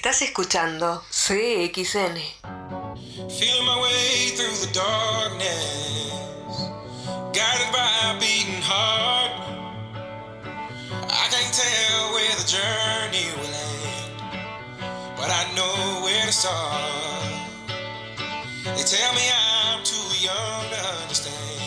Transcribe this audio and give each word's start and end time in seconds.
Estás 0.00 0.22
escuchando 0.22 1.04
CXN. 1.10 2.16
Feeling 3.28 3.66
my 3.66 3.82
way 3.82 4.32
through 4.34 4.56
the 4.64 4.72
darkness, 4.72 6.70
guided 7.34 7.70
by 7.70 7.86
a 8.08 8.18
beating 8.18 8.62
heart. 8.62 9.30
I 11.04 11.28
can't 11.28 11.52
tell 11.52 12.14
where 12.14 12.34
the 12.34 12.48
journey 12.48 13.28
will 13.36 13.52
end, 13.52 14.40
but 15.18 15.28
I 15.28 15.44
know 15.54 16.00
where 16.02 16.24
to 16.24 16.32
start. 16.32 16.80
They 18.64 18.82
tell 18.82 19.12
me 19.12 19.28
I'm 19.28 19.84
too 19.84 20.08
young 20.16 20.64
to 20.70 20.80
understand. 21.02 21.60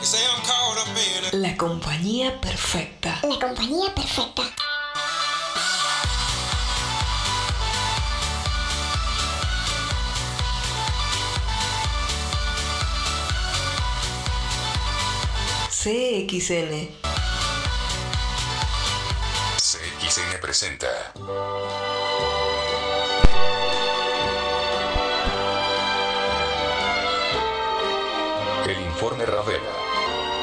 They 0.00 0.06
say 0.06 0.24
I'm 0.24 0.40
caught 0.40 0.78
up 0.78 0.88
in 0.88 1.34
a 1.34 1.48
La 1.48 1.54
compañía 1.58 2.40
perfecta. 2.40 3.20
La 3.24 3.38
compañía 3.38 3.94
perfecta. 3.94 4.65
CXN. 15.86 16.90
CXN 19.56 20.40
presenta. 20.40 20.88
El 28.66 28.82
informe 28.82 29.26
Ravela. 29.26 29.60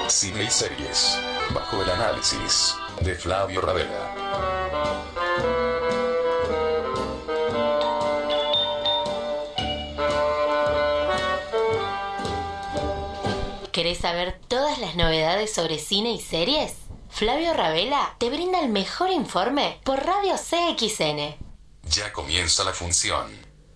Cine 0.08 0.46
y 0.46 0.50
series. 0.50 1.20
Bajo 1.54 1.82
el 1.82 1.90
análisis 1.90 2.78
de 3.02 3.14
Flavio 3.14 3.60
Ravela. 3.60 5.23
¿Querés 13.94 14.02
saber 14.02 14.40
todas 14.48 14.80
las 14.80 14.96
novedades 14.96 15.54
sobre 15.54 15.78
cine 15.78 16.14
y 16.14 16.20
series? 16.20 16.74
Flavio 17.10 17.54
Ravela 17.54 18.16
te 18.18 18.32
brinda 18.32 18.60
el 18.60 18.70
mejor 18.70 19.12
informe 19.12 19.78
por 19.84 20.04
Radio 20.04 20.34
CXN. 20.34 21.36
Ya 21.92 22.12
comienza 22.12 22.64
la 22.64 22.74
función. 22.74 23.28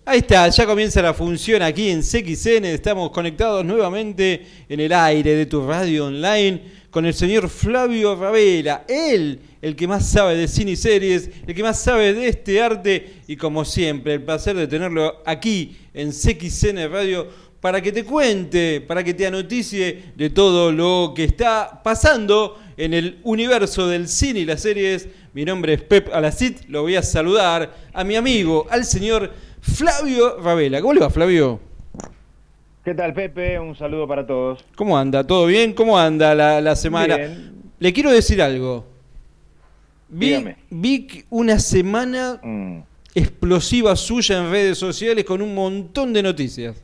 Ahí 0.04 0.18
está, 0.18 0.48
ya 0.48 0.66
comienza 0.66 1.00
la 1.02 1.14
función 1.14 1.62
aquí 1.62 1.90
en 1.90 2.02
CXN. 2.02 2.64
Estamos 2.64 3.12
conectados 3.12 3.64
nuevamente 3.64 4.44
en 4.68 4.80
el 4.80 4.92
aire 4.92 5.36
de 5.36 5.46
tu 5.46 5.64
radio 5.64 6.06
online 6.06 6.62
con 6.90 7.06
el 7.06 7.14
señor 7.14 7.48
Flavio 7.48 8.16
Ravela. 8.16 8.86
Él, 8.88 9.40
el 9.62 9.76
que 9.76 9.86
más 9.86 10.10
sabe 10.10 10.34
de 10.34 10.48
cine 10.48 10.72
y 10.72 10.76
series, 10.76 11.30
el 11.46 11.54
que 11.54 11.62
más 11.62 11.80
sabe 11.80 12.12
de 12.12 12.26
este 12.26 12.60
arte. 12.60 13.20
Y 13.28 13.36
como 13.36 13.64
siempre, 13.64 14.14
el 14.14 14.24
placer 14.24 14.56
de 14.56 14.66
tenerlo 14.66 15.22
aquí 15.24 15.76
en 15.94 16.10
CXN 16.10 16.90
Radio 16.90 17.28
para 17.60 17.80
que 17.80 17.90
te 17.92 18.04
cuente, 18.04 18.80
para 18.80 19.02
que 19.02 19.14
te 19.14 19.26
anoticie 19.26 20.12
de 20.14 20.30
todo 20.30 20.70
lo 20.70 21.12
que 21.14 21.24
está 21.24 21.80
pasando 21.82 22.58
en 22.76 22.94
el 22.94 23.18
universo 23.24 23.88
del 23.88 24.06
cine 24.08 24.40
y 24.40 24.44
las 24.44 24.60
series. 24.62 25.08
Mi 25.34 25.44
nombre 25.44 25.74
es 25.74 25.82
Pep 25.82 26.08
Alacid, 26.12 26.56
lo 26.68 26.82
voy 26.82 26.96
a 26.96 27.02
saludar 27.02 27.74
a 27.92 28.04
mi 28.04 28.14
amigo, 28.16 28.66
al 28.70 28.84
señor 28.84 29.32
Flavio 29.60 30.38
Ravela. 30.40 30.80
¿Cómo 30.80 30.94
le 30.94 31.00
va, 31.00 31.10
Flavio? 31.10 31.60
¿Qué 32.84 32.94
tal, 32.94 33.12
Pepe? 33.12 33.58
Un 33.58 33.76
saludo 33.76 34.06
para 34.08 34.26
todos. 34.26 34.64
¿Cómo 34.76 34.96
anda? 34.96 35.24
¿Todo 35.26 35.46
bien? 35.46 35.74
¿Cómo 35.74 35.98
anda 35.98 36.34
la, 36.34 36.60
la 36.60 36.74
semana? 36.76 37.16
Bien. 37.16 37.52
Le 37.80 37.92
quiero 37.92 38.10
decir 38.10 38.40
algo. 38.40 38.86
Vi, 40.08 40.28
Dígame. 40.28 40.56
vi 40.70 41.24
una 41.28 41.58
semana 41.58 42.40
Mm. 42.42 42.78
explosiva 43.14 43.94
suya 43.94 44.38
en 44.38 44.50
redes 44.50 44.78
sociales 44.78 45.24
con 45.24 45.42
un 45.42 45.54
montón 45.54 46.12
de 46.14 46.22
noticias. 46.22 46.82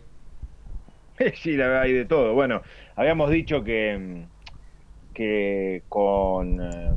Sí, 1.34 1.60
hay 1.60 1.92
de 1.92 2.04
todo. 2.04 2.34
Bueno, 2.34 2.62
habíamos 2.96 3.30
dicho 3.30 3.62
que, 3.62 3.96
mm, 3.98 5.12
que 5.14 5.82
con 5.88 6.60
eh, 6.60 6.94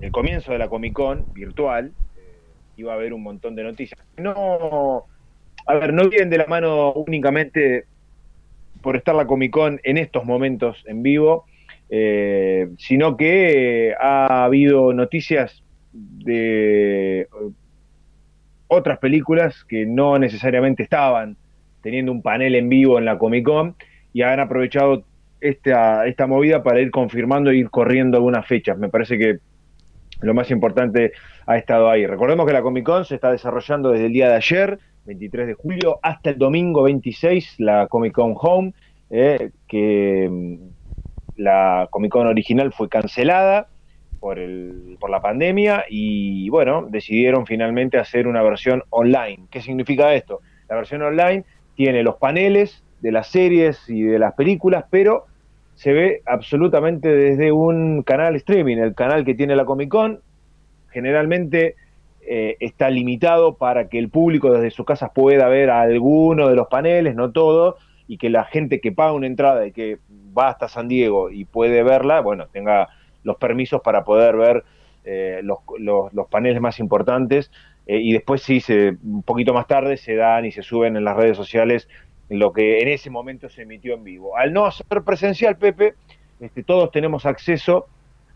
el 0.00 0.10
comienzo 0.10 0.52
de 0.52 0.58
la 0.58 0.68
Comic 0.68 0.92
Con 0.92 1.24
virtual 1.32 1.92
eh, 2.16 2.42
iba 2.76 2.92
a 2.92 2.96
haber 2.96 3.12
un 3.12 3.22
montón 3.22 3.54
de 3.54 3.62
noticias. 3.62 4.00
No, 4.16 5.04
a 5.66 5.74
ver, 5.74 5.92
no 5.92 6.08
vienen 6.08 6.30
de 6.30 6.38
la 6.38 6.46
mano 6.46 6.92
únicamente 6.92 7.84
por 8.82 8.96
estar 8.96 9.14
la 9.14 9.26
Comic 9.26 9.52
Con 9.52 9.80
en 9.84 9.98
estos 9.98 10.24
momentos 10.24 10.82
en 10.86 11.02
vivo, 11.02 11.44
eh, 11.88 12.68
sino 12.78 13.16
que 13.16 13.94
ha 13.98 14.44
habido 14.44 14.92
noticias 14.92 15.62
de 15.92 17.28
otras 18.68 18.98
películas 18.98 19.64
que 19.64 19.86
no 19.86 20.18
necesariamente 20.18 20.82
estaban 20.82 21.36
teniendo 21.86 22.10
un 22.10 22.20
panel 22.20 22.56
en 22.56 22.68
vivo 22.68 22.98
en 22.98 23.04
la 23.04 23.16
Comic 23.16 23.44
Con 23.44 23.76
y 24.12 24.22
han 24.22 24.40
aprovechado 24.40 25.04
esta, 25.40 26.04
esta 26.08 26.26
movida 26.26 26.64
para 26.64 26.80
ir 26.80 26.90
confirmando 26.90 27.50
e 27.50 27.58
ir 27.58 27.70
corriendo 27.70 28.16
algunas 28.16 28.44
fechas. 28.44 28.76
Me 28.76 28.88
parece 28.88 29.16
que 29.16 29.38
lo 30.20 30.34
más 30.34 30.50
importante 30.50 31.12
ha 31.46 31.56
estado 31.56 31.88
ahí. 31.88 32.04
Recordemos 32.04 32.44
que 32.44 32.52
la 32.52 32.62
Comic 32.62 32.84
Con 32.84 33.04
se 33.04 33.14
está 33.14 33.30
desarrollando 33.30 33.92
desde 33.92 34.06
el 34.06 34.12
día 34.12 34.28
de 34.28 34.34
ayer, 34.34 34.80
23 35.04 35.46
de 35.46 35.54
julio, 35.54 36.00
hasta 36.02 36.30
el 36.30 36.38
domingo 36.38 36.82
26, 36.82 37.60
la 37.60 37.86
Comic 37.86 38.14
Con 38.14 38.34
Home, 38.36 38.72
eh, 39.08 39.52
que 39.68 40.28
mm, 40.28 40.56
la 41.36 41.86
Comic 41.88 42.10
Con 42.10 42.26
original 42.26 42.72
fue 42.72 42.88
cancelada 42.88 43.68
por, 44.18 44.40
el, 44.40 44.96
por 44.98 45.08
la 45.08 45.22
pandemia 45.22 45.84
y 45.88 46.48
bueno, 46.48 46.84
decidieron 46.90 47.46
finalmente 47.46 47.96
hacer 47.96 48.26
una 48.26 48.42
versión 48.42 48.82
online. 48.90 49.46
¿Qué 49.52 49.60
significa 49.60 50.12
esto? 50.14 50.40
La 50.68 50.74
versión 50.74 51.02
online 51.02 51.44
tiene 51.76 52.02
los 52.02 52.16
paneles 52.16 52.82
de 53.00 53.12
las 53.12 53.28
series 53.28 53.88
y 53.88 54.02
de 54.02 54.18
las 54.18 54.34
películas, 54.34 54.84
pero 54.90 55.26
se 55.74 55.92
ve 55.92 56.22
absolutamente 56.26 57.08
desde 57.14 57.52
un 57.52 58.02
canal 58.02 58.34
streaming, 58.36 58.78
el 58.78 58.94
canal 58.94 59.24
que 59.24 59.34
tiene 59.34 59.54
la 59.54 59.66
Comic 59.66 59.90
Con. 59.90 60.20
Generalmente 60.88 61.76
eh, 62.22 62.56
está 62.60 62.88
limitado 62.88 63.54
para 63.54 63.88
que 63.88 63.98
el 63.98 64.08
público 64.08 64.50
desde 64.52 64.70
sus 64.70 64.86
casas 64.86 65.10
pueda 65.14 65.48
ver 65.48 65.70
alguno 65.70 66.48
de 66.48 66.56
los 66.56 66.68
paneles, 66.68 67.14
no 67.14 67.30
todo, 67.30 67.76
y 68.08 68.16
que 68.16 68.30
la 68.30 68.44
gente 68.44 68.80
que 68.80 68.90
paga 68.90 69.12
una 69.12 69.26
entrada 69.26 69.66
y 69.66 69.72
que 69.72 69.98
va 70.36 70.48
hasta 70.48 70.68
San 70.68 70.88
Diego 70.88 71.30
y 71.30 71.44
puede 71.44 71.82
verla, 71.82 72.20
bueno, 72.20 72.46
tenga 72.50 72.88
los 73.22 73.36
permisos 73.36 73.82
para 73.82 74.04
poder 74.04 74.36
ver 74.36 74.64
eh, 75.06 75.40
los, 75.42 75.58
los- 75.78 76.12
los 76.12 76.28
paneles 76.28 76.60
más 76.60 76.78
importantes. 76.80 77.50
eh, 77.86 78.00
y 78.00 78.12
después 78.12 78.42
sí, 78.42 78.60
se, 78.60 78.96
un 79.04 79.22
poquito 79.22 79.54
más 79.54 79.66
tarde 79.68 79.96
se 79.96 80.16
dan 80.16 80.44
y 80.44 80.52
se 80.52 80.62
suben 80.62 80.96
en 80.96 81.04
las 81.04 81.16
redes 81.16 81.36
sociales 81.36 81.88
lo 82.28 82.52
que 82.52 82.80
en 82.80 82.88
ese 82.88 83.10
momento 83.10 83.48
se 83.48 83.62
emitió 83.62 83.94
en 83.94 84.04
vivo. 84.04 84.36
Al 84.36 84.52
no 84.52 84.68
ser 84.72 85.02
presencial, 85.04 85.56
Pepe, 85.56 85.94
este, 86.40 86.64
todos 86.64 86.90
tenemos 86.90 87.24
acceso 87.26 87.86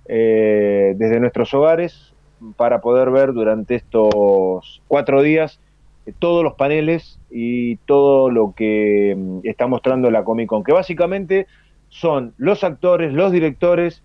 eh, 0.06 0.94
desde 0.96 1.20
nuestros 1.20 1.52
hogares 1.54 2.14
para 2.56 2.80
poder 2.80 3.10
ver 3.10 3.32
durante 3.32 3.74
estos 3.74 4.80
cuatro 4.88 5.22
días 5.22 5.60
eh, 6.06 6.12
todos 6.18 6.42
los 6.42 6.54
paneles 6.54 7.18
y 7.30 7.76
todo 7.78 8.30
lo 8.30 8.54
que 8.56 9.14
mm, 9.16 9.40
está 9.44 9.66
mostrando 9.66 10.10
la 10.10 10.24
Comic 10.24 10.48
Con, 10.48 10.64
que 10.64 10.72
básicamente 10.72 11.46
son 11.88 12.34
los 12.38 12.64
actores, 12.64 13.12
los 13.12 13.32
directores 13.32 14.02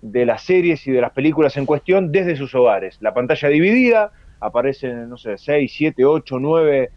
de 0.00 0.24
las 0.26 0.42
series 0.42 0.86
y 0.86 0.92
de 0.92 1.00
las 1.00 1.12
películas 1.12 1.56
en 1.56 1.66
cuestión 1.66 2.10
desde 2.12 2.36
sus 2.36 2.54
hogares. 2.54 2.96
La 3.00 3.12
pantalla 3.14 3.48
dividida, 3.48 4.12
aparecen, 4.40 5.08
no 5.08 5.16
sé, 5.18 5.36
6, 5.36 5.72
7, 5.76 6.04
8, 6.04 6.38
9 6.38 6.90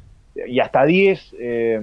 y 0.48 0.60
hasta 0.60 0.86
10 0.86 1.36
eh, 1.40 1.80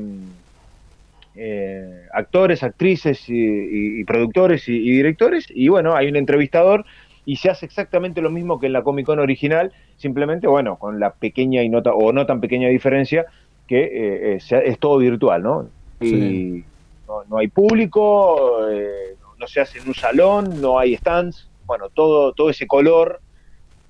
eh, 1.34 2.06
actores, 2.12 2.62
actrices 2.62 3.28
y, 3.28 3.34
y- 3.34 4.00
y 4.00 4.04
productores 4.04 4.68
y, 4.68 4.76
y 4.76 4.90
directores. 4.96 5.46
Y 5.50 5.68
bueno, 5.68 5.94
hay 5.94 6.08
un 6.08 6.16
entrevistador 6.16 6.84
y 7.24 7.36
se 7.36 7.50
hace 7.50 7.66
exactamente 7.66 8.20
lo 8.20 8.30
mismo 8.30 8.58
que 8.58 8.66
en 8.66 8.72
la 8.72 8.82
Comic 8.82 9.06
Con 9.06 9.18
original, 9.20 9.72
simplemente, 9.96 10.46
bueno, 10.48 10.76
con 10.78 10.98
la 10.98 11.10
pequeña 11.14 11.62
y 11.62 11.68
no 11.68 11.82
ta- 11.82 11.92
o 11.94 12.12
no 12.12 12.26
tan 12.26 12.40
pequeña 12.40 12.68
diferencia 12.68 13.26
que 13.68 13.82
eh, 13.84 14.34
eh, 14.36 14.40
se- 14.40 14.66
es 14.66 14.78
todo 14.78 14.98
virtual, 14.98 15.42
¿no? 15.42 15.70
Y 16.00 16.08
Sí. 16.08 16.64
no, 17.06 17.24
no 17.28 17.38
hay 17.38 17.48
público, 17.48 18.68
eh, 18.70 19.14
no- 19.40 19.46
se 19.48 19.60
hace 19.60 19.78
en 19.80 19.88
un 19.88 19.94
salón, 19.94 20.60
no 20.60 20.78
hay 20.78 20.94
stands, 20.96 21.48
bueno, 21.66 21.88
todo, 21.88 22.32
todo 22.32 22.50
ese 22.50 22.66
color 22.66 23.20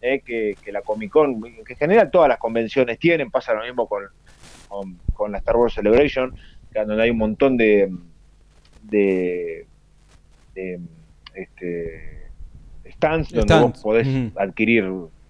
eh, 0.00 0.20
que, 0.24 0.54
que 0.62 0.72
la 0.72 0.80
Comic 0.82 1.10
Con, 1.10 1.42
que 1.42 1.72
en 1.72 1.76
general 1.78 2.10
todas 2.10 2.28
las 2.28 2.38
convenciones 2.38 2.98
tienen, 2.98 3.30
pasa 3.30 3.52
lo 3.52 3.62
mismo 3.64 3.86
con, 3.86 4.04
con, 4.68 4.98
con 5.12 5.32
la 5.32 5.38
Star 5.38 5.56
Wars 5.56 5.74
Celebration, 5.74 6.34
donde 6.72 7.02
hay 7.02 7.10
un 7.10 7.18
montón 7.18 7.56
de, 7.56 7.90
de, 8.82 9.66
de, 10.54 10.80
este, 11.34 12.28
stands 12.92 13.30
donde 13.32 13.54
vos 13.62 13.80
podés 13.82 14.06
adquirir, 14.36 14.88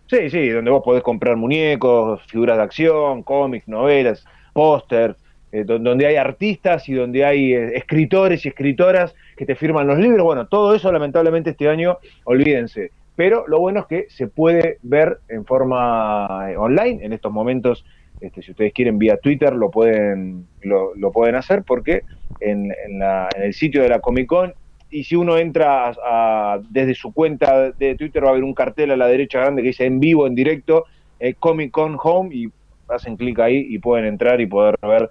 sí, 0.09 0.31
sí, 0.31 0.49
donde 0.49 0.71
vos 0.71 0.83
podés 0.85 1.03
comprar 1.03 1.37
muñecos, 1.37 2.23
figuras 2.27 2.57
de 2.57 2.63
acción, 2.63 3.23
cómics, 3.23 3.67
novelas, 3.69 4.25
pósters, 4.53 5.17
eh, 5.53 5.65
don- 5.65 5.83
donde 5.83 6.07
hay 6.07 6.17
artistas 6.17 6.89
y 6.89 6.95
donde 6.95 7.25
hay 7.25 7.55
eh, 7.55 7.77
escritores 7.77 8.45
y 8.45 8.49
escritoras 8.49 9.15
que 9.41 9.47
te 9.47 9.55
firman 9.57 9.87
los 9.87 9.99
libros. 9.99 10.23
Bueno, 10.23 10.49
todo 10.49 10.75
eso 10.75 10.93
lamentablemente 10.93 11.49
este 11.49 11.67
año, 11.67 11.97
olvídense, 12.25 12.91
pero 13.17 13.47
lo 13.49 13.59
bueno 13.59 13.81
es 13.81 13.87
que 13.87 14.07
se 14.11 14.27
puede 14.27 14.77
ver 14.83 15.21
en 15.29 15.47
forma 15.47 16.51
eh, 16.51 16.59
online 16.59 17.03
en 17.03 17.15
estos 17.15 17.33
momentos. 17.33 17.83
Este, 18.21 18.43
si 18.43 18.51
ustedes 18.51 18.75
quieren 18.75 18.99
vía 18.99 19.17
Twitter 19.17 19.55
lo 19.55 19.71
pueden 19.71 20.47
lo, 20.61 20.95
lo 20.95 21.11
pueden 21.11 21.37
hacer 21.37 21.63
porque 21.67 22.03
en, 22.39 22.67
en, 22.67 23.01
el 23.43 23.55
sitio 23.55 23.83
de 23.83 23.89
la 23.89 24.01
Comic 24.01 24.27
Con 24.27 24.53
y 24.91 25.05
si 25.05 25.17
uno 25.17 25.39
entra 25.39 25.91
a- 26.05 26.61
desde 26.69 26.95
su 26.95 27.15
cuenta 27.15 27.73
de 27.73 27.95
Twitter 27.95 28.23
va 28.23 28.29
a 28.29 28.31
haber 28.33 28.45
un 28.45 28.53
cartel 28.53 28.91
a 28.91 28.97
la 28.99 29.07
derecha 29.07 29.41
grande 29.41 29.63
que 29.63 29.69
dice 29.69 29.87
en 29.87 30.01
vivo, 30.01 30.27
en 30.27 30.35
directo, 30.35 30.85
eh, 31.19 31.33
Comic 31.39 31.71
Con 31.71 31.97
Home 32.03 32.29
y 32.35 32.49
hacen 32.89 33.17
clic 33.17 33.39
ahí 33.39 33.69
y 33.71 33.79
pueden 33.79 34.05
entrar 34.05 34.39
y 34.43 34.47
poder 34.47 34.75
ver 34.83 35.09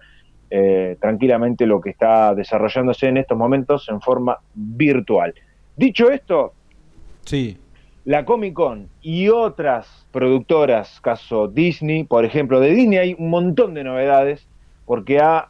eh, 0.49 0.97
tranquilamente 0.99 1.65
lo 1.65 1.79
que 1.79 1.91
está 1.91 2.33
desarrollándose 2.33 3.07
en 3.07 3.17
estos 3.17 3.37
momentos 3.37 3.87
en 3.89 4.01
forma 4.01 4.39
virtual. 4.53 5.33
Dicho 5.75 6.09
esto, 6.09 6.53
Sí. 7.25 7.57
la 8.05 8.25
Comic 8.25 8.53
Con 8.53 8.87
y 9.01 9.29
otras 9.29 10.07
productoras, 10.11 10.99
caso 11.01 11.47
Disney, 11.47 12.03
por 12.03 12.25
ejemplo, 12.25 12.59
de 12.59 12.71
Disney 12.71 12.97
hay 12.97 13.15
un 13.17 13.29
montón 13.29 13.73
de 13.75 13.83
novedades 13.83 14.47
porque 14.85 15.19
ha, 15.19 15.49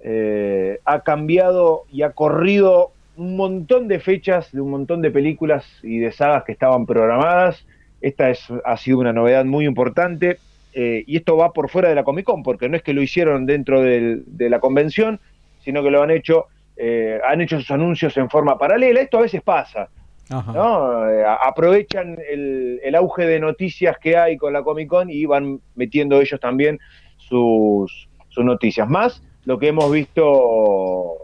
eh, 0.00 0.78
ha 0.84 1.00
cambiado 1.00 1.82
y 1.92 2.02
ha 2.02 2.12
corrido 2.12 2.92
un 3.16 3.36
montón 3.36 3.86
de 3.88 4.00
fechas 4.00 4.50
de 4.52 4.62
un 4.62 4.70
montón 4.70 5.02
de 5.02 5.10
películas 5.10 5.66
y 5.82 5.98
de 5.98 6.10
sagas 6.12 6.44
que 6.44 6.52
estaban 6.52 6.86
programadas. 6.86 7.66
Esta 8.00 8.30
es, 8.30 8.46
ha 8.64 8.78
sido 8.78 8.98
una 8.98 9.12
novedad 9.12 9.44
muy 9.44 9.66
importante 9.66 10.38
eh, 10.72 11.04
y 11.06 11.16
esto 11.16 11.36
va 11.36 11.52
por 11.52 11.68
fuera 11.68 11.88
de 11.88 11.94
la 11.94 12.04
Comic 12.04 12.24
Con 12.24 12.42
porque 12.42 12.68
no 12.68 12.76
es 12.76 12.82
que 12.82 12.92
lo 12.92 13.02
hicieron 13.02 13.46
dentro 13.46 13.80
del- 13.82 14.22
de 14.26 14.48
la 14.50 14.60
convención, 14.60 15.20
sino 15.64 15.82
que 15.82 15.90
lo 15.90 16.02
han 16.02 16.10
hecho, 16.10 16.46
eh, 16.76 17.18
han 17.28 17.40
hecho 17.40 17.58
sus 17.58 17.70
anuncios 17.70 18.16
en 18.16 18.30
forma 18.30 18.56
paralela. 18.58 19.00
Esto 19.00 19.18
a 19.18 19.22
veces 19.22 19.42
pasa. 19.42 19.88
Ajá. 20.32 20.52
¿no? 20.52 21.10
Eh, 21.10 21.24
aprovechan 21.44 22.16
el, 22.30 22.80
el 22.84 22.94
auge 22.94 23.26
de 23.26 23.40
noticias 23.40 23.98
que 23.98 24.16
hay 24.16 24.36
con 24.36 24.52
la 24.52 24.62
Comic 24.62 24.88
Con 24.88 25.10
y 25.10 25.26
van 25.26 25.60
metiendo 25.74 26.20
ellos 26.20 26.38
también 26.38 26.78
sus, 27.16 28.08
sus 28.28 28.44
noticias. 28.44 28.88
Más 28.88 29.22
lo 29.44 29.58
que 29.58 29.68
hemos 29.68 29.90
visto 29.90 31.14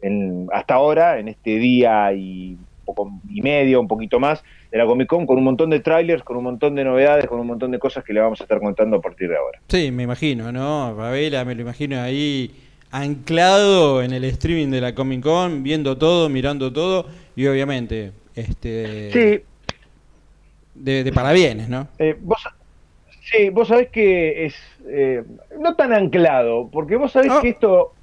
en- 0.00 0.48
hasta 0.52 0.74
ahora, 0.74 1.18
en 1.18 1.28
este 1.28 1.56
día 1.58 2.12
y 2.12 2.56
poco 2.84 3.10
y 3.28 3.42
medio, 3.42 3.80
un 3.80 3.88
poquito 3.88 4.20
más, 4.20 4.42
de 4.70 4.78
la 4.78 4.86
Comic 4.86 5.08
Con, 5.08 5.26
con 5.26 5.38
un 5.38 5.44
montón 5.44 5.70
de 5.70 5.80
trailers, 5.80 6.22
con 6.22 6.36
un 6.36 6.44
montón 6.44 6.74
de 6.74 6.84
novedades, 6.84 7.26
con 7.26 7.40
un 7.40 7.46
montón 7.46 7.70
de 7.70 7.78
cosas 7.78 8.04
que 8.04 8.12
le 8.12 8.20
vamos 8.20 8.40
a 8.40 8.44
estar 8.44 8.60
contando 8.60 8.96
a 8.96 9.00
partir 9.00 9.28
de 9.28 9.36
ahora. 9.36 9.60
Sí, 9.68 9.90
me 9.90 10.04
imagino, 10.04 10.52
¿no? 10.52 10.94
Ravela, 10.94 11.44
me 11.44 11.54
lo 11.54 11.62
imagino 11.62 12.00
ahí 12.00 12.54
anclado 12.90 14.02
en 14.02 14.12
el 14.12 14.24
streaming 14.24 14.70
de 14.70 14.80
la 14.80 14.94
Comic 14.94 15.22
Con, 15.22 15.62
viendo 15.62 15.98
todo, 15.98 16.28
mirando 16.28 16.72
todo 16.72 17.06
y 17.34 17.46
obviamente 17.46 18.12
este 18.36 19.10
Sí, 19.10 19.42
de, 20.74 21.04
de 21.04 21.12
parabienes, 21.12 21.68
¿no? 21.68 21.88
Eh, 21.98 22.16
vos, 22.20 22.38
sí, 23.22 23.48
vos 23.50 23.68
sabés 23.68 23.88
que 23.90 24.46
es 24.46 24.54
eh, 24.86 25.24
no 25.58 25.74
tan 25.74 25.92
anclado, 25.92 26.68
porque 26.70 26.96
vos 26.96 27.12
sabés 27.12 27.32
que 27.40 27.48
esto, 27.50 27.94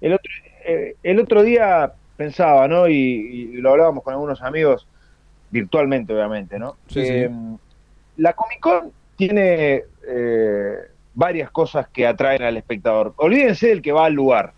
el 0.00 0.14
otro, 0.14 0.30
eh, 0.66 0.96
el 1.02 1.20
otro 1.20 1.42
día 1.42 1.92
pensaba, 2.16 2.68
¿no? 2.68 2.88
Y, 2.88 2.94
y 2.94 3.56
lo 3.56 3.70
hablábamos 3.70 4.02
con 4.04 4.12
algunos 4.14 4.42
amigos, 4.42 4.86
virtualmente, 5.50 6.12
obviamente, 6.14 6.58
¿no? 6.58 6.76
Sí, 6.88 7.00
Eh, 7.00 7.28
sí. 7.30 7.56
La 8.16 8.32
Comic 8.32 8.60
Con 8.60 8.92
tiene 9.16 9.82
eh, 10.06 10.74
varias 11.14 11.50
cosas 11.50 11.88
que 11.88 12.06
atraen 12.06 12.42
al 12.42 12.56
espectador. 12.56 13.12
Olvídense 13.16 13.68
del 13.68 13.82
que 13.82 13.92
va 13.92 14.06
al 14.06 14.12
lugar. 14.14 14.52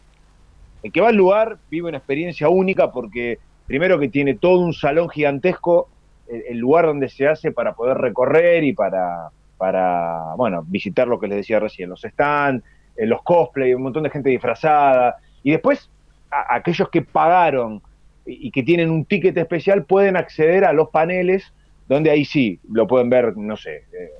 El 0.82 0.92
que 0.92 1.00
va 1.00 1.08
al 1.08 1.16
lugar 1.16 1.58
vive 1.70 1.88
una 1.88 1.98
experiencia 1.98 2.48
única 2.48 2.92
porque 2.92 3.38
primero 3.66 3.98
que 3.98 4.08
tiene 4.08 4.34
todo 4.34 4.60
un 4.60 4.72
salón 4.72 5.08
gigantesco, 5.08 5.88
el, 6.28 6.42
el 6.48 6.58
lugar 6.58 6.86
donde 6.86 7.08
se 7.08 7.26
hace 7.26 7.50
para 7.52 7.74
poder 7.74 7.96
recorrer 7.98 8.62
y 8.64 8.72
para, 8.72 9.30
para 9.56 10.34
bueno, 10.36 10.64
visitar 10.66 11.08
lo 11.08 11.18
que 11.18 11.28
les 11.28 11.38
decía 11.38 11.58
recién, 11.60 11.88
los 11.90 12.02
stands, 12.02 12.64
eh, 12.96 13.06
los 13.06 13.22
cosplay, 13.22 13.74
un 13.74 13.82
montón 13.82 14.02
de 14.02 14.10
gente 14.10 14.30
disfrazada. 14.30 15.16
Y 15.42 15.50
después, 15.52 15.90
a- 16.30 16.56
aquellos 16.56 16.88
que 16.90 17.02
pagaron 17.02 17.82
y, 18.24 18.50
que 18.50 18.62
tienen 18.62 18.90
un 18.90 19.04
ticket 19.04 19.36
especial 19.36 19.84
pueden 19.84 20.16
acceder 20.16 20.64
a 20.64 20.72
los 20.72 20.88
paneles 20.90 21.52
donde 21.88 22.10
ahí 22.10 22.24
sí 22.24 22.58
lo 22.70 22.86
pueden 22.86 23.08
ver, 23.10 23.36
no 23.36 23.56
sé, 23.56 23.84
eh, 23.92 24.10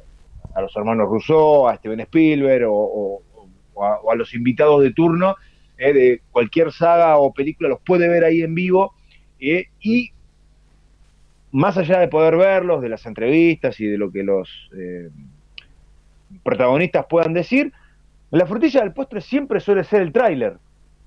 a 0.55 0.61
los 0.63 0.75
hermanos 0.77 1.09
Rousseau, 1.09 1.69
a 1.69 1.77
Steven 1.77 2.01
Spielberg 2.01 2.65
o, 2.69 3.21
o 3.75 4.11
a 4.11 4.15
los 4.15 4.33
invitados 4.35 4.83
de 4.83 4.93
turno 4.93 5.37
eh, 5.79 5.93
de 5.93 6.21
cualquier 6.31 6.73
saga 6.73 7.19
o 7.19 7.33
película, 7.35 7.69
los 7.69 7.81
puede 7.81 8.09
ver 8.09 8.25
ahí 8.25 8.43
en 8.43 8.55
vivo 8.55 8.95
eh, 9.41 9.67
y 9.81 10.13
más 11.53 11.77
allá 11.77 11.99
de 11.99 12.09
poder 12.09 12.37
verlos, 12.37 12.83
de 12.83 12.89
las 12.89 13.05
entrevistas 13.07 13.79
y 13.81 13.87
de 13.87 13.99
lo 13.99 14.11
que 14.11 14.23
los 14.23 14.71
eh, 14.77 15.11
protagonistas 16.43 17.07
puedan 17.09 17.33
decir, 17.35 17.73
la 18.31 18.47
frutilla 18.47 18.81
del 18.81 18.93
postre 18.93 19.21
siempre 19.21 19.61
suele 19.61 19.85
ser 19.85 20.03
el 20.03 20.13
tráiler 20.13 20.59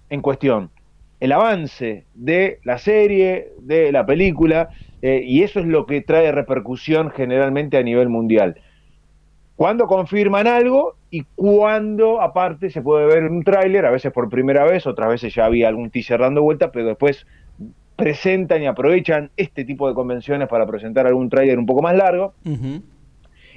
en 0.09 0.21
cuestión, 0.21 0.71
el 1.19 1.31
avance 1.31 2.05
de 2.13 2.59
la 2.63 2.77
serie, 2.77 3.49
de 3.59 3.91
la 3.91 4.05
película, 4.05 4.69
eh, 5.01 5.21
y 5.25 5.43
eso 5.43 5.59
es 5.59 5.65
lo 5.65 5.85
que 5.85 6.01
trae 6.01 6.31
repercusión 6.31 7.11
generalmente 7.11 7.77
a 7.77 7.83
nivel 7.83 8.09
mundial. 8.09 8.55
Cuando 9.55 9.87
confirman 9.87 10.47
algo 10.47 10.95
y 11.09 11.23
cuando 11.35 12.21
aparte 12.21 12.69
se 12.69 12.81
puede 12.81 13.05
ver 13.07 13.25
un 13.25 13.43
tráiler, 13.43 13.85
a 13.85 13.91
veces 13.91 14.13
por 14.13 14.29
primera 14.29 14.63
vez, 14.63 14.87
otras 14.87 15.09
veces 15.09 15.35
ya 15.35 15.45
había 15.45 15.67
algún 15.67 15.89
teaser 15.89 16.21
dando 16.21 16.41
vuelta, 16.41 16.71
pero 16.71 16.85
después 16.87 17.27
presentan 17.97 18.63
y 18.63 18.67
aprovechan 18.67 19.31
este 19.35 19.65
tipo 19.65 19.89
de 19.89 19.95
convenciones 19.95 20.47
para 20.47 20.65
presentar 20.65 21.05
algún 21.05 21.29
tráiler 21.29 21.59
un 21.59 21.65
poco 21.65 21.81
más 21.81 21.95
largo. 21.95 22.33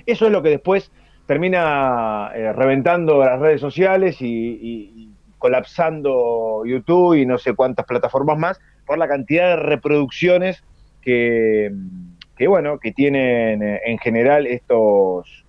Eso 0.04 0.26
es 0.26 0.32
lo 0.32 0.42
que 0.42 0.48
después 0.48 0.90
termina 1.26 2.32
eh, 2.34 2.52
reventando 2.52 3.20
las 3.20 3.38
redes 3.38 3.60
sociales 3.60 4.20
y 4.20 5.11
colapsando 5.42 6.64
YouTube 6.64 7.14
y 7.16 7.26
no 7.26 7.36
sé 7.36 7.54
cuántas 7.54 7.84
plataformas 7.84 8.38
más 8.38 8.60
por 8.86 8.96
la 8.96 9.08
cantidad 9.08 9.48
de 9.50 9.56
reproducciones 9.56 10.62
que, 11.02 11.72
que 12.36 12.46
bueno, 12.46 12.78
que 12.78 12.92
tienen 12.92 13.62
eh, 13.62 13.80
en 13.84 13.98
general 13.98 14.46
estos 14.46 15.44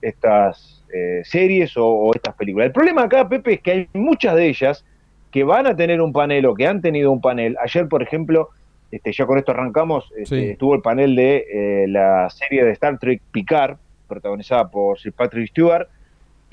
estas 0.00 0.84
eh, 0.94 1.22
series 1.24 1.76
o, 1.76 1.86
o 1.86 2.14
estas 2.14 2.34
películas. 2.34 2.66
El 2.66 2.72
problema 2.72 3.02
acá, 3.04 3.28
Pepe, 3.28 3.54
es 3.54 3.60
que 3.60 3.70
hay 3.72 3.88
muchas 3.94 4.34
de 4.36 4.46
ellas 4.48 4.84
que 5.30 5.44
van 5.44 5.66
a 5.66 5.74
tener 5.76 6.00
un 6.00 6.12
panel 6.12 6.46
o 6.46 6.54
que 6.54 6.66
han 6.66 6.80
tenido 6.80 7.10
un 7.10 7.20
panel. 7.20 7.56
Ayer, 7.62 7.88
por 7.88 8.02
ejemplo, 8.02 8.50
este, 8.90 9.12
ya 9.12 9.24
con 9.26 9.38
esto 9.38 9.52
arrancamos, 9.52 10.10
este, 10.16 10.38
Sí. 10.40 10.50
estuvo 10.50 10.74
el 10.74 10.82
panel 10.82 11.14
de 11.16 11.46
eh, 11.52 11.86
la 11.88 12.28
serie 12.30 12.64
de 12.64 12.72
Star 12.72 12.98
Trek 12.98 13.22
Picard, 13.32 13.76
protagonizada 14.08 14.68
por 14.68 14.98
Sir 14.98 15.12
Patrick 15.12 15.48
Stewart, 15.48 15.88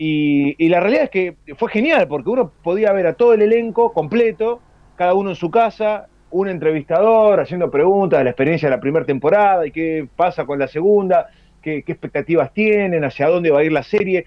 y, 0.02 0.56
y 0.58 0.70
la 0.70 0.80
realidad 0.80 1.04
es 1.04 1.10
que 1.10 1.36
fue 1.58 1.70
genial, 1.70 2.08
porque 2.08 2.30
uno 2.30 2.54
podía 2.64 2.94
ver 2.94 3.06
a 3.06 3.16
todo 3.16 3.34
el 3.34 3.42
elenco 3.42 3.92
completo, 3.92 4.62
cada 4.96 5.14
uno 5.14 5.32
en 5.32 5.36
su 5.36 5.52
casa, 5.52 6.08
un 6.32 6.48
entrevistador 6.48 7.42
haciendo 7.42 7.70
preguntas 7.70 8.20
de 8.20 8.24
la 8.24 8.30
experiencia 8.30 8.70
de 8.70 8.76
la 8.78 8.80
primera 8.80 9.06
temporada 9.06 9.68
y 9.68 9.72
qué 9.72 10.08
pasa 10.16 10.46
con 10.46 10.58
la 10.58 10.70
segunda, 10.70 11.28
qué, 11.62 11.84
qué 11.84 11.92
expectativas 11.92 12.54
tienen, 12.54 13.04
hacia 13.04 13.28
dónde 13.28 13.52
va 13.52 13.60
a 13.60 13.64
ir 13.66 13.74
la 13.74 13.84
serie. 13.84 14.26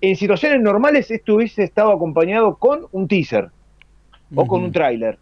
En 0.00 0.14
situaciones 0.14 0.60
normales 0.60 1.10
esto 1.10 1.34
hubiese 1.34 1.64
estado 1.64 1.90
acompañado 1.90 2.56
con 2.56 2.86
un 2.92 3.08
teaser 3.08 3.50
o 4.36 4.46
con 4.46 4.62
un 4.62 4.70
tráiler. 4.70 5.18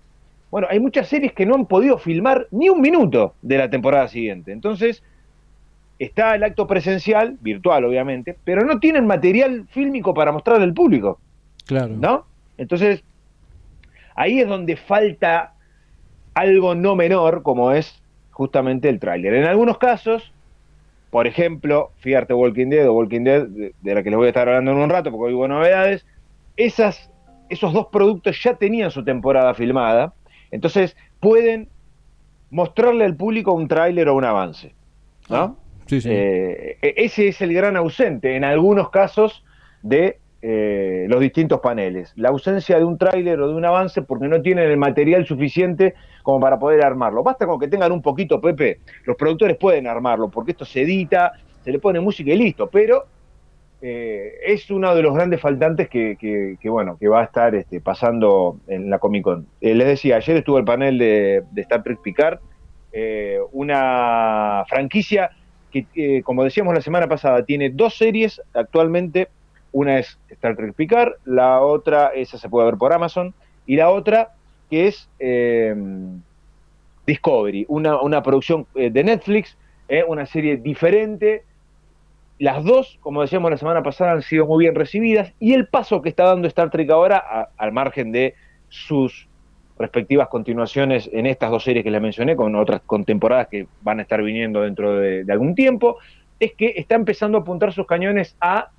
Bueno, 0.51 0.67
hay 0.71 0.81
muchas 0.81 1.09
series 1.09 1.33
que 1.33 1.47
no 1.47 1.55
han 1.55 1.65
podido 1.65 1.97
filmar 1.97 2.47
ni 2.51 2.69
un 2.69 2.83
minuto 2.83 3.37
de 3.41 3.57
la 3.57 3.71
temporada 3.71 4.07
siguiente. 4.09 4.53
Entonces, 4.53 5.03
está 5.99 6.35
el 6.35 6.45
acto 6.45 6.67
presencial, 6.67 7.37
virtual 7.41 7.85
obviamente, 7.85 8.37
pero 8.45 8.65
no 8.65 8.79
tienen 8.79 9.07
material 9.07 9.67
fílmico 9.71 10.15
para 10.15 10.33
mostrarle 10.33 10.65
al 10.65 10.75
público, 10.75 11.19
Claro. 11.67 11.95
¿no? 11.99 12.25
Entonces, 12.57 13.03
ahí 14.15 14.41
es 14.41 14.49
donde 14.49 14.77
falta 14.77 15.55
algo 16.35 16.75
no 16.75 16.95
menor, 16.97 17.43
como 17.43 17.73
es 17.73 18.01
justamente 18.31 18.89
el 18.89 19.01
tráiler. 19.01 19.35
En 19.35 19.45
algunos 19.45 19.79
casos, 19.79 20.33
por 21.11 21.27
ejemplo, 21.27 21.91
fíjate 21.99 22.33
Walking 22.35 22.69
Dead 22.69 22.89
o 22.89 22.95
Walking 22.95 23.25
Dead, 23.25 23.47
de, 23.47 23.75
de 23.81 23.95
la 23.95 24.03
que 24.03 24.11
les 24.11 24.17
voy 24.17 24.27
a 24.27 24.29
estar 24.31 24.49
hablando 24.49 24.71
en 24.73 24.79
un 24.79 24.91
rato 24.91 25.11
porque 25.11 25.27
hoy 25.27 25.35
hubo 25.35 25.49
novedades, 25.49 26.07
esas, 26.57 27.11
esos 27.49 27.73
dos 27.73 27.89
productos 27.89 28.41
ya 28.43 28.55
tenían 28.55 28.91
su 28.91 29.05
temporada 29.05 29.55
filmada, 29.55 30.13
entonces 30.51 30.97
pueden 31.21 31.69
mostrarle 32.51 33.05
al 33.05 33.17
público 33.17 33.53
un 33.53 33.69
tráiler 33.69 34.09
o 34.09 34.15
un 34.15 34.25
avance, 34.25 34.73
¿no? 35.29 35.57
Eh, 35.91 36.77
e- 36.83 36.95
ese 36.97 37.29
es 37.29 37.41
el 37.41 37.55
gran 37.55 37.77
ausente 37.77 38.37
en 38.37 38.45
algunos 38.45 38.91
casos 38.91 39.45
de 39.83 40.19
eh, 40.41 41.07
los 41.09 41.21
distintos 41.21 41.61
paneles. 41.61 42.13
La 42.17 42.29
ausencia 42.29 42.79
de 42.79 42.85
un 42.85 42.99
tráiler 42.99 43.41
o 43.41 43.49
de 43.49 43.55
un 43.55 43.65
avance 43.65 44.03
porque 44.03 44.29
no 44.29 44.41
tienen 44.41 44.71
el 44.71 44.77
material 44.77 45.27
suficiente 45.27 45.95
como 46.23 46.41
para 46.41 46.59
poder 46.59 46.85
armarlo. 46.85 47.23
Basta 47.23 47.47
con 47.47 47.59
que 47.59 47.69
tengan 47.69 47.93
un 47.93 48.03
poquito, 48.03 48.41
Pepe, 48.41 48.79
los 49.05 49.17
productores 49.17 49.57
pueden 49.57 49.87
armarlo 49.87 50.29
porque 50.29 50.53
esto 50.53 50.65
se 50.65 50.83
edita, 50.83 51.33
se 51.65 51.73
le 51.73 51.79
pone 51.79 51.99
música 52.01 52.33
y 52.33 52.37
listo, 52.37 52.69
pero 52.69 53.07
eh, 53.81 54.35
es 54.45 54.71
uno 54.71 54.95
de 54.95 55.03
los 55.03 55.15
grandes 55.15 55.41
faltantes 55.41 55.89
que, 55.89 56.57
bueno, 56.65 56.97
que 56.99 57.09
va 57.09 57.23
a 57.23 57.25
estar 57.25 57.55
este, 57.55 57.81
pasando 57.81 58.59
en 58.69 58.91
la 58.91 58.99
Comic 58.99 59.25
Con. 59.25 59.47
Les 59.61 59.87
decía, 59.87 60.17
ayer 60.17 60.37
estuvo 60.37 60.59
el 60.59 60.65
panel 60.65 60.99
de, 60.99 61.43
de 61.51 61.63
Star 61.63 61.83
Trek 61.83 62.01
Picard, 62.01 62.39
una 63.53 64.65
franquicia 64.69 65.31
que, 65.71 65.87
eh, 65.95 66.23
como 66.23 66.45
decíamos 66.45 66.75
la 66.75 66.81
semana 66.81 67.09
pasada, 67.09 67.45
tiene 67.45 67.71
dos 67.71 67.97
series 67.97 68.41
actualmente. 68.55 69.29
Una 69.73 69.99
es 69.99 70.19
Star 70.31 70.57
Trek 70.57 70.75
Picard, 70.75 71.13
la 71.25 71.61
otra, 71.61 72.09
esa 72.15 72.39
se 72.39 72.49
puede 72.49 72.67
ver 72.67 72.79
por 72.79 72.93
Amazon, 72.93 73.35
y 73.67 73.77
la 73.77 73.91
otra 73.91 74.33
que 74.71 74.89
es 74.89 75.09
eh, 75.19 75.75
Discovery, 77.07 77.67
una, 77.69 78.01
una 78.01 78.23
producción 78.23 78.67
eh, 78.75 78.91
de 78.91 79.05
Netflix, 79.05 79.57
eh, 79.89 80.05
una 80.07 80.27
serie 80.27 80.57
diferente. 80.57 81.45
Las 82.39 82.65
dos, 82.65 82.99
como 83.01 83.23
decíamos 83.23 83.51
la 83.51 83.57
semana 83.57 83.83
pasada, 83.83 84.13
han 84.13 84.23
sido 84.23 84.47
muy 84.47 84.65
bien 84.65 84.75
recibidas 84.75 85.33
y 85.41 85.55
el 85.55 85.67
paso 85.69 86.03
que 86.03 86.09
está 86.09 86.25
dando 86.25 86.49
Star 86.49 86.71
Trek 86.71 86.91
ahora, 86.91 87.51
al 87.57 87.73
margen 87.73 88.13
de 88.13 88.35
sus 88.69 89.28
respectivas 89.79 90.29
continuaciones 90.29 91.09
en 91.13 91.27
estas 91.27 91.51
dos 91.51 91.65
series 91.65 91.85
que 91.85 91.91
les 91.91 92.03
mencioné, 92.03 92.37
con 92.37 92.55
otras 92.57 92.81
con 92.85 93.05
temporadas 93.05 93.49
que 93.49 93.67
van 93.83 94.01
a 94.01 94.03
estar 94.03 94.23
viniendo 94.23 94.63
dentro 94.63 94.99
de, 94.99 95.25
algún 95.31 95.55
tiempo, 95.55 95.99
es 96.41 96.53
que 96.55 96.75
está 96.77 96.97
empezando 96.97 97.39
a 97.39 97.41
apuntar 97.43 97.73
sus 97.73 97.87
cañones 97.87 98.37
a 98.41 98.71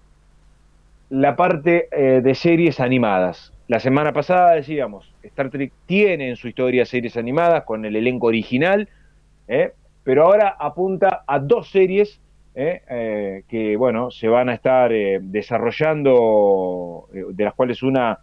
la 1.09 1.35
parte 1.35 1.87
eh, 1.91 2.21
de 2.21 2.35
series 2.35 2.79
animadas. 2.79 3.53
La 3.67 3.79
semana 3.79 4.13
pasada 4.13 4.53
decíamos, 4.53 5.13
Star 5.23 5.49
Trek 5.49 5.71
tiene 5.85 6.29
en 6.29 6.35
su 6.35 6.47
historia 6.47 6.85
series 6.85 7.17
animadas 7.17 7.63
con 7.63 7.85
el 7.85 7.95
elenco 7.95 8.27
original, 8.27 8.89
¿eh? 9.47 9.71
pero 10.03 10.25
ahora 10.25 10.55
apunta 10.59 11.23
a 11.25 11.39
dos 11.39 11.69
series 11.69 12.19
¿eh? 12.55 13.43
Que, 13.47 13.77
bueno, 13.77 14.11
se 14.11 14.27
van 14.27 14.49
a 14.49 14.55
estar 14.55 14.91
desarrollando, 15.21 17.07
de 17.11 17.43
las 17.43 17.53
cuales 17.53 17.83
una 17.83 18.19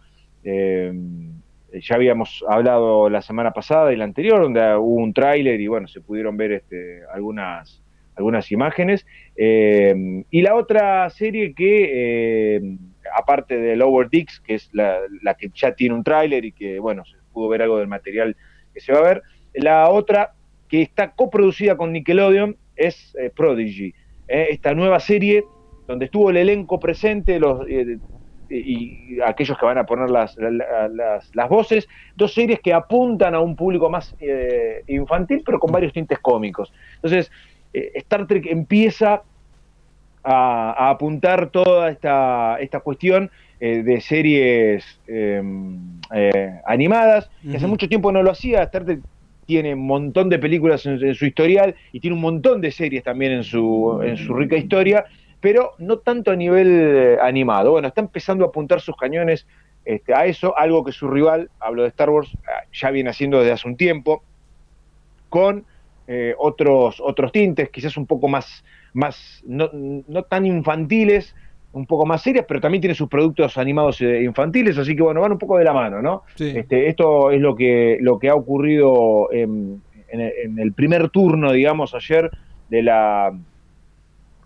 ya 1.81 1.95
habíamos 1.95 2.43
hablado 2.47 3.09
la 3.09 3.21
semana 3.21 3.51
pasada 3.51 3.93
y 3.93 3.95
la 3.95 4.03
anterior, 4.03 4.41
donde 4.41 4.61
hubo 4.75 4.95
un 4.95 5.13
tráiler 5.13 5.59
y, 5.59 5.67
bueno, 5.67 5.87
se 5.87 6.01
pudieron 6.01 6.37
ver 6.37 6.51
este, 6.51 7.01
algunas, 7.13 7.81
algunas 8.15 8.51
imágenes. 8.51 9.05
Eh, 9.35 10.23
y 10.29 10.41
la 10.41 10.55
otra 10.55 11.09
serie 11.09 11.53
que, 11.53 12.55
eh, 12.55 12.77
aparte 13.15 13.57
de 13.57 13.75
Lower 13.75 14.09
Dicks, 14.09 14.39
que 14.39 14.55
es 14.55 14.69
la, 14.73 14.99
la 15.21 15.35
que 15.35 15.49
ya 15.53 15.73
tiene 15.73 15.95
un 15.95 16.03
tráiler 16.03 16.45
y 16.45 16.51
que, 16.51 16.79
bueno, 16.79 17.05
se 17.05 17.17
pudo 17.33 17.49
ver 17.49 17.61
algo 17.61 17.77
del 17.77 17.87
material 17.87 18.35
que 18.73 18.79
se 18.79 18.93
va 18.93 18.99
a 18.99 19.03
ver, 19.03 19.23
la 19.53 19.89
otra 19.89 20.33
que 20.69 20.81
está 20.81 21.11
coproducida 21.11 21.77
con 21.77 21.93
Nickelodeon 21.93 22.57
es 22.75 23.15
eh, 23.19 23.31
Prodigy, 23.35 23.93
esta 24.27 24.73
nueva 24.73 24.99
serie 24.99 25.45
donde 25.87 26.05
estuvo 26.05 26.29
el 26.29 26.37
elenco 26.37 26.81
presente, 26.81 27.39
los, 27.39 27.65
y, 28.49 29.19
aquellos 29.25 29.57
que 29.57 29.65
van 29.65 29.77
a 29.77 29.85
poner 29.85 30.09
las, 30.09 30.35
la- 30.37 30.87
las, 30.87 31.35
las 31.35 31.49
voces, 31.49 31.87
dos 32.15 32.33
series 32.33 32.59
que 32.59 32.73
apuntan 32.73 33.35
a 33.35 33.39
un 33.39 33.55
público 33.55 33.89
más 33.89 34.15
eh, 34.19 34.83
infantil, 34.87 35.41
pero 35.45 35.59
con 35.59 35.71
varios 35.71 35.93
tintes 35.93 36.19
cómicos. 36.19 36.71
Entonces, 36.95 37.31
eh, 37.73 37.91
Star 37.95 38.27
Trek 38.27 38.45
empieza 38.47 39.23
a, 40.23 40.73
a 40.87 40.89
apuntar 40.89 41.49
toda 41.49 41.89
esta, 41.89 42.57
esta 42.59 42.79
cuestión 42.81 43.31
eh, 43.59 43.83
de 43.83 44.01
series 44.01 44.85
eh, 45.07 45.41
eh, 46.13 46.51
animadas, 46.65 47.29
que 47.41 47.57
hace 47.57 47.67
mucho 47.67 47.87
tiempo 47.87 48.11
no 48.11 48.21
lo 48.21 48.31
hacía. 48.31 48.63
Star 48.63 48.85
Trek 48.85 48.99
tiene 49.45 49.73
un 49.73 49.87
montón 49.87 50.29
de 50.29 50.39
películas 50.39 50.85
en, 50.85 51.01
en 51.03 51.15
su 51.15 51.25
historial 51.25 51.73
y 51.93 52.01
tiene 52.01 52.15
un 52.15 52.21
montón 52.21 52.59
de 52.59 52.69
series 52.71 53.03
también 53.03 53.31
en 53.31 53.43
su, 53.43 54.01
en 54.03 54.17
su 54.17 54.33
rica 54.33 54.57
historia, 54.57 55.05
pero 55.39 55.73
no 55.77 55.99
tanto 55.99 56.31
a 56.31 56.35
nivel 56.35 56.67
eh, 56.69 57.17
animado. 57.21 57.71
Bueno, 57.71 57.87
está 57.87 58.01
empezando 58.01 58.45
a 58.45 58.49
apuntar 58.49 58.81
sus 58.81 58.95
cañones 58.95 59.45
este, 59.85 60.13
a 60.13 60.25
eso, 60.25 60.57
algo 60.57 60.83
que 60.83 60.91
su 60.91 61.09
rival, 61.09 61.49
hablo 61.59 61.83
de 61.83 61.89
Star 61.89 62.09
Wars, 62.09 62.29
ah, 62.47 62.65
ya 62.73 62.91
viene 62.91 63.09
haciendo 63.09 63.39
desde 63.39 63.53
hace 63.53 63.67
un 63.67 63.77
tiempo, 63.77 64.23
con 65.29 65.65
eh, 66.07 66.33
otros, 66.37 67.01
otros 67.01 67.31
tintes, 67.31 67.69
quizás 67.69 67.97
un 67.97 68.05
poco 68.05 68.27
más, 68.27 68.63
más 68.93 69.43
no, 69.45 69.69
no 69.71 70.23
tan 70.23 70.45
infantiles, 70.45 71.35
un 71.73 71.85
poco 71.85 72.05
más 72.05 72.21
serias, 72.21 72.45
pero 72.47 72.59
también 72.59 72.81
tiene 72.81 72.95
sus 72.95 73.07
productos 73.07 73.57
animados 73.57 74.01
eh, 74.01 74.23
infantiles, 74.23 74.77
así 74.77 74.95
que 74.95 75.03
bueno, 75.03 75.21
van 75.21 75.33
un 75.33 75.37
poco 75.37 75.57
de 75.57 75.65
la 75.65 75.73
mano, 75.73 76.01
¿no? 76.01 76.23
Sí. 76.35 76.53
Este, 76.55 76.87
esto 76.87 77.31
es 77.31 77.39
lo 77.39 77.55
que, 77.55 77.97
lo 78.01 78.17
que 78.17 78.29
ha 78.29 78.35
ocurrido 78.35 79.31
en, 79.31 79.81
en 80.09 80.21
en 80.21 80.59
el 80.59 80.73
primer 80.73 81.09
turno, 81.09 81.51
digamos, 81.51 81.93
ayer 81.93 82.31
de 82.69 82.81
la, 82.81 83.31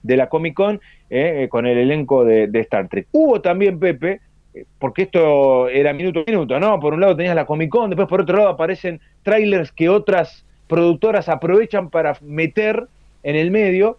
de 0.04 0.18
la 0.18 0.30
Comic 0.30 0.54
Con 0.54 0.76
eh, 1.10 1.44
eh, 1.44 1.50
con 1.50 1.66
el 1.66 1.78
elenco 1.78 2.24
de, 2.24 2.50
Star 2.62 2.88
Trek. 2.88 3.08
Hubo 3.12 3.42
también, 3.42 3.80
Pepe, 3.80 4.22
eh, 4.54 4.66
porque 4.80 5.04
esto 5.04 5.68
era 5.70 5.94
minuto 5.94 6.22
a 6.26 6.30
minuto, 6.32 6.60
¿no? 6.60 6.80
Por 6.80 6.94
un 6.94 7.02
lado 7.02 7.16
tenías 7.16 7.36
la 7.36 7.46
Comic 7.46 7.70
Con, 7.70 7.90
después 7.90 8.08
por 8.08 8.22
otro 8.22 8.38
lado 8.38 8.50
aparecen 8.50 9.00
trailers 9.24 9.72
que 9.72 9.90
otras 9.90 10.46
productoras 10.68 11.28
aprovechan 11.30 11.90
para 11.90 12.16
meter 12.22 12.88
en 13.24 13.36
el 13.36 13.52
medio. 13.52 13.98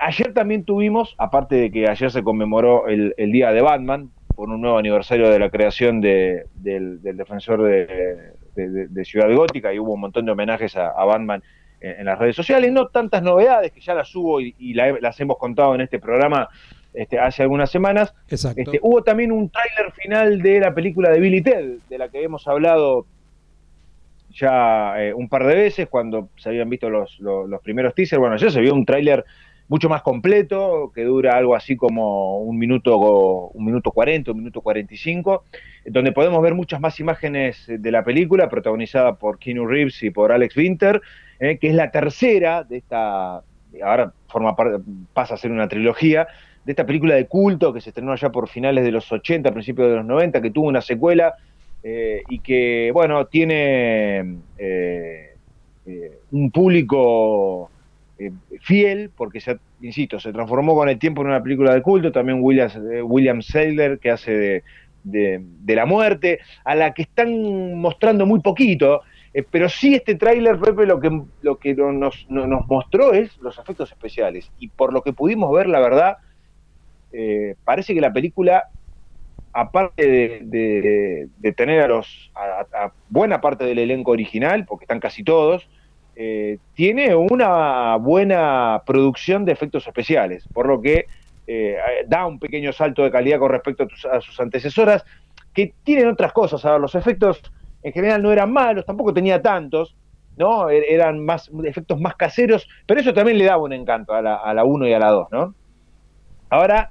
Ayer 0.00 0.32
también 0.32 0.64
tuvimos, 0.64 1.14
aparte 1.18 1.56
de 1.56 1.70
que 1.70 1.88
ayer 1.88 2.10
se 2.10 2.22
conmemoró 2.22 2.88
el, 2.88 3.14
el 3.16 3.32
Día 3.32 3.52
de 3.52 3.60
Batman, 3.62 4.10
por 4.34 4.48
un 4.48 4.60
nuevo 4.60 4.78
aniversario 4.78 5.28
de 5.28 5.38
la 5.38 5.50
creación 5.50 6.00
de- 6.00 6.46
del, 6.54 7.00
defensor 7.02 7.62
de, 7.62 7.86
de- 8.56 8.88
de- 8.88 9.04
Ciudad 9.04 9.32
Gótica, 9.32 9.72
y 9.72 9.78
hubo 9.78 9.92
un 9.92 10.00
montón 10.00 10.24
de 10.24 10.32
homenajes 10.32 10.76
a 10.76 11.04
Batman 11.04 11.42
en, 11.84 12.04
las 12.06 12.18
redes 12.18 12.36
sociales, 12.36 12.72
no 12.72 12.88
tantas 12.88 13.22
novedades, 13.22 13.72
que 13.72 13.80
ya 13.80 13.94
las 13.94 14.14
hubo 14.14 14.40
y, 14.40 14.54
y 14.58 14.74
la- 14.74 14.98
las 15.00 15.18
hemos 15.20 15.36
contado 15.38 15.74
en 15.74 15.82
este 15.82 15.98
programa 15.98 16.48
este, 16.92 17.18
hace 17.18 17.42
algunas 17.42 17.70
semanas. 17.70 18.14
Exacto. 18.28 18.60
Este, 18.60 18.78
hubo 18.82 19.02
también 19.02 19.32
un 19.32 19.50
tráiler 19.50 19.92
final 19.92 20.40
de 20.40 20.60
la 20.60 20.74
película 20.74 21.10
de 21.10 21.20
Billy 21.20 21.42
Ted, 21.42 21.78
de 21.88 21.98
la 21.98 22.08
que 22.08 22.22
hemos 22.22 22.46
hablado 22.46 23.06
ya 24.30 24.94
eh, 25.02 25.14
un 25.14 25.28
par 25.28 25.46
de 25.46 25.54
veces 25.54 25.88
cuando 25.88 26.28
se 26.36 26.48
habían 26.48 26.68
visto 26.68 26.90
los, 26.90 27.18
los, 27.20 27.48
los 27.48 27.60
primeros 27.62 27.94
teasers. 27.94 28.18
Bueno, 28.20 28.36
ya 28.36 28.50
se 28.50 28.60
vio 28.60 28.74
un 28.74 28.84
tráiler 28.84 29.24
mucho 29.68 29.88
más 29.88 30.02
completo, 30.02 30.92
que 30.94 31.04
dura 31.04 31.36
algo 31.36 31.54
así 31.54 31.74
como 31.76 32.38
un 32.40 32.58
minuto, 32.58 32.98
un 33.48 33.64
minuto 33.64 33.90
40, 33.92 34.32
un 34.32 34.38
minuto 34.38 34.60
45, 34.60 35.44
donde 35.86 36.12
podemos 36.12 36.42
ver 36.42 36.54
muchas 36.54 36.80
más 36.80 37.00
imágenes 37.00 37.64
de 37.66 37.90
la 37.90 38.04
película, 38.04 38.48
protagonizada 38.48 39.14
por 39.16 39.38
Keanu 39.38 39.66
Reeves 39.66 40.02
y 40.02 40.10
por 40.10 40.32
Alex 40.32 40.56
Winter, 40.56 41.00
eh, 41.40 41.58
que 41.58 41.68
es 41.68 41.74
la 41.74 41.90
tercera 41.90 42.64
de 42.64 42.78
esta, 42.78 43.42
ahora 43.82 44.12
forma 44.28 44.54
pasa 45.12 45.34
a 45.34 45.36
ser 45.36 45.50
una 45.50 45.68
trilogía, 45.68 46.26
de 46.64 46.72
esta 46.72 46.86
película 46.86 47.14
de 47.14 47.26
culto 47.26 47.72
que 47.72 47.80
se 47.80 47.90
estrenó 47.90 48.12
allá 48.12 48.30
por 48.30 48.48
finales 48.48 48.84
de 48.84 48.90
los 48.90 49.10
80, 49.10 49.52
principios 49.52 49.88
de 49.88 49.96
los 49.96 50.06
90, 50.06 50.40
que 50.40 50.50
tuvo 50.50 50.68
una 50.68 50.80
secuela 50.80 51.34
eh, 51.82 52.22
y 52.28 52.38
que, 52.38 52.90
bueno, 52.92 53.26
tiene 53.26 54.36
eh, 54.56 55.34
un 56.30 56.50
público 56.50 57.70
fiel, 58.60 59.10
porque, 59.14 59.40
se, 59.40 59.58
insisto, 59.82 60.18
se 60.18 60.32
transformó 60.32 60.74
con 60.74 60.88
el 60.88 60.98
tiempo 60.98 61.20
en 61.20 61.28
una 61.28 61.42
película 61.42 61.74
de 61.74 61.82
culto, 61.82 62.12
también 62.12 62.38
William, 62.40 62.70
William 63.02 63.42
Sadler, 63.42 63.98
que 63.98 64.10
hace 64.10 64.62
de, 65.02 65.42
de 65.42 65.74
la 65.74 65.84
muerte, 65.84 66.38
a 66.64 66.74
la 66.74 66.94
que 66.94 67.02
están 67.02 67.74
mostrando 67.78 68.24
muy 68.24 68.40
poquito, 68.40 69.02
eh, 69.34 69.44
pero 69.50 69.68
sí 69.68 69.96
este 69.96 70.14
tráiler, 70.14 70.58
Pepe, 70.60 70.86
lo 70.86 71.00
que, 71.00 71.22
lo 71.42 71.58
que 71.58 71.74
nos, 71.74 72.24
no, 72.28 72.46
nos 72.46 72.66
mostró 72.68 73.12
es 73.12 73.36
los 73.38 73.58
efectos 73.58 73.90
especiales, 73.90 74.50
y 74.60 74.68
por 74.68 74.92
lo 74.92 75.02
que 75.02 75.12
pudimos 75.12 75.52
ver, 75.52 75.68
la 75.68 75.80
verdad, 75.80 76.18
eh, 77.12 77.56
parece 77.64 77.94
que 77.94 78.00
la 78.00 78.12
película 78.12 78.70
aparte 79.52 80.40
de, 80.42 81.52
tener 81.56 81.82
a 81.82 81.88
los 81.88 82.32
a, 82.34 82.92
buena 83.08 83.40
parte 83.40 83.64
del 83.64 83.78
elenco 83.78 84.12
original, 84.12 84.66
porque 84.66 84.84
están 84.84 84.98
casi 85.00 85.22
todos, 85.22 85.68
eh, 86.16 86.58
tiene 86.74 87.14
una 87.14 87.96
buena 87.96 88.82
producción 88.86 89.44
de 89.44 89.52
efectos 89.52 89.86
especiales, 89.86 90.46
por 90.52 90.66
lo 90.66 90.80
que 90.80 91.06
da 92.06 92.24
un 92.24 92.38
pequeño 92.38 92.72
salto 92.72 93.02
de 93.02 93.10
calidad 93.10 93.38
con 93.38 93.50
respecto 93.50 93.86
a, 94.10 94.16
a, 94.16 94.20
sus 94.20 94.40
antecesoras, 94.40 95.04
que 95.52 95.72
tienen 95.84 96.08
otras 96.08 96.32
cosas. 96.32 96.64
A 96.64 96.72
ver, 96.72 96.80
los 96.80 96.94
efectos 96.94 97.42
en 97.84 97.92
general 97.92 98.22
no 98.22 98.32
eran 98.32 98.52
malos, 98.52 98.84
tampoco 98.84 99.14
tenía 99.14 99.40
tantos, 99.40 99.94
¿no? 100.36 100.70
Er, 100.70 100.82
Eran 100.88 101.24
más 101.24 101.50
efectos 101.64 102.00
más 102.00 102.16
caseros, 102.16 102.66
pero 102.86 103.00
eso 103.00 103.12
también 103.12 103.38
le 103.38 103.44
daba 103.44 103.62
un 103.62 103.72
encanto 103.72 104.14
a 104.14 104.22
la, 104.22 104.36
a 104.36 104.52
la 104.54 104.64
1 104.64 104.88
y 104.88 104.92
a 104.92 104.98
la 104.98 105.10
2, 105.10 105.28
¿no? 105.30 105.54
Ahora 106.50 106.90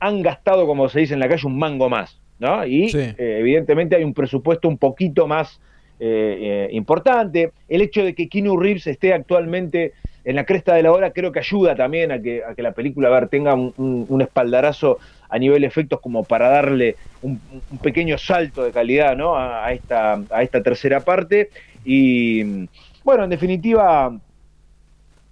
han 0.00 0.22
gastado, 0.22 0.66
como 0.66 0.88
se 0.88 1.00
dice 1.00 1.14
en 1.14 1.20
la 1.20 1.28
calle, 1.28 1.46
un 1.46 1.58
mango 1.58 1.88
más, 1.88 2.20
¿no? 2.38 2.66
Y 2.66 2.90
sí. 2.90 2.98
eh, 2.98 3.14
evidentemente 3.40 3.96
hay 3.96 4.04
un 4.04 4.12
presupuesto 4.12 4.68
un 4.68 4.76
poquito 4.76 5.26
más 5.26 5.60
eh, 6.00 6.36
eh, 6.40 6.68
importante. 6.72 7.52
El 7.68 7.82
hecho 7.82 8.04
de 8.04 8.14
que 8.14 8.28
Keanu 8.28 8.56
Reeves 8.56 8.86
esté 8.88 9.14
actualmente 9.14 9.92
en 10.24 10.36
la 10.36 10.44
cresta 10.44 10.74
de 10.74 10.82
la 10.82 10.90
hora 10.92 11.12
creo 11.12 11.30
que 11.30 11.38
ayuda 11.38 11.76
también 11.76 12.10
a 12.10 12.20
que, 12.20 12.42
a 12.42 12.54
que 12.54 12.62
la 12.62 12.72
película 12.72 13.08
a 13.08 13.12
ver, 13.12 13.28
tenga 13.28 13.54
un, 13.54 13.72
un, 13.76 14.06
un, 14.08 14.22
espaldarazo 14.22 14.98
a 15.28 15.38
nivel 15.38 15.64
efectos 15.64 16.00
como 16.00 16.24
para 16.24 16.48
darle 16.48 16.96
un, 17.22 17.40
pequeño 17.82 18.18
salto 18.18 18.64
de 18.64 18.72
calidad 18.72 19.16
¿no? 19.16 19.36
a, 19.36 19.72
esta, 19.72 20.20
a 20.30 20.42
esta 20.42 20.62
tercera 20.62 21.00
parte. 21.00 21.50
Y 21.84 22.66
bueno, 23.02 23.24
en 23.24 23.30
definitiva, 23.30 24.16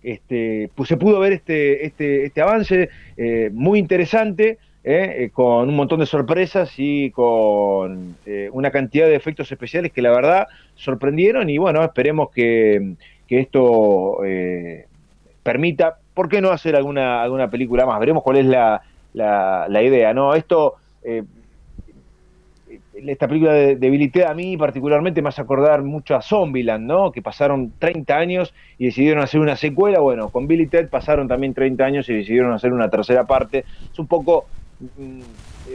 este, 0.02 0.70
pues 0.74 0.88
se 0.88 0.96
pudo 0.96 1.20
ver 1.20 1.32
este, 1.32 1.86
este, 1.86 2.26
este 2.26 2.40
avance 2.40 2.90
eh, 3.16 3.50
muy 3.52 3.78
interesante. 3.78 4.58
Eh, 4.84 5.30
con 5.32 5.68
un 5.68 5.76
montón 5.76 6.00
de 6.00 6.06
sorpresas 6.06 6.72
y 6.76 7.12
con 7.12 8.16
eh, 8.26 8.48
una 8.52 8.72
cantidad 8.72 9.06
de 9.06 9.14
efectos 9.14 9.52
especiales 9.52 9.92
que 9.92 10.02
la 10.02 10.10
verdad 10.10 10.48
sorprendieron 10.74 11.48
y 11.48 11.56
bueno, 11.56 11.84
esperemos 11.84 12.32
que, 12.32 12.94
que 13.28 13.38
esto 13.38 14.24
eh, 14.24 14.86
permita, 15.42 15.98
¿por 16.14 16.28
qué 16.28 16.40
no 16.40 16.50
hacer 16.50 16.76
alguna, 16.76 17.22
alguna 17.22 17.48
película 17.48 17.86
más? 17.86 18.00
Veremos 18.00 18.22
cuál 18.22 18.38
es 18.38 18.44
la, 18.46 18.82
la, 19.12 19.66
la 19.68 19.82
idea, 19.82 20.12
¿no? 20.14 20.34
Esto, 20.34 20.74
eh, 21.02 21.22
esta 22.94 23.28
película 23.28 23.52
de, 23.52 23.76
de 23.76 23.90
Billy 23.90 24.10
Ted 24.10 24.22
a 24.24 24.34
mí 24.34 24.56
particularmente 24.56 25.20
me 25.20 25.28
hace 25.28 25.42
acordar 25.42 25.82
mucho 25.82 26.14
a 26.14 26.22
Zombieland, 26.22 26.86
¿no? 26.86 27.12
Que 27.12 27.20
pasaron 27.20 27.72
30 27.78 28.16
años 28.16 28.54
y 28.78 28.86
decidieron 28.86 29.22
hacer 29.22 29.40
una 29.40 29.56
secuela, 29.56 30.00
bueno, 30.00 30.30
con 30.30 30.46
Billy 30.46 30.66
Ted 30.68 30.88
pasaron 30.88 31.28
también 31.28 31.54
30 31.54 31.84
años 31.84 32.08
y 32.08 32.14
decidieron 32.14 32.52
hacer 32.52 32.72
una 32.72 32.88
tercera 32.88 33.24
parte. 33.26 33.64
Es 33.92 33.98
un 33.98 34.06
poco 34.06 34.46
mm, 34.78 35.20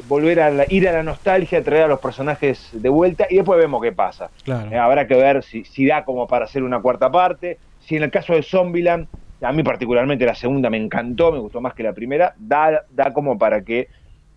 volver 0.07 0.39
a 0.39 0.49
la- 0.49 0.65
ir 0.69 0.87
a 0.87 0.93
la 0.93 1.03
nostalgia, 1.03 1.63
traer 1.63 1.83
a 1.83 1.87
los 1.87 1.99
personajes 1.99 2.69
de 2.71 2.89
vuelta 2.89 3.27
y 3.29 3.35
después 3.35 3.59
vemos 3.59 3.81
qué 3.81 3.91
pasa. 3.91 4.31
Claro. 4.43 4.71
Eh, 4.71 4.77
habrá 4.77 5.07
que 5.07 5.15
ver 5.15 5.43
si, 5.43 5.63
si 5.65 5.85
da 5.85 6.03
como 6.03 6.27
para 6.27 6.45
hacer 6.45 6.63
una 6.63 6.81
cuarta 6.81 7.11
parte. 7.11 7.59
Si 7.79 7.95
en 7.95 8.03
el 8.03 8.11
caso 8.11 8.33
de 8.33 8.43
Zombieland, 8.43 9.07
a 9.41 9.51
mí 9.51 9.63
particularmente 9.63 10.25
la 10.25 10.35
segunda 10.35 10.69
me 10.69 10.77
encantó, 10.77 11.31
me 11.31 11.39
gustó 11.39 11.61
más 11.61 11.73
que 11.73 11.83
la 11.83 11.93
primera, 11.93 12.33
da, 12.37 12.83
da 12.89 13.13
como 13.13 13.37
para 13.37 13.61
que 13.63 13.87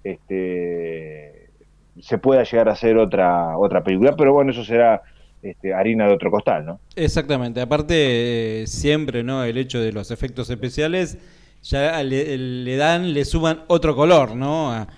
este, 0.04 1.50
se 2.00 2.18
pueda 2.18 2.42
llegar 2.44 2.68
a 2.68 2.72
hacer 2.72 2.96
otra, 2.98 3.56
otra 3.58 3.82
película. 3.82 4.14
Pero 4.16 4.32
bueno, 4.32 4.50
eso 4.52 4.64
será 4.64 5.02
este, 5.42 5.72
harina 5.74 6.06
de 6.06 6.14
otro 6.14 6.30
costal, 6.30 6.64
¿no? 6.66 6.80
Exactamente, 6.96 7.60
aparte 7.60 8.62
eh, 8.62 8.66
siempre, 8.66 9.22
¿no? 9.22 9.44
El 9.44 9.56
hecho 9.58 9.80
de 9.80 9.92
los 9.92 10.10
efectos 10.10 10.50
especiales 10.50 11.18
ya 11.62 12.02
le, 12.02 12.36
le 12.38 12.76
dan, 12.76 13.12
le 13.14 13.24
suman 13.24 13.64
otro 13.68 13.94
color, 13.96 14.34
¿no? 14.36 14.72
A, 14.72 14.88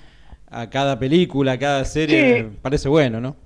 a 0.51 0.71
cada 0.71 0.99
película, 0.99 1.53
a 1.53 1.59
cada 1.59 1.85
serie, 1.85 2.45
Sí. 2.51 2.59
parece 2.63 2.89
bueno, 2.89 3.21
¿no? 3.21 3.37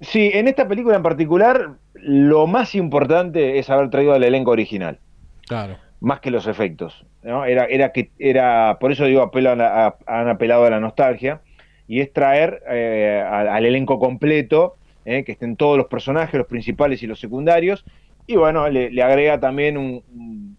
Sí, 0.00 0.30
en 0.34 0.48
esta 0.48 0.66
película 0.68 0.96
en 0.96 1.02
particular, 1.02 1.70
lo 1.94 2.46
más 2.46 2.74
importante 2.74 3.58
es 3.58 3.70
haber 3.70 3.90
traído 3.90 4.12
al 4.12 4.24
elenco 4.24 4.50
original. 4.50 4.98
Claro. 5.46 5.76
más 6.00 6.20
que 6.20 6.30
los 6.30 6.46
efectos. 6.46 7.04
¿no? 7.22 7.44
Era, 7.44 7.64
era 7.66 7.92
que 7.92 8.10
era, 8.18 8.76
por 8.80 8.92
eso 8.92 9.04
digo, 9.06 9.22
apelan 9.22 9.60
a- 9.60 9.86
a- 9.86 9.96
han 10.06 10.28
apelado 10.28 10.64
a 10.66 10.70
la 10.70 10.80
nostalgia, 10.80 11.40
y 11.86 12.00
es 12.00 12.12
traer 12.12 12.62
eh, 12.70 13.22
al, 13.26 13.48
al 13.48 13.66
elenco 13.66 13.98
completo, 13.98 14.76
eh, 15.04 15.22
que 15.24 15.32
estén 15.32 15.56
todos 15.56 15.76
los 15.76 15.86
personajes, 15.86 16.34
los 16.38 16.46
principales 16.46 17.02
y 17.02 17.06
los 17.06 17.20
secundarios, 17.20 17.84
y 18.26 18.36
bueno, 18.36 18.68
le, 18.70 18.90
le 18.90 19.02
agrega 19.02 19.38
también 19.38 19.76
un, 19.76 20.02
un- 20.14 20.56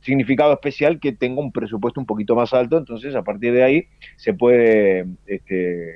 significado 0.00 0.52
especial 0.52 1.00
que 1.00 1.12
tenga 1.12 1.40
un 1.40 1.50
presupuesto 1.50 1.98
un 2.00 2.04
poquito 2.06 2.34
más 2.36 2.52
alto, 2.52 2.76
entonces 2.76 3.14
a 3.14 3.22
partir 3.22 3.52
de 3.54 3.62
ahí 3.62 3.84
se 4.16 4.34
puede 4.34 5.06
este, 5.26 5.94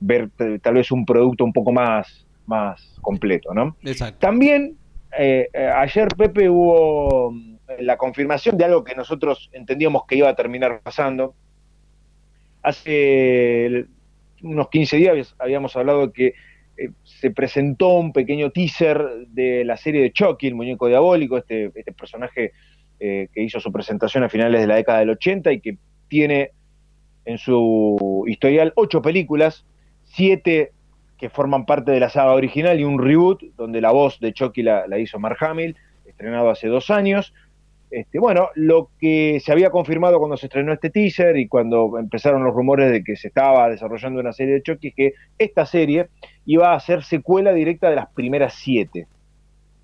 ver 0.00 0.30
tal 0.60 0.74
vez 0.74 0.90
un 0.90 1.06
producto 1.06 1.44
un 1.44 1.52
poco 1.52 1.70
más, 1.72 2.26
más 2.46 2.96
completo, 3.00 3.54
¿no? 3.54 3.76
Exacto. 3.84 4.18
También 4.18 4.77
eh, 5.16 5.48
eh, 5.52 5.70
ayer, 5.74 6.08
Pepe, 6.16 6.48
hubo 6.50 7.30
mm, 7.32 7.56
la 7.80 7.96
confirmación 7.96 8.56
de 8.58 8.64
algo 8.64 8.84
que 8.84 8.94
nosotros 8.94 9.50
entendíamos 9.52 10.04
que 10.06 10.16
iba 10.16 10.28
a 10.28 10.36
terminar 10.36 10.80
pasando. 10.82 11.34
Hace 12.62 13.66
el- 13.66 13.88
unos 14.42 14.68
15 14.68 14.96
días 14.96 15.34
habíamos 15.38 15.76
hablado 15.76 16.06
de 16.08 16.12
que 16.12 16.26
eh, 16.76 16.90
se 17.02 17.30
presentó 17.30 17.88
un 17.96 18.12
pequeño 18.12 18.50
teaser 18.50 19.26
de 19.28 19.64
la 19.64 19.76
serie 19.76 20.00
de 20.02 20.12
Chucky, 20.12 20.46
el 20.48 20.54
muñeco 20.54 20.86
diabólico, 20.86 21.36
este, 21.38 21.72
este 21.74 21.92
personaje 21.92 22.52
eh, 23.00 23.28
que 23.32 23.42
hizo 23.42 23.58
su 23.60 23.72
presentación 23.72 24.22
a 24.24 24.28
finales 24.28 24.60
de 24.60 24.66
la 24.68 24.76
década 24.76 25.00
del 25.00 25.10
80 25.10 25.52
y 25.52 25.60
que 25.60 25.76
tiene 26.08 26.52
en 27.24 27.38
su 27.38 28.24
historial 28.28 28.72
ocho 28.76 29.02
películas, 29.02 29.64
siete 30.04 30.72
que 31.18 31.28
forman 31.28 31.66
parte 31.66 31.90
de 31.90 32.00
la 32.00 32.08
saga 32.08 32.32
original 32.32 32.78
y 32.78 32.84
un 32.84 33.02
reboot 33.02 33.42
donde 33.56 33.80
la 33.80 33.90
voz 33.90 34.20
de 34.20 34.32
Chucky 34.32 34.62
la, 34.62 34.98
hizo 34.98 35.18
Mark 35.18 35.38
Hamill, 35.40 35.76
estrenado 36.06 36.50
hace 36.50 36.68
dos 36.68 36.90
años. 36.90 37.34
Este, 37.90 38.18
bueno, 38.18 38.50
lo 38.54 38.90
que 39.00 39.40
se 39.40 39.50
había 39.50 39.70
confirmado 39.70 40.18
cuando 40.18 40.36
se 40.36 40.46
estrenó 40.46 40.72
este 40.72 40.90
teaser 40.90 41.36
y 41.38 41.48
cuando 41.48 41.98
empezaron 41.98 42.44
los 42.44 42.54
rumores 42.54 42.92
de 42.92 43.02
que 43.02 43.16
se 43.16 43.28
estaba 43.28 43.68
desarrollando 43.68 44.20
una 44.20 44.32
serie 44.32 44.54
de 44.54 44.62
Chucky 44.62 44.88
es 44.88 44.94
que 44.94 45.14
esta 45.38 45.66
serie 45.66 46.08
iba 46.44 46.74
a 46.74 46.80
ser 46.80 47.02
secuela 47.02 47.52
directa 47.52 47.88
de 47.88 47.96
las 47.96 48.08
primeras 48.10 48.54
siete, 48.54 49.06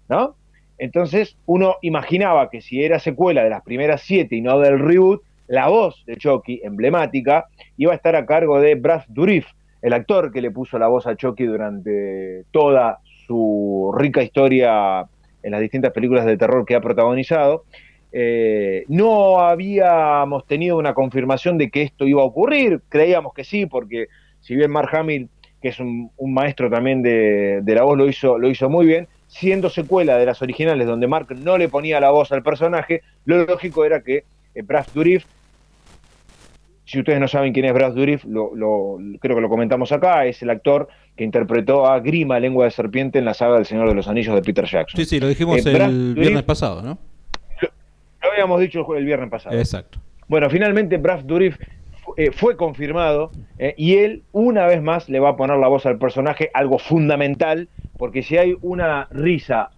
¿no? 0.09 0.37
Entonces 0.77 1.37
uno 1.47 1.77
imaginaba 1.83 2.51
que 2.51 2.61
si 2.61 2.85
era 2.85 2.99
secuela 2.99 3.43
de 3.43 3.51
las 3.51 3.63
primeras 3.63 4.03
siete 4.03 4.37
y 4.37 4.43
no 4.43 4.59
del 4.59 4.79
reboot, 4.79 5.23
la 5.47 5.69
voz 5.69 6.05
de 6.07 6.17
Chucky, 6.17 6.61
emblemática, 6.63 7.47
iba 7.77 7.93
a 7.93 7.97
estar 7.97 8.17
a 8.17 8.27
cargo 8.27 8.61
de 8.61 8.75
Brad 8.75 9.03
Dourif, 9.09 9.47
el 9.85 9.93
actor 9.93 10.33
que 10.33 10.41
le 10.41 10.51
puso 10.51 10.79
la 10.79 10.89
voz 10.89 11.07
a 11.07 11.15
Chucky 11.15 11.45
durante 11.45 12.45
toda 12.51 13.01
su 13.27 13.95
rica 13.95 14.23
historia 14.23 15.05
en 15.43 15.51
las 15.51 15.61
distintas 15.61 15.93
películas 15.93 16.25
de 16.25 16.39
terror 16.39 16.65
que 16.65 16.75
ha 16.75 16.81
protagonizado. 16.81 17.65
Eh, 18.11 18.87
no 18.89 19.41
habíamos 19.41 20.47
tenido 20.47 20.79
una 20.79 20.95
confirmación 20.95 21.59
de 21.59 21.71
que 21.71 21.83
esto 21.83 22.07
iba 22.07 22.23
a 22.23 22.25
ocurrir, 22.25 22.81
creíamos 22.89 23.35
que 23.35 23.45
sí, 23.45 23.67
porque 23.67 24.07
si 24.41 24.57
bien 24.57 24.71
Mark 24.71 24.89
Hamill, 24.97 25.29
que 25.61 25.69
es 25.69 25.79
un, 25.79 26.11
maestro 26.19 26.71
también 26.71 27.03
de, 27.03 27.61
de 27.63 27.75
la 27.75 27.83
voz, 27.83 27.99
lo 27.99 28.09
hizo, 28.09 28.39
lo 28.39 28.49
hizo 28.49 28.71
muy 28.71 28.87
bien, 28.87 29.07
siendo 29.27 29.69
secuela 29.69 30.17
de 30.17 30.25
las 30.25 30.41
originales 30.41 30.87
donde 30.87 31.09
Mark 31.09 31.27
no 31.37 31.59
le 31.59 31.69
ponía 31.69 32.01
la 32.01 32.11
voz 32.11 32.33
al 32.33 32.43
personaje, 32.43 33.03
lo 33.27 33.45
lógico 33.45 33.85
era 33.85 34.01
que 34.01 34.25
eh, 34.55 34.63
Brad 34.63 34.87
Dourif 34.95 35.27
si 36.85 36.99
ustedes 36.99 37.19
no 37.21 37.29
saben 37.29 37.53
quién 37.53 37.65
es 37.67 37.73
Brad 37.73 37.93
Dourif, 37.95 38.25
lo, 38.25 38.55
lo- 38.55 38.99
creo 39.21 39.37
que 39.37 39.43
lo 39.43 39.49
comentamos 39.49 39.91
acá, 39.93 40.27
es 40.27 40.43
el 40.43 40.51
actor 40.51 40.89
que 41.17 41.25
interpretó 41.25 41.87
a 41.87 42.01
Grima, 42.01 42.39
lengua 42.41 42.65
de 42.67 42.71
serpiente, 42.71 43.19
en 43.19 43.25
la 43.25 43.35
saga 43.35 43.55
del 43.57 43.65
Señor 43.67 43.89
de 43.89 43.95
los 43.95 44.07
Anillos 44.09 44.35
de 44.35 44.43
Peter 44.43 44.65
Jackson. 44.67 44.99
Sí, 44.99 45.05
sí, 45.07 45.21
lo 45.21 45.29
dijimos 45.29 45.65
Eh, 45.65 45.73
Brad 45.73 45.89
el 45.89 46.15
Dourif- 46.15 46.21
viernes 46.21 46.43
pasado, 46.43 46.83
¿no? 46.83 46.99
Lo 48.23 48.31
habíamos 48.33 48.61
dicho 48.61 48.95
el 48.97 49.05
viernes 49.05 49.31
pasado. 49.31 49.57
Exacto. 49.57 49.99
Bueno, 50.29 50.49
finalmente 50.51 50.97
Brad 50.97 51.21
Dourif 51.25 51.57
eh, 52.17 52.31
fue 52.33 52.57
confirmado 52.57 53.31
eh, 53.59 53.75
y 53.77 53.97
él 53.97 54.23
una 54.33 54.67
vez 54.67 54.83
más 54.83 55.09
le 55.09 55.21
va 55.21 55.31
a 55.31 55.37
poner 55.37 55.57
la 55.59 55.69
voz 55.69 55.87
al 55.87 55.99
personaje, 55.99 56.51
algo 56.55 56.79
fundamental, 56.79 57.69
porque 57.99 58.23
si 58.23 58.37
hay 58.39 58.57
una 58.63 59.09
risa 59.11 59.71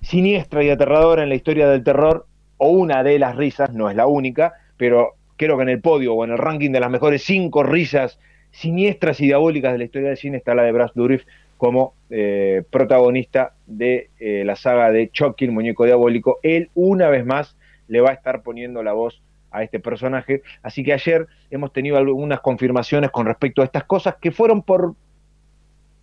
siniestra 0.00 0.62
y 0.62 0.70
aterradora 0.70 1.22
en 1.22 1.28
la 1.28 1.34
historia 1.34 1.68
del 1.68 1.82
terror, 1.84 2.26
o 2.56 2.68
una 2.68 3.02
de 3.02 3.18
las 3.18 3.36
risas, 3.36 3.72
no 3.72 3.90
es 3.90 3.96
la 3.96 4.06
única, 4.06 4.54
pero 4.76 5.14
creo 5.36 5.56
que 5.56 5.62
en 5.62 5.68
el 5.68 5.80
podio 5.80 6.14
o 6.14 6.24
en 6.24 6.30
el 6.32 6.38
ranking 6.38 6.70
de 6.70 6.80
las 6.80 6.90
mejores 6.90 7.22
cinco 7.24 7.62
risas 7.62 8.18
siniestras 8.50 9.20
y 9.20 9.26
diabólicas 9.26 9.72
de 9.72 9.78
la 9.78 9.84
historia 9.84 10.08
del 10.08 10.16
cine 10.16 10.36
está 10.36 10.54
la 10.54 10.62
de 10.62 10.72
Brad 10.72 10.92
Dourif 10.94 11.24
como 11.56 11.94
eh, 12.10 12.62
protagonista 12.70 13.54
de 13.66 14.10
eh, 14.18 14.44
la 14.44 14.56
saga 14.56 14.90
de 14.90 15.10
Chucky, 15.10 15.48
muñeco 15.48 15.84
diabólico. 15.84 16.38
Él 16.42 16.70
una 16.74 17.08
vez 17.08 17.24
más 17.24 17.56
le 17.88 18.00
va 18.00 18.10
a 18.10 18.12
estar 18.14 18.42
poniendo 18.42 18.82
la 18.82 18.92
voz 18.92 19.22
a 19.50 19.62
este 19.62 19.80
personaje. 19.80 20.42
Así 20.62 20.84
que 20.84 20.92
ayer 20.92 21.26
hemos 21.50 21.72
tenido 21.72 21.96
algunas 21.96 22.40
confirmaciones 22.40 23.10
con 23.10 23.26
respecto 23.26 23.62
a 23.62 23.64
estas 23.64 23.84
cosas 23.84 24.16
que 24.20 24.30
fueron 24.30 24.62
por, 24.62 24.94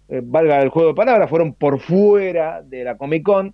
eh, 0.09 0.21
valga 0.23 0.61
el 0.61 0.69
juego 0.69 0.89
de 0.89 0.95
palabras, 0.95 1.29
fueron 1.29 1.53
por 1.53 1.79
fuera 1.79 2.61
de 2.61 2.83
la 2.83 2.97
Comic 2.97 3.23
Con, 3.23 3.53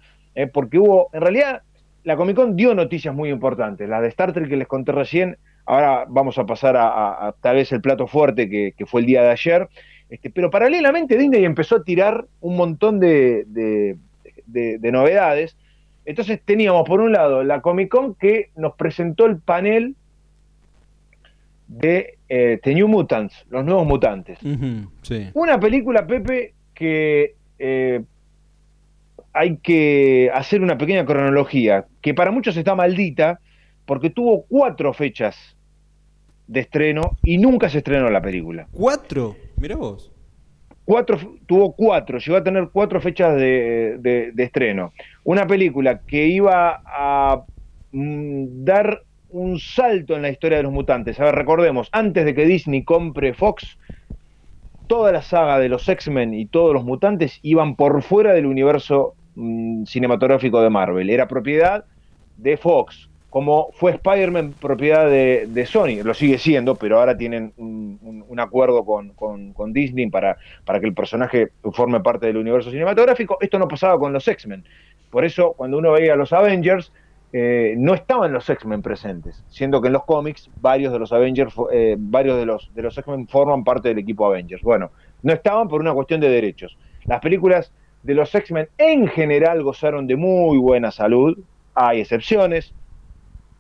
porque 0.54 0.78
hubo, 0.78 1.10
en 1.14 1.22
realidad, 1.22 1.64
la 2.04 2.16
Comic 2.16 2.36
Con 2.36 2.56
dio 2.56 2.76
noticias 2.76 3.14
muy 3.14 3.30
importantes. 3.30 3.90
La 3.90 4.02
de 4.02 4.08
Star 4.10 4.34
Trek 4.34 4.48
que 4.48 4.56
les 4.56 4.68
conté 4.68 4.92
recién, 4.92 5.38
ahora 5.68 6.06
vamos 6.08 6.38
a 6.38 6.46
pasar 6.46 6.76
a, 6.78 6.88
a- 6.88 7.28
a 7.28 7.32
tal 7.34 7.58
vez 7.58 7.72
el 7.72 7.82
plato 7.82 8.08
fuerte 8.08 8.50
que, 8.50 8.74
que 8.78 8.86
fue 8.86 9.02
el 9.02 9.08
día 9.08 9.22
de 9.24 9.30
ayer. 9.32 9.68
Este, 10.10 10.30
pero 10.30 10.50
paralelamente 10.50 11.18
Disney 11.18 11.44
empezó 11.46 11.76
a 11.76 11.84
tirar 11.84 12.26
un 12.40 12.56
montón 12.56 13.00
de, 13.00 13.44
de- 13.48 13.98
de- 14.46 14.78
de 14.80 14.92
novedades. 14.92 15.56
Entonces 16.06 16.40
teníamos 16.44 16.88
por 16.88 17.02
un 17.02 17.12
lado 17.12 17.44
la 17.44 17.60
Comic 17.62 17.90
Con 17.90 18.16
que 18.16 18.50
nos 18.56 18.74
presentó 18.76 19.26
el 19.26 19.40
panel 19.40 19.96
de 21.68 22.18
eh, 22.30 22.60
The 22.64 22.74
New 22.74 22.88
Mutants, 22.88 23.46
los 23.50 23.66
nuevos 23.66 23.86
mutantes. 23.86 24.40
Sí. 25.02 25.28
Una 25.34 25.60
película, 25.60 26.08
Pepe, 26.08 26.54
que 26.74 27.36
eh, 27.60 28.02
hay 29.34 29.58
que 29.58 30.32
hacer 30.34 30.62
una 30.62 30.78
pequeña 30.78 31.06
cronología, 31.06 31.86
que 32.02 32.14
para 32.14 32.32
muchos 32.32 32.56
está 32.56 32.74
maldita, 32.74 33.42
porque 33.86 34.10
tuvo 34.10 34.44
cuatro 34.48 34.94
fechas 34.94 35.57
de 36.48 36.62
estreno 36.62 37.18
y 37.24 37.38
nunca 37.38 37.70
se 37.70 37.80
estrenó 37.80 38.10
la 38.10 38.22
película. 38.22 38.68
¿Cuatro? 38.72 39.36
Mirá 39.58 39.76
vos. 39.76 40.12
Cuatro, 40.86 41.18
tuvo 41.46 41.74
cuatro, 41.74 42.18
llegó 42.18 42.38
a 42.38 42.44
tener 42.44 42.70
cuatro 42.72 43.02
fechas 43.02 43.36
de, 43.36 43.98
de- 44.00 44.32
de 44.34 44.44
estreno. 44.44 44.94
Una 45.26 45.46
película 45.46 46.00
que 46.00 46.28
iba 46.28 46.82
a 46.86 47.44
mm, 47.92 48.64
dar 48.64 49.02
un 49.30 49.60
salto 49.60 50.16
en 50.16 50.22
la 50.22 50.30
historia 50.30 50.58
de 50.58 50.64
los 50.64 50.72
mutantes. 50.72 51.20
A 51.20 51.26
ver, 51.26 51.36
recordemos, 51.36 51.90
antes 51.92 52.24
de 52.24 52.34
que 52.34 52.46
Disney 52.46 52.84
compre 52.84 53.34
Fox, 53.34 53.78
toda 54.88 55.12
la 55.12 55.22
saga 55.22 55.60
de 55.60 55.68
los 55.68 55.88
X-Men 55.90 56.34
y 56.34 56.46
todos 56.46 56.74
los 56.74 56.86
mutantes 56.86 57.40
iban 57.42 57.76
por 57.76 58.02
fuera 58.04 58.32
del 58.32 58.46
universo 58.46 59.16
mm, 59.36 59.84
cinematográfico 59.84 60.62
de 60.62 60.70
Marvel. 60.70 61.10
Era 61.10 61.28
propiedad 61.28 61.84
de 62.38 62.56
Fox, 62.56 63.10
como 63.38 63.70
fue 63.74 63.92
Spider-Man 63.92 64.56
propiedad 64.60 65.08
de, 65.08 65.66
Sony, 65.68 66.02
lo 66.04 66.16
sigue 66.16 66.40
siendo, 66.40 66.74
pero 66.74 66.98
ahora 66.98 67.16
tienen 67.16 67.54
un, 67.58 68.40
acuerdo 68.40 68.84
con, 68.84 69.74
Disney 69.74 70.10
para, 70.10 70.38
para 70.66 70.80
que 70.80 70.88
el 70.88 70.96
personaje 70.96 71.50
forme 71.72 72.00
parte 72.00 72.26
del 72.26 72.38
universo 72.38 72.72
cinematográfico. 72.72 73.38
Esto 73.40 73.60
no 73.60 73.68
pasaba 73.68 74.00
con 74.00 74.12
los 74.12 74.28
X-Men. 74.28 74.64
Por 75.12 75.24
eso, 75.24 75.54
cuando 75.56 75.78
uno 75.78 75.92
veía 75.92 76.14
a 76.14 76.16
los 76.16 76.34
Avengers, 76.34 76.92
eh, 77.32 77.76
no 77.78 77.94
estaban 77.94 78.34
los 78.34 78.50
X-Men 78.50 78.82
presentes, 78.82 79.44
siendo 79.50 79.84
que 79.84 79.90
en 79.90 79.94
los 79.94 80.06
cómics 80.06 80.50
varios 80.60 80.92
de 80.92 80.98
los 80.98 81.14
Avengers, 81.14 81.54
eh, 81.72 81.96
varios 81.96 82.40
de 82.40 82.46
los, 82.48 82.74
de 82.74 82.82
los 82.82 82.98
X-Men 82.98 83.28
forman 83.28 83.64
parte 83.64 83.90
del 83.90 84.00
equipo 84.00 84.26
Avengers. 84.26 84.64
Bueno, 84.64 84.90
no 85.22 85.32
estaban 85.32 85.68
por 85.68 85.80
una 85.80 85.94
cuestión 85.94 86.20
de 86.22 86.30
derechos. 86.30 86.76
Las 87.06 87.22
películas 87.22 87.72
de 88.02 88.16
los 88.16 88.34
X-Men 88.34 88.68
en 88.80 89.08
general 89.08 89.62
gozaron 89.62 90.08
de 90.08 90.16
muy 90.16 90.58
buena 90.58 90.90
salud, 90.90 91.38
hay 91.76 92.02
excepciones, 92.02 92.74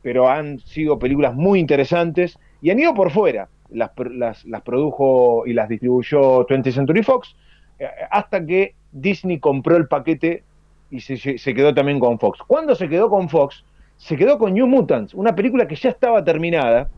pero 0.07 0.29
han 0.29 0.59
sido 0.59 0.97
películas 0.99 1.35
muy 1.35 1.59
interesantes 1.59 2.39
y 2.61 2.69
han 2.69 2.79
ido 2.79 2.93
por 2.93 3.11
fuera. 3.11 3.49
Las, 3.67 3.91
las, 4.13 4.45
las 4.45 4.61
produjo 4.61 5.45
y 5.45 5.51
las 5.51 5.67
distribuyó 5.67 6.45
20th 6.47 6.71
Century 6.75 7.03
Fox 7.03 7.35
eh, 7.77 7.87
hasta 8.09 8.45
que 8.45 8.77
Disney 8.89 9.37
compró 9.41 9.75
el 9.75 9.89
paquete 9.89 10.45
y 10.89 11.01
se, 11.01 11.17
se- 11.17 11.53
quedó 11.53 11.73
también 11.73 11.99
con 11.99 12.19
Fox. 12.19 12.39
¿Cuándo 12.47 12.73
se 12.73 12.87
quedó 12.87 13.09
con 13.09 13.27
Fox? 13.27 13.65
Se 13.97 14.15
quedó 14.15 14.37
con 14.37 14.53
New 14.53 14.65
Mutants, 14.67 15.13
una 15.13 15.35
película 15.35 15.67
que 15.67 15.75
ya 15.75 15.89
estaba 15.89 16.23
terminada 16.23 16.89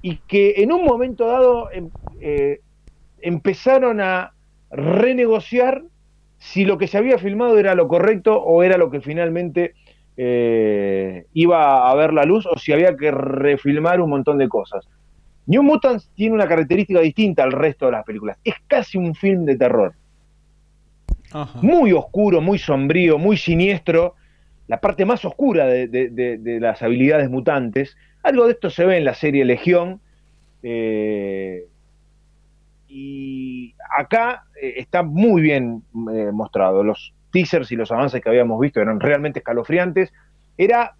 y 0.00 0.22
que 0.26 0.54
en 0.62 0.72
un 0.72 0.84
momento 0.84 1.26
dado 1.26 1.70
em- 1.72 1.92
eh, 2.20 2.60
empezaron 3.18 4.00
a 4.00 4.34
renegociar 4.70 5.84
si 6.38 6.64
lo 6.64 6.78
que 6.78 6.88
se 6.88 6.98
había 6.98 7.18
filmado 7.18 7.58
era 7.58 7.74
lo 7.74 7.88
correcto 7.88 8.42
o 8.42 8.62
era 8.62 8.78
lo 8.78 8.90
que 8.90 9.00
finalmente 9.00 9.74
eh, 10.22 11.24
iba 11.32 11.90
a 11.90 11.94
ver 11.94 12.12
la 12.12 12.24
luz 12.24 12.44
o 12.44 12.58
si 12.58 12.72
había 12.72 12.94
que 12.94 13.10
refilmar 13.10 14.02
un 14.02 14.10
montón 14.10 14.36
de 14.36 14.48
cosas. 14.50 14.86
New 15.46 15.62
Mutants 15.62 16.10
tiene 16.14 16.34
una 16.34 16.46
característica 16.46 17.00
distinta 17.00 17.42
al 17.42 17.52
resto 17.52 17.86
de 17.86 17.92
las 17.92 18.04
películas. 18.04 18.36
Es 18.44 18.54
casi 18.66 18.98
un 18.98 19.14
film 19.14 19.46
de 19.46 19.56
terror. 19.56 19.94
Ajá. 21.32 21.58
Muy 21.62 21.92
oscuro, 21.92 22.42
muy 22.42 22.58
sombrío, 22.58 23.16
muy 23.18 23.38
siniestro. 23.38 24.14
La 24.68 24.78
parte 24.78 25.06
más 25.06 25.24
oscura 25.24 25.66
de, 25.66 25.88
de- 25.88 26.10
de- 26.10 26.36
de 26.38 26.60
las 26.60 26.82
habilidades 26.82 27.30
mutantes. 27.30 27.96
Algo 28.22 28.44
de 28.44 28.52
esto 28.52 28.68
se 28.68 28.84
ve 28.84 28.98
en 28.98 29.04
la 29.06 29.14
serie 29.14 29.44
Legión. 29.46 30.00
eh, 30.62 31.64
y 32.88 33.74
acá 33.96 34.44
eh, 34.60 34.74
está 34.76 35.02
muy 35.02 35.40
bien 35.42 35.82
eh, 36.12 36.30
mostrado. 36.32 36.82
Los 36.84 37.14
teasers 37.30 37.72
y 37.72 37.76
los 37.76 37.90
avances 37.90 38.22
que 38.22 38.28
habíamos 38.28 38.60
visto 38.60 38.80
eran 38.80 39.00
realmente 39.00 39.40
escalofriantes. 39.40 40.12
Era 40.56 40.94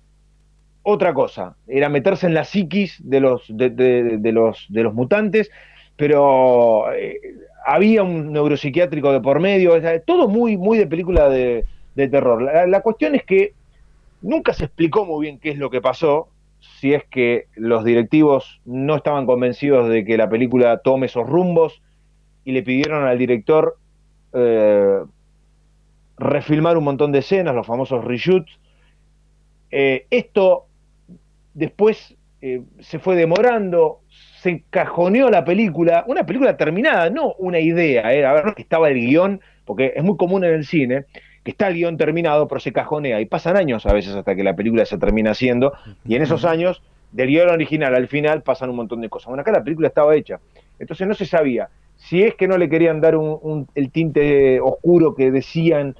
otra 0.82 1.12
cosa, 1.12 1.56
era 1.66 1.88
meterse 1.88 2.26
en 2.26 2.34
la 2.34 2.44
psiquis 2.44 2.96
de 3.02 3.20
los, 3.20 3.44
de, 3.48 4.18
los, 4.32 4.66
de 4.68 4.82
los 4.82 4.94
mutantes, 4.94 5.50
pero 5.96 6.92
eh, 6.94 7.20
había 7.66 8.02
un 8.02 8.32
neuropsiquiátrico 8.32 9.12
de 9.12 9.20
por 9.20 9.40
medio, 9.40 9.74
todo 10.06 10.28
muy, 10.28 10.56
muy 10.56 10.78
de 10.78 10.86
película 10.86 11.28
de, 11.28 11.64
terror. 11.94 12.40
La, 12.40 12.66
la 12.66 12.80
cuestión 12.80 13.14
es 13.14 13.24
que 13.24 13.52
nunca 14.22 14.54
se 14.54 14.64
explicó 14.64 15.04
muy 15.04 15.26
bien 15.26 15.38
qué 15.38 15.50
es 15.50 15.58
lo 15.58 15.68
que 15.68 15.82
pasó, 15.82 16.28
si 16.60 16.94
es 16.94 17.04
que 17.04 17.46
los 17.56 17.84
directivos 17.84 18.60
no 18.64 18.96
estaban 18.96 19.26
convencidos 19.26 19.88
de 19.88 20.04
que 20.04 20.16
la 20.16 20.30
película 20.30 20.78
tome 20.78 21.06
esos 21.06 21.28
rumbos 21.28 21.82
y 22.44 22.52
le 22.52 22.62
pidieron 22.62 23.04
al 23.04 23.18
director 23.18 23.76
eh, 24.32 25.00
refilmar 26.20 26.76
un 26.76 26.84
montón 26.84 27.12
de 27.12 27.20
escenas, 27.20 27.54
los 27.54 27.66
famosos 27.66 28.04
reshoots. 28.04 28.52
Eh, 29.70 30.06
esto 30.10 30.66
después 31.54 32.14
eh, 32.42 32.62
se 32.80 32.98
fue 32.98 33.16
demorando, 33.16 34.00
se 34.40 34.62
cajoneó 34.70 35.30
la 35.30 35.44
película, 35.44 36.04
una 36.06 36.24
película 36.24 36.56
terminada, 36.56 37.10
no 37.10 37.34
una 37.38 37.58
idea, 37.58 38.12
eh, 38.14 38.24
a 38.24 38.32
ver 38.32 38.54
que 38.54 38.62
estaba 38.62 38.88
el 38.88 39.00
guion, 39.00 39.40
porque 39.64 39.92
es 39.96 40.02
muy 40.02 40.16
común 40.16 40.44
en 40.44 40.54
el 40.54 40.64
cine 40.64 41.04
que 41.42 41.52
está 41.52 41.68
el 41.68 41.74
guion 41.74 41.96
terminado, 41.96 42.46
pero 42.48 42.60
se 42.60 42.72
cajonea 42.72 43.18
y 43.20 43.24
pasan 43.24 43.56
años 43.56 43.86
a 43.86 43.94
veces 43.94 44.14
hasta 44.14 44.34
que 44.34 44.44
la 44.44 44.54
película 44.54 44.84
se 44.84 44.98
termina 44.98 45.30
haciendo, 45.30 45.72
y 46.04 46.14
en 46.14 46.22
esos 46.22 46.44
años 46.44 46.82
del 47.12 47.28
guion 47.28 47.48
original 47.48 47.94
al 47.94 48.08
final 48.08 48.42
pasan 48.42 48.68
un 48.70 48.76
montón 48.76 49.00
de 49.00 49.08
cosas. 49.08 49.28
Bueno, 49.28 49.40
acá 49.40 49.50
la 49.52 49.64
película 49.64 49.88
estaba 49.88 50.14
hecha, 50.14 50.38
entonces 50.78 51.06
no 51.08 51.14
se 51.14 51.24
sabía 51.24 51.70
si 51.96 52.22
es 52.22 52.34
que 52.34 52.48
no 52.48 52.56
le 52.56 52.68
querían 52.68 53.00
dar 53.00 53.14
un- 53.16 53.38
un- 53.42 53.68
el 53.74 53.90
tinte 53.90 54.58
oscuro 54.60 55.14
que 55.14 55.30
decían 55.30 55.96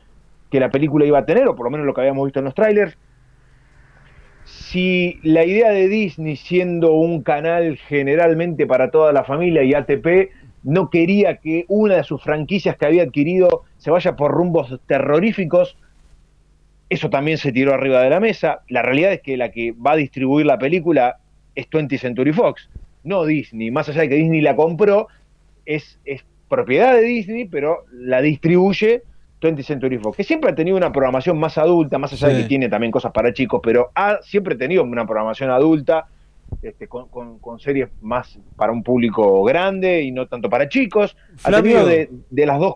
que 0.51 0.61
la 0.61 0.71
película 0.71 1.05
iba 1.05 1.19
a 1.19 1.25
tener, 1.25 1.47
o 1.49 1.57
por 1.57 1.67
lo 1.67 1.71
menos 1.71 1.87
lo 1.87 1.95
que 1.95 2.01
habíamos 2.01 2.25
visto 2.27 2.41
en 2.41 2.47
los 2.47 2.55
trailers, 2.55 2.97
si 4.45 5.19
la 5.23 5.45
idea 5.45 5.71
de 5.71 5.89
Disney 5.89 6.37
siendo 6.37 6.93
un 6.93 7.23
canal 7.23 7.77
generalmente 7.77 8.67
para 8.67 8.91
toda 8.91 9.13
la 9.13 9.25
familia 9.25 9.63
y 9.63 9.75
ATP 9.75 10.31
no 10.63 10.91
quería 10.91 11.37
que 11.37 11.65
una 11.69 11.97
de 11.97 12.05
sus 12.05 12.23
franquicias 12.23 12.77
que 12.77 12.87
había 12.87 13.05
adquirido 13.05 13.65
se 13.79 13.91
vaya 13.91 14.17
por 14.17 14.33
rumbos 14.33 14.79
terroríficos, 14.87 15.77
eso 16.89 17.09
también 17.09 17.39
se 17.39 17.53
tiró 17.53 17.73
arriba 17.73 18.03
de 18.03 18.11
la 18.11 18.21
mesa. 18.21 18.61
La 18.69 18.83
realidad 18.83 19.13
es 19.13 19.23
que 19.23 19.37
la 19.37 19.51
que 19.51 19.73
va 19.73 19.93
a 19.93 19.97
distribuir 19.97 20.47
la 20.47 20.59
película 20.59 21.19
es 21.55 21.69
20th 21.71 21.99
Century 21.99 22.33
Fox, 22.33 22.69
no 23.05 23.25
Disney. 23.25 23.71
Más 23.71 23.89
allá 23.89 24.03
de 24.03 24.09
que 24.09 24.17
Disney 24.17 24.41
la 24.41 24.57
compró, 24.57 25.09
es, 25.65 25.99
es 26.05 26.25
propiedad 26.49 26.95
de 26.95 27.03
Disney, 27.03 27.47
pero 27.47 27.85
la 27.93 28.21
distribuye 28.21 29.03
20th 29.41 29.63
Century 29.65 29.99
Fox, 29.99 30.17
que 30.17 30.25
siempre 30.25 30.51
ha 30.51 30.55
tenido 30.55 30.77
una 30.77 30.93
programación 30.93 31.39
más 31.39 31.57
adulta, 31.59 31.99
más 31.99 32.13
allá 32.13 32.29
de 32.29 32.35
que 32.43 32.49
tiene 32.49 32.69
también 32.69 32.91
cosas 32.93 33.13
para 33.13 33.33
chicos, 33.33 33.61
pero 33.63 33.91
ha 33.95 34.19
siempre 34.23 34.55
tenido 34.57 34.83
una 34.83 35.07
programación 35.07 35.51
adulta, 35.51 36.07
este, 36.63 36.89
con, 36.89 37.09
con- 37.09 37.39
con 37.39 37.59
series 37.61 37.89
más 38.01 38.39
para 38.57 38.73
un 38.73 38.83
público 38.83 39.43
grande 39.45 40.03
y 40.03 40.11
no 40.11 40.27
tanto 40.27 40.51
para 40.51 40.69
chicos. 40.69 41.17
Ha 41.45 41.51
tenido 41.63 41.87
de, 41.87 42.11
de 42.31 42.47
las 42.47 42.59
dos 42.59 42.75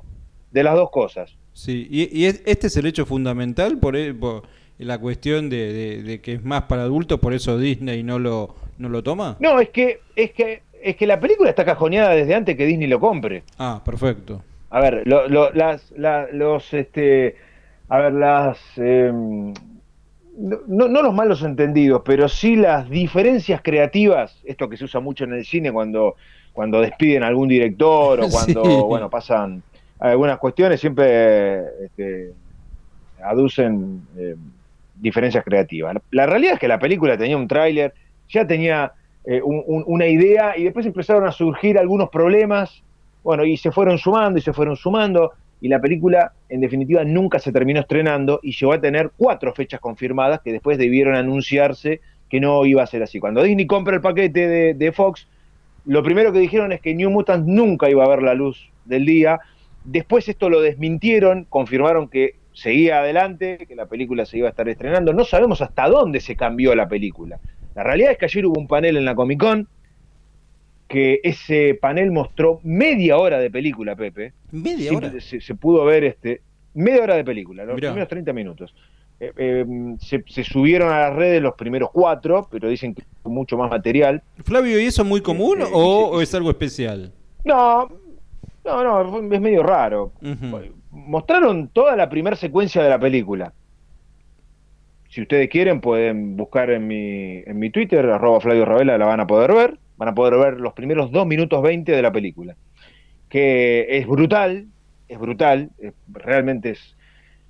de 0.53 0.62
las 0.62 0.74
dos 0.77 0.90
cosas. 0.90 1.35
Sí, 1.53 1.87
y, 1.90 2.16
y 2.16 2.27
es- 2.27 2.42
este 2.46 2.68
es 2.68 2.77
el 2.77 2.87
hecho 2.87 3.05
fundamental 3.05 3.79
por, 3.79 3.96
e- 3.96 4.14
por 4.14 4.42
la 4.79 4.98
cuestión 4.98 5.50
de, 5.50 5.72
de- 5.72 6.03
de 6.05 6.20
que 6.20 6.35
es 6.35 6.44
más 6.44 6.62
para 6.62 6.83
adultos, 6.83 7.18
por 7.20 7.35
eso 7.35 7.59
Disney 7.59 8.03
no 8.05 8.18
lo, 8.20 8.55
no 8.79 8.88
lo 8.88 9.03
toma. 9.03 9.37
No, 9.40 9.59
es 9.61 9.70
que, 9.70 9.98
es 10.14 10.31
que, 10.33 10.62
es 10.81 10.94
que 10.96 11.07
la 11.09 11.18
película 11.18 11.50
está 11.50 11.64
cajoneada 11.64 12.11
desde 12.14 12.35
antes 12.37 12.57
que 12.57 12.66
Disney 12.66 12.87
lo 12.87 13.00
compre. 13.00 13.42
Ah, 13.59 13.83
perfecto. 13.85 14.42
A 14.74 14.80
ver, 14.80 15.02
lo- 15.06 15.28
lo- 15.28 15.52
las, 15.52 15.92
la- 15.92 16.26
los, 16.32 16.72
este, 16.74 17.37
a 17.88 17.98
ver, 18.00 18.12
las, 18.12 18.58
em, 18.76 19.52
no, 20.37 20.58
no- 20.66 20.88
no 20.88 21.00
los 21.00 21.14
malos 21.14 21.44
entendidos, 21.44 22.02
pero 22.04 22.28
sí 22.28 22.56
las 22.56 22.90
diferencias 22.90 23.62
creativas, 23.62 24.37
esto 24.42 24.68
que 24.68 24.76
se 24.76 24.84
usa 24.87 24.98
mucho 25.00 25.22
en 25.22 25.34
el 25.34 25.44
cine 25.44 25.70
cuando, 25.70 26.16
cuando 26.52 26.80
despiden 26.80 27.22
a 27.22 27.28
algún 27.28 27.46
director 27.48 28.20
o 28.20 28.28
cuando, 28.32 28.62
Sí. 28.64 28.82
bueno, 28.88 29.08
pasan 29.08 29.62
algunas 30.00 30.38
cuestiones, 30.38 30.80
siempre 30.80 31.60
este, 31.84 32.32
aducen 33.22 34.02
eh, 34.18 34.34
diferencias 34.92 35.44
creativas. 35.44 35.94
La 36.10 36.26
realidad 36.26 36.54
es 36.54 36.58
que 36.58 36.66
la 36.68 36.80
película 36.80 37.16
tenía 37.16 37.37
un 37.37 37.46
tráiler, 37.46 37.94
ya 38.28 38.44
tenía 38.44 38.92
eh, 39.24 39.40
un- 39.40 39.62
un- 39.66 39.84
una 39.87 40.06
idea 40.06 40.58
y 40.58 40.64
después 40.64 40.84
empezaron 40.84 41.26
a 41.26 41.32
surgir 41.32 41.78
algunos 41.78 42.10
problemas, 42.10 42.84
bueno, 43.24 43.44
y 43.44 43.56
se 43.56 43.72
fueron 43.72 43.98
sumando 43.98 44.38
y 44.38 44.42
se 44.42 44.52
fueron 44.52 44.76
sumando 44.76 45.32
y 45.60 45.68
la 45.68 45.80
película 45.80 46.32
en 46.50 46.60
definitiva 46.60 47.04
nunca 47.04 47.38
se 47.38 47.50
terminó 47.50 47.80
estrenando 47.80 48.38
y 48.42 48.52
llegó 48.52 48.74
a 48.74 48.80
tener 48.82 49.12
cuatro 49.16 49.54
fechas 49.54 49.80
confirmadas 49.80 50.42
que 50.44 50.52
después 50.52 50.76
debieron 50.76 51.14
anunciarse 51.14 52.02
que 52.28 52.38
no 52.38 52.66
iba 52.66 52.82
a 52.82 52.87
ser 52.87 53.02
así. 53.02 53.18
Cuando 53.18 53.42
Disney 53.42 53.66
compra 53.66 53.94
el 53.94 54.02
paquete 54.02 54.74
de, 54.74 54.92
Fox, 54.92 55.26
lo 55.87 56.02
primero 56.02 56.34
que 56.34 56.38
dijeron 56.38 56.72
es 56.72 56.82
que 56.82 56.94
New 56.94 57.10
Mutants 57.10 57.46
nunca 57.46 57.88
iba 57.88 58.04
a 58.04 58.08
ver 58.08 58.22
la 58.22 58.34
luz 58.34 58.70
del 58.84 59.06
día. 59.06 59.40
Después 59.84 60.28
esto 60.28 60.50
lo 60.50 60.60
desmintieron, 60.60 61.46
confirmaron 61.48 62.08
que 62.08 62.34
seguía 62.52 62.98
adelante, 62.98 63.64
que 63.66 63.74
la 63.74 63.87
película 63.87 64.26
se 64.26 64.37
iba 64.37 64.48
a 64.48 64.50
estar 64.50 64.68
estrenando. 64.68 65.14
No 65.14 65.24
sabemos 65.24 65.62
hasta 65.62 65.88
dónde 65.88 66.20
se 66.20 66.37
cambió 66.37 66.74
la 66.74 66.88
película. 66.88 67.38
La 67.74 67.82
realidad 67.82 68.12
es 68.12 68.18
que 68.18 68.26
ayer 68.26 68.44
hubo 68.44 68.60
un 68.60 68.68
panel 68.68 68.98
en 68.98 69.06
la 69.06 69.14
Comic 69.14 69.40
Con, 69.40 69.66
que 70.88 71.20
ese 71.23 71.79
panel 71.81 72.11
mostró 72.12 72.61
media 72.62 73.16
hora 73.18 73.38
de 73.38 73.51
película, 73.51 73.97
Pepe. 73.97 74.33
Media 74.53 74.92
hora. 74.92 75.12
Se, 75.20 75.40
se 75.40 75.55
pudo 75.55 75.85
ver 75.85 76.05
este 76.05 76.42
media 76.75 77.03
hora 77.03 77.16
de 77.16 77.25
película, 77.25 77.64
los 77.64 77.77
Mirá. 77.77 77.90
primeros 77.90 78.09
30 78.09 78.33
minutos. 78.33 78.75
Eh, 79.20 79.33
eh, 79.37 79.64
se, 80.01 80.25
se 80.27 80.42
subieron 80.42 80.92
a 80.92 81.01
las 81.01 81.14
redes 81.14 81.40
los 81.40 81.55
primeros 81.55 81.90
cuatro, 81.92 82.49
pero 82.51 82.68
dicen 82.68 82.94
que 82.94 83.03
mucho 83.25 83.57
más 83.57 83.70
material. 83.70 84.23
Flavio, 84.44 84.79
¿y 84.81 84.87
eso 84.87 85.03
es 85.03 85.09
muy 85.09 85.20
común 85.20 85.61
Eh, 85.61 85.64
eh, 85.64 85.70
o, 85.73 86.20
es 86.20 86.35
algo 86.35 86.51
especial? 86.51 87.12
No, 87.44 87.88
no, 88.64 89.05
no, 89.05 89.35
es 89.35 89.40
medio 89.40 89.62
raro. 89.62 90.12
Mostraron 90.90 91.68
toda 91.68 91.97
la 91.97 92.09
primera 92.09 92.37
secuencia 92.37 92.83
de 92.83 92.90
la 92.90 92.99
película. 92.99 93.53
Si 95.09 95.23
ustedes 95.23 95.49
quieren, 95.49 95.81
pueden 95.81 96.37
buscar 96.37 96.70
en 96.70 96.88
mi, 96.88 97.38
en 97.47 97.59
mi 97.59 97.70
Twitter, 97.70 98.05
arroba 98.07 98.40
Flavio 98.40 98.64
Ravela, 98.64 98.99
la 98.99 99.07
van 99.07 99.20
a 99.20 99.27
poder 99.27 99.53
ver. 99.53 99.79
Van 99.96 100.09
a 100.09 100.14
poder 100.14 100.38
ver 100.38 100.61
los 100.61 100.72
primeros 100.72 101.11
2 101.11 101.26
minutos 101.26 101.62
20 101.62 101.92
de 101.92 102.02
la 102.02 102.12
película. 102.12 102.57
Que 103.28 103.98
es 103.98 104.07
brutal, 104.07 104.66
es 105.09 105.18
brutal, 105.18 105.70
realmente 106.09 106.70
es... 106.70 106.96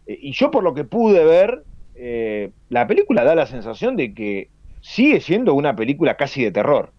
eh, 0.07 0.18
Y 0.20 0.33
yo 0.33 0.50
por 0.50 0.62
lo 0.62 0.74
que 0.74 0.85
pude 0.85 1.24
ver, 1.24 1.62
eh, 1.94 2.50
la 2.68 2.87
película 2.87 3.24
da 3.24 3.35
la 3.35 3.46
sensación 3.46 3.96
de 3.96 4.14
que 4.14 4.48
sigue 4.80 5.20
siendo 5.20 5.54
una 5.54 5.74
película 5.74 6.16
casi 6.16 6.44
de 6.44 6.52
terror. 6.52 6.92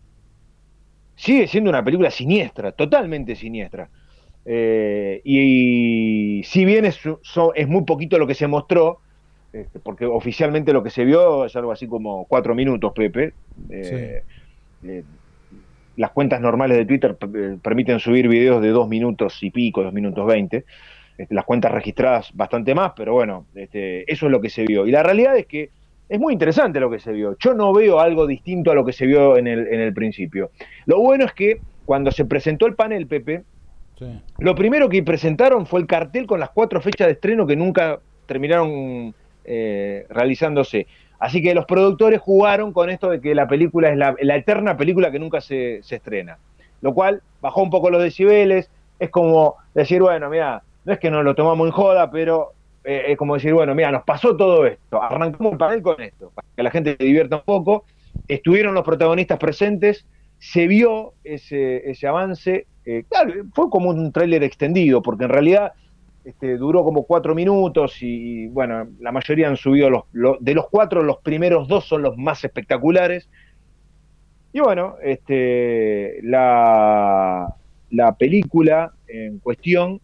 Sigue 1.16 1.48
siendo 1.48 1.70
una 1.70 1.84
película 1.84 2.12
siniestra, 2.12 2.72
totalmente 2.72 3.36
siniestra. 3.36 3.90
Eh, 4.46 5.22
y, 5.24 6.44
si 6.44 6.66
bien 6.66 6.86
es, 6.86 7.00
es, 7.56 7.68
muy 7.68 7.84
poquito 7.84 8.18
lo 8.20 8.28
que 8.28 8.36
se 8.36 8.48
mostró, 8.48 9.00
este, 9.54 9.80
porque 9.80 10.06
oficialmente 10.06 10.74
lo 10.74 10.84
que 10.84 10.90
se 10.90 11.06
vio 11.06 11.46
es 11.46 11.56
algo 11.56 11.72
así 11.72 11.88
como 11.88 12.26
cuatro 12.26 12.54
minutos, 12.54 12.92
Pepe. 12.94 13.34
Eh, 13.70 14.24
eh, 14.84 15.04
las 15.98 16.12
cuentas 16.12 16.42
normales 16.42 16.78
de 16.78 16.86
Twitter 16.86 17.16
permiten 17.62 18.00
subir 18.00 18.28
videos 18.28 18.62
de 18.62 18.70
dos 18.70 18.88
minutos 18.88 19.42
y 19.42 19.52
pico, 19.52 19.84
dos 19.84 19.94
minutos 19.94 20.26
veinte. 20.26 20.66
Este, 21.18 21.34
las 21.34 21.46
cuentas 21.46 21.72
registradas 21.72 22.32
bastante 22.34 22.76
más, 22.76 22.92
pero 22.96 23.14
bueno, 23.14 23.46
este, 23.56 24.12
eso 24.12 24.26
es 24.26 24.32
lo 24.32 24.42
que 24.42 24.50
se 24.50 24.66
vio. 24.66 24.86
Y 24.86 24.92
la 24.92 25.02
realidad 25.02 25.38
es 25.38 25.46
que 25.46 25.70
es 26.10 26.20
muy 26.20 26.34
interesante 26.34 26.80
lo 26.80 26.92
que 26.92 27.00
se 27.00 27.12
vio. 27.14 27.38
Yo 27.40 27.54
no 27.54 27.74
veo 27.74 28.00
algo 28.00 28.28
distinto 28.28 28.72
a 28.72 28.76
lo 28.76 28.86
que 28.86 28.94
se 28.94 29.06
vio 29.06 29.38
en 29.38 29.48
el, 29.48 29.68
en 29.68 29.80
el 29.80 29.94
principio. 29.94 30.52
Lo 30.86 31.00
bueno 31.00 31.26
es 31.26 31.32
que 31.34 31.62
cuando 31.86 32.12
se 32.12 32.26
presentó 32.26 32.66
el 32.66 32.76
panel, 32.76 33.08
Pepe, 33.08 33.44
lo 34.40 34.56
primero 34.56 34.90
que 34.90 35.02
presentaron 35.04 35.66
fue 35.66 35.80
el 35.80 35.88
cartel 35.88 36.28
con 36.28 36.40
las 36.40 36.50
cuatro 36.50 36.82
fechas 36.82 37.08
de 37.08 37.14
estreno 37.14 37.48
que 37.48 37.56
nunca 37.56 38.00
terminaron 38.26 39.16
eh, 39.46 40.06
realizándose. 40.10 40.86
Así 41.20 41.42
que 41.42 41.56
los 41.56 41.66
productores 41.66 42.22
jugaron 42.22 42.74
con 42.74 42.90
esto 42.90 43.10
de 43.10 43.22
que 43.22 43.36
la 43.36 43.48
película 43.48 43.90
es 43.90 43.98
la, 43.98 44.36
eterna 44.36 44.78
película 44.78 45.12
que 45.12 45.20
nunca 45.20 45.42
se, 45.42 45.78
estrena. 45.78 46.38
Lo 46.82 46.94
cual 46.94 47.22
bajó 47.42 47.64
un 47.64 47.70
poco 47.70 47.90
los 47.90 48.02
decibeles. 48.02 48.70
Es 49.00 49.10
como 49.10 49.56
decir, 49.74 50.02
bueno, 50.02 50.30
mira, 50.30 50.64
no 50.84 50.94
es 50.94 51.00
que 51.00 51.10
nos 51.10 51.24
lo 51.24 51.36
tomamos 51.36 51.68
en 51.68 51.72
joda, 51.72 52.12
pero 52.12 52.54
eh, 52.84 53.06
es 53.08 53.18
como 53.18 53.36
decir, 53.36 53.54
bueno, 53.54 53.74
mira, 53.76 53.92
nos 53.92 54.04
pasó 54.04 54.38
todo 54.38 54.66
esto, 54.66 55.02
arrancamos 55.02 55.54
el 55.54 55.58
panel 55.58 55.82
con 55.82 56.00
esto, 56.02 56.32
para 56.34 56.48
que 56.56 56.64
la 56.64 56.72
gente 56.72 56.96
se 56.98 57.04
divierta 57.04 57.38
un 57.38 57.44
poco, 57.44 57.84
estuvieron 58.28 58.74
los 58.74 58.84
protagonistas 58.84 59.40
presentes, 59.40 60.06
se 60.38 60.68
vio 60.68 61.14
ese, 61.24 61.90
ese 61.90 62.08
avance, 62.08 62.68
eh, 62.86 63.04
claro, 63.10 63.34
fue 63.54 63.70
como 63.70 63.90
un 63.90 64.12
tráiler 64.12 64.44
extendido, 64.44 65.02
porque 65.02 65.24
en 65.24 65.32
realidad 65.32 65.74
este, 66.26 66.58
duró 66.58 66.84
como 66.84 67.04
cuatro 67.04 67.36
minutos 67.36 67.98
y, 68.02 68.48
bueno, 68.48 68.88
la 69.00 69.12
mayoría 69.12 69.48
han 69.48 69.58
subido 69.58 70.08
los, 70.12 70.38
de 70.40 70.54
los 70.56 70.68
cuatro, 70.70 71.04
los 71.04 71.18
primeros 71.18 71.68
dos 71.68 71.86
son 71.86 72.02
los 72.02 72.18
más 72.18 72.44
espectaculares. 72.44 73.30
Y 74.52 74.60
bueno, 74.60 74.96
este, 75.04 76.20
la, 76.24 77.54
la 77.92 78.16
película 78.16 78.94
en 79.08 79.38
cuestión 79.40 80.02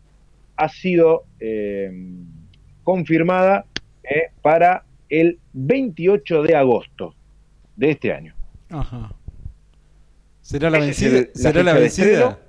ha 0.57 0.69
sido 0.69 1.23
eh, 1.39 1.91
confirmada 2.83 3.65
eh, 4.03 4.29
para 4.41 4.83
el 5.09 5.39
28 5.53 6.43
de 6.43 6.55
agosto 6.55 7.15
de 7.75 7.91
este 7.91 8.13
año. 8.13 8.35
Ajá. 8.69 9.11
¿Será 10.41 10.69
la 10.69 10.79
vencida? 10.79 11.25
¿Será 11.33 11.63
la 11.63 11.73
vencida? 11.73 12.39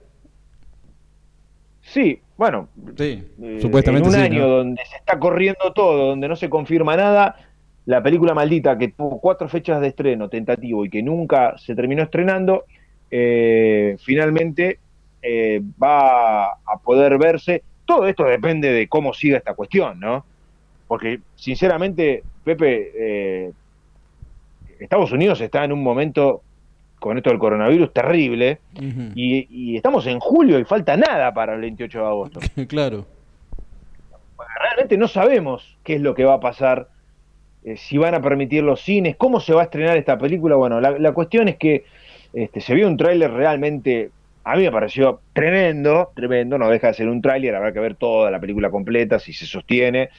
Sí, 1.93 2.21
bueno, 2.37 2.69
sí, 2.97 3.23
eh, 3.43 3.59
supuestamente 3.61 4.09
en 4.09 4.15
un 4.15 4.21
año 4.21 4.49
donde 4.49 4.85
se 4.87 4.97
está 4.97 5.19
corriendo 5.19 5.73
todo, 5.73 6.09
donde 6.09 6.29
no 6.29 6.37
se 6.37 6.49
confirma 6.49 6.97
nada, 6.97 7.37
la 7.85 8.03
película 8.03 8.33
maldita 8.35 8.79
que 8.79 8.89
tuvo 8.89 9.21
cuatro 9.21 9.49
fechas 9.49 9.81
de 9.81 9.89
estreno 9.89 10.29
tentativo 10.29 10.85
y 10.85 10.91
que 10.91 11.03
nunca 11.03 11.59
se 11.59 11.75
terminó 11.75 12.03
estrenando, 12.03 12.65
eh, 13.11 13.97
finalmente 14.01 14.79
va 15.81 16.47
a 16.47 16.79
poder 16.83 17.17
verse 17.17 17.63
todo 17.85 18.07
esto 18.07 18.25
depende 18.25 18.73
de 18.73 18.89
cómo 18.89 19.13
siga 19.13 19.39
esta 19.39 19.55
cuestión, 19.55 20.01
¿no? 20.01 20.25
Porque, 20.87 21.21
sinceramente, 21.35 22.23
Pepe, 22.45 22.93
eh, 22.95 23.53
Estados 24.79 25.13
Unidos 25.13 25.41
está 25.41 25.65
en 25.65 25.73
un 25.73 25.83
momento 25.83 26.43
con 27.03 27.19
esto 27.19 27.31
del 27.31 27.39
coronavirus 27.39 27.93
terrible 27.93 28.61
y, 29.15 29.77
estamos 29.77 30.07
en 30.07 30.21
julio 30.21 30.59
y 30.59 30.65
falta 30.65 30.97
nada 30.97 31.35
para 31.35 31.55
el 31.55 31.61
28 31.61 31.99
de 31.99 32.05
agosto. 32.05 32.41
claro. 32.69 33.05
Realmente 34.61 34.97
no 34.97 35.09
sabemos 35.09 35.77
qué 35.83 35.97
es 35.97 36.01
lo 36.01 36.15
que 36.15 36.25
va 36.25 36.35
a 36.35 36.41
pasar, 36.41 36.89
eh, 37.65 37.77
si 37.77 37.99
van 37.99 38.15
a 38.15 38.23
permitir 38.23 38.63
los 38.63 38.81
cines, 38.81 39.17
cómo 39.17 39.41
se 39.41 39.53
va 39.53 39.63
a 39.63 39.65
estrenar 39.65 39.97
esta 39.97 40.17
película. 40.17 40.57
Bueno, 40.57 40.81
la, 40.81 41.13
cuestión 41.13 41.49
es 41.49 41.57
que 41.57 41.85
este, 42.33 42.61
se 42.61 42.75
vio 42.75 42.87
un 42.87 42.97
tráiler 42.97 43.33
realmente 43.33 44.11
a 44.45 44.57
mí 44.57 44.63
me 44.65 44.73
pareció 44.73 45.21
tremendo, 45.33 46.11
tremendo, 46.15 46.59
no 46.59 46.69
deja 46.69 46.89
de 46.89 46.95
ser 46.95 47.09
un 47.09 47.23
tráiler, 47.23 47.55
habrá 47.55 47.73
que 47.73 47.79
ver 47.79 47.95
toda 47.95 48.31
la 48.31 48.41
película 48.41 48.71
completa, 48.71 49.19
si 49.19 49.33
se 49.33 49.47
sostiene, 49.47 50.11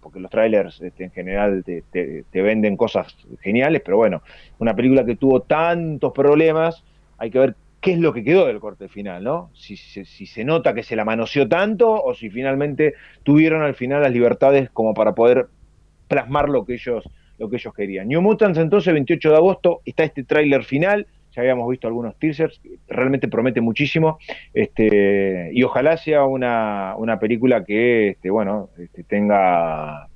porque 0.00 0.20
los 0.20 0.30
trailers 0.30 0.80
este, 0.80 1.04
en 1.04 1.10
general 1.10 1.64
te, 1.64 2.24
venden 2.32 2.76
cosas 2.76 3.16
geniales, 3.40 3.82
pero 3.84 3.96
bueno, 3.96 4.22
una 4.58 4.74
película 4.74 5.04
que 5.04 5.16
tuvo 5.16 5.40
tantos 5.40 6.12
problemas, 6.12 6.84
hay 7.18 7.30
que 7.30 7.38
ver 7.38 7.54
qué 7.80 7.92
es 7.92 7.98
lo 7.98 8.12
que 8.12 8.24
quedó 8.24 8.46
del 8.46 8.60
corte 8.60 8.88
final, 8.88 9.24
¿no? 9.24 9.50
Si, 9.54 9.76
si, 9.76 10.04
se 10.04 10.44
nota 10.44 10.74
que 10.74 10.82
se 10.82 10.96
la 10.96 11.04
manoseó 11.04 11.48
tanto 11.48 11.90
o 11.92 12.14
si 12.14 12.30
finalmente 12.30 12.94
tuvieron 13.22 13.62
al 13.62 13.74
final 13.74 14.02
las 14.02 14.12
libertades 14.12 14.70
como 14.70 14.94
para 14.94 15.14
poder 15.14 15.46
plasmar 16.08 16.48
lo 16.48 16.64
que 16.64 16.74
ellos, 16.74 17.04
lo 17.38 17.48
que 17.48 17.56
ellos 17.56 17.74
querían. 17.74 18.08
New 18.08 18.22
Mutants 18.22 18.58
entonces, 18.58 18.92
28 18.92 19.30
de 19.30 19.36
agosto, 19.36 19.82
está 19.84 20.04
este 20.04 20.24
tráiler 20.24 20.64
final, 20.64 21.06
ya 21.36 21.42
habíamos 21.42 21.68
visto 21.68 21.86
algunos 21.86 22.18
teasers, 22.18 22.60
realmente 22.88 23.28
promete 23.28 23.60
muchísimo, 23.60 24.18
este, 24.54 25.50
y 25.52 25.62
ojalá 25.62 25.98
sea 25.98 26.24
una, 26.24 26.94
una 26.96 27.18
película 27.20 27.62
que, 27.62 28.08
este, 28.08 28.30
bueno, 28.30 28.70
este, 28.78 29.04
tenga 29.04 30.08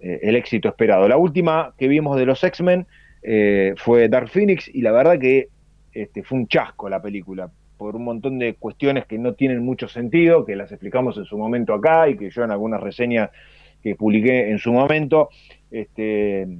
eh, 0.00 0.20
el 0.22 0.34
éxito 0.36 0.68
esperado. 0.68 1.06
La 1.06 1.18
última 1.18 1.74
que 1.76 1.86
vimos 1.86 2.16
de 2.16 2.24
los 2.24 2.42
X-Men 2.42 2.86
eh, 3.22 3.74
fue 3.76 4.08
Dark 4.08 4.30
Phoenix, 4.30 4.68
y 4.74 4.80
la 4.80 4.92
verdad 4.92 5.18
que 5.18 5.48
fue 6.24 6.38
un 6.38 6.48
chasco 6.48 6.88
la 6.88 7.02
película, 7.02 7.50
por 7.76 7.94
un 7.96 8.04
montón 8.04 8.38
de 8.38 8.54
cuestiones 8.54 9.04
que 9.04 9.18
no 9.18 9.34
tienen 9.34 9.62
mucho 9.62 9.86
sentido, 9.86 10.46
que 10.46 10.56
las 10.56 10.72
explicamos 10.72 11.18
en 11.18 11.26
su 11.26 11.36
momento 11.36 11.74
acá, 11.74 12.08
y 12.08 12.16
que 12.16 12.30
yo 12.30 12.42
en 12.42 12.50
algunas 12.50 12.80
reseñas 12.80 13.28
que 13.82 13.96
publiqué 13.96 14.50
en 14.50 14.58
su 14.58 14.72
momento, 14.72 15.28
eh, 15.70 16.56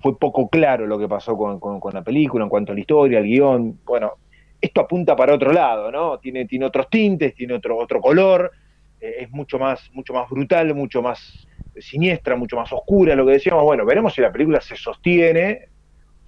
fue 0.00 0.18
poco 0.18 0.48
claro 0.48 0.86
lo 0.86 0.98
que 0.98 1.08
pasó 1.08 1.36
con, 1.36 1.80
la 1.92 2.02
película 2.02 2.44
en 2.44 2.50
cuanto 2.50 2.72
a 2.72 2.74
la 2.74 2.80
historia, 2.80 3.18
el 3.18 3.24
guion. 3.24 3.80
Bueno, 3.84 4.12
esto 4.60 4.80
apunta 4.82 5.16
para 5.16 5.34
otro 5.34 5.52
lado, 5.52 5.90
¿no? 5.90 6.18
Tiene, 6.18 6.44
tiene 6.46 6.66
otros 6.66 6.88
tintes, 6.88 7.34
tiene 7.34 7.54
otro, 7.54 7.76
otro 7.78 8.00
color, 8.00 8.52
eh, 9.00 9.16
es 9.20 9.30
mucho 9.30 9.58
más, 9.58 9.90
mucho 9.92 10.12
más 10.12 10.28
brutal, 10.28 10.74
mucho 10.74 11.02
más 11.02 11.46
siniestra, 11.78 12.36
mucho 12.36 12.56
más 12.56 12.72
oscura, 12.72 13.14
lo 13.14 13.26
que 13.26 13.32
decíamos. 13.32 13.64
Bueno, 13.64 13.84
veremos 13.84 14.14
si 14.14 14.20
la 14.20 14.32
película 14.32 14.60
se 14.60 14.76
sostiene, 14.76 15.68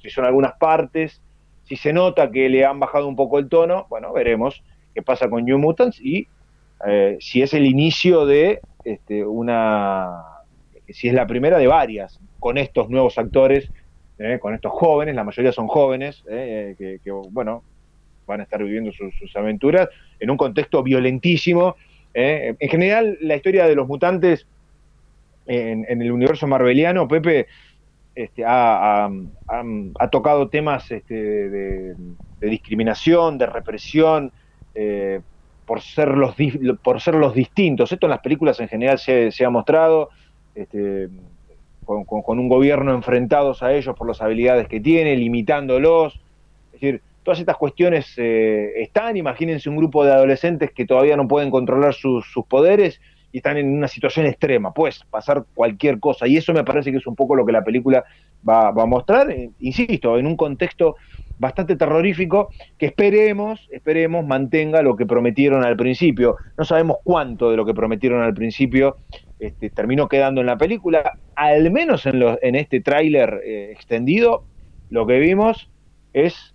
si 0.00 0.10
son 0.10 0.24
algunas 0.24 0.54
partes, 0.54 1.22
si 1.64 1.76
se 1.76 1.92
nota 1.92 2.30
que 2.30 2.48
le 2.48 2.64
han 2.64 2.80
bajado 2.80 3.06
un 3.06 3.16
poco 3.16 3.38
el 3.38 3.48
tono, 3.48 3.86
bueno, 3.88 4.12
veremos 4.12 4.62
qué 4.94 5.02
pasa 5.02 5.28
con 5.28 5.44
New 5.44 5.58
Mutants 5.58 6.00
y 6.00 6.26
eh, 6.86 7.16
si 7.20 7.42
es 7.42 7.54
el 7.54 7.66
inicio 7.66 8.26
de 8.26 8.60
este, 8.84 9.24
una, 9.24 10.22
si 10.88 11.08
es 11.08 11.14
la 11.14 11.26
primera 11.26 11.58
de 11.58 11.66
varias 11.66 12.20
con 12.42 12.58
estos 12.58 12.90
nuevos 12.90 13.16
actores, 13.18 13.70
eh, 14.18 14.38
con 14.40 14.52
estos 14.52 14.72
jóvenes, 14.72 15.14
la 15.14 15.22
mayoría 15.22 15.52
son 15.52 15.68
jóvenes, 15.68 16.24
eh, 16.28 16.74
que, 16.76 17.10
bueno, 17.30 17.62
van 18.26 18.40
a 18.40 18.42
estar 18.42 18.60
viviendo 18.60 18.90
sus, 18.90 19.14
aventuras 19.36 19.88
en 20.18 20.28
un 20.28 20.36
contexto 20.36 20.82
violentísimo. 20.82 21.76
Eh. 22.12 22.56
En 22.58 22.68
general, 22.68 23.16
la 23.20 23.36
historia 23.36 23.68
de 23.68 23.76
los 23.76 23.86
mutantes 23.86 24.48
en, 25.46 25.84
el 25.88 26.10
universo 26.10 26.48
marveliano, 26.48 27.06
Pepe, 27.06 27.46
este, 28.16 28.42
ha, 28.44 29.08
tocado 30.10 30.48
temas 30.48 30.90
este, 30.90 31.14
de, 31.14 31.96
discriminación, 32.40 33.38
de 33.38 33.46
represión, 33.46 34.32
por, 35.64 35.80
ser 35.80 36.08
los, 36.08 36.34
por 36.82 37.00
ser 37.00 37.14
los 37.14 37.34
distintos. 37.36 37.92
Esto 37.92 38.06
en 38.06 38.10
las 38.10 38.20
películas 38.20 38.58
en 38.58 38.66
general 38.66 38.98
se, 38.98 39.30
se 39.30 39.44
ha 39.44 39.50
mostrado. 39.50 40.10
Este, 40.56 41.08
con, 41.84 42.38
un 42.38 42.48
gobierno 42.48 42.94
enfrentados 42.94 43.62
a 43.62 43.72
ellos 43.72 43.96
por 43.96 44.06
las 44.08 44.20
habilidades 44.22 44.68
que 44.68 44.80
tiene, 44.80 45.16
limitándolos. 45.16 46.20
Es 46.66 46.72
decir, 46.72 47.02
todas 47.22 47.40
estas 47.40 47.56
cuestiones 47.56 48.14
eh, 48.16 48.72
están, 48.76 49.16
imagínense 49.16 49.68
un 49.68 49.76
grupo 49.76 50.04
de 50.04 50.12
adolescentes 50.12 50.70
que 50.72 50.86
todavía 50.86 51.16
no 51.16 51.28
pueden 51.28 51.50
controlar 51.50 51.94
sus, 51.94 52.24
poderes 52.48 53.00
y 53.32 53.38
están 53.38 53.56
en 53.56 53.72
una 53.72 53.88
situación 53.88 54.26
extrema, 54.26 54.72
pues 54.72 55.04
pasar 55.10 55.44
cualquier 55.54 55.98
cosa. 56.00 56.26
Y 56.26 56.36
eso 56.36 56.52
me 56.52 56.64
parece 56.64 56.90
que 56.90 56.98
es 56.98 57.06
un 57.06 57.16
poco 57.16 57.34
lo 57.34 57.46
que 57.46 57.52
la 57.52 57.64
película 57.64 58.04
va, 58.46 58.68
a 58.68 58.86
mostrar, 58.86 59.30
eh, 59.30 59.50
insisto, 59.60 60.18
en 60.18 60.26
un 60.26 60.36
contexto 60.36 60.96
bastante 61.38 61.74
terrorífico 61.74 62.50
que 62.78 62.86
esperemos, 62.86 63.68
esperemos 63.72 64.24
mantenga 64.24 64.80
lo 64.82 64.96
que 64.96 65.06
prometieron 65.06 65.64
al 65.64 65.76
principio. 65.76 66.36
No 66.56 66.64
sabemos 66.64 66.98
cuánto 67.02 67.50
de 67.50 67.56
lo 67.56 67.64
que 67.64 67.74
prometieron 67.74 68.22
al 68.22 68.34
principio 68.34 68.98
este, 69.42 69.70
terminó 69.70 70.08
quedando 70.08 70.40
en 70.40 70.46
la 70.46 70.56
película. 70.56 71.18
Al 71.34 71.70
menos 71.70 72.06
en, 72.06 72.22
en 72.42 72.54
este 72.54 72.80
tráiler 72.80 73.40
eh, 73.44 73.70
extendido, 73.72 74.44
lo 74.88 75.06
que 75.06 75.18
vimos 75.18 75.68
es 76.12 76.54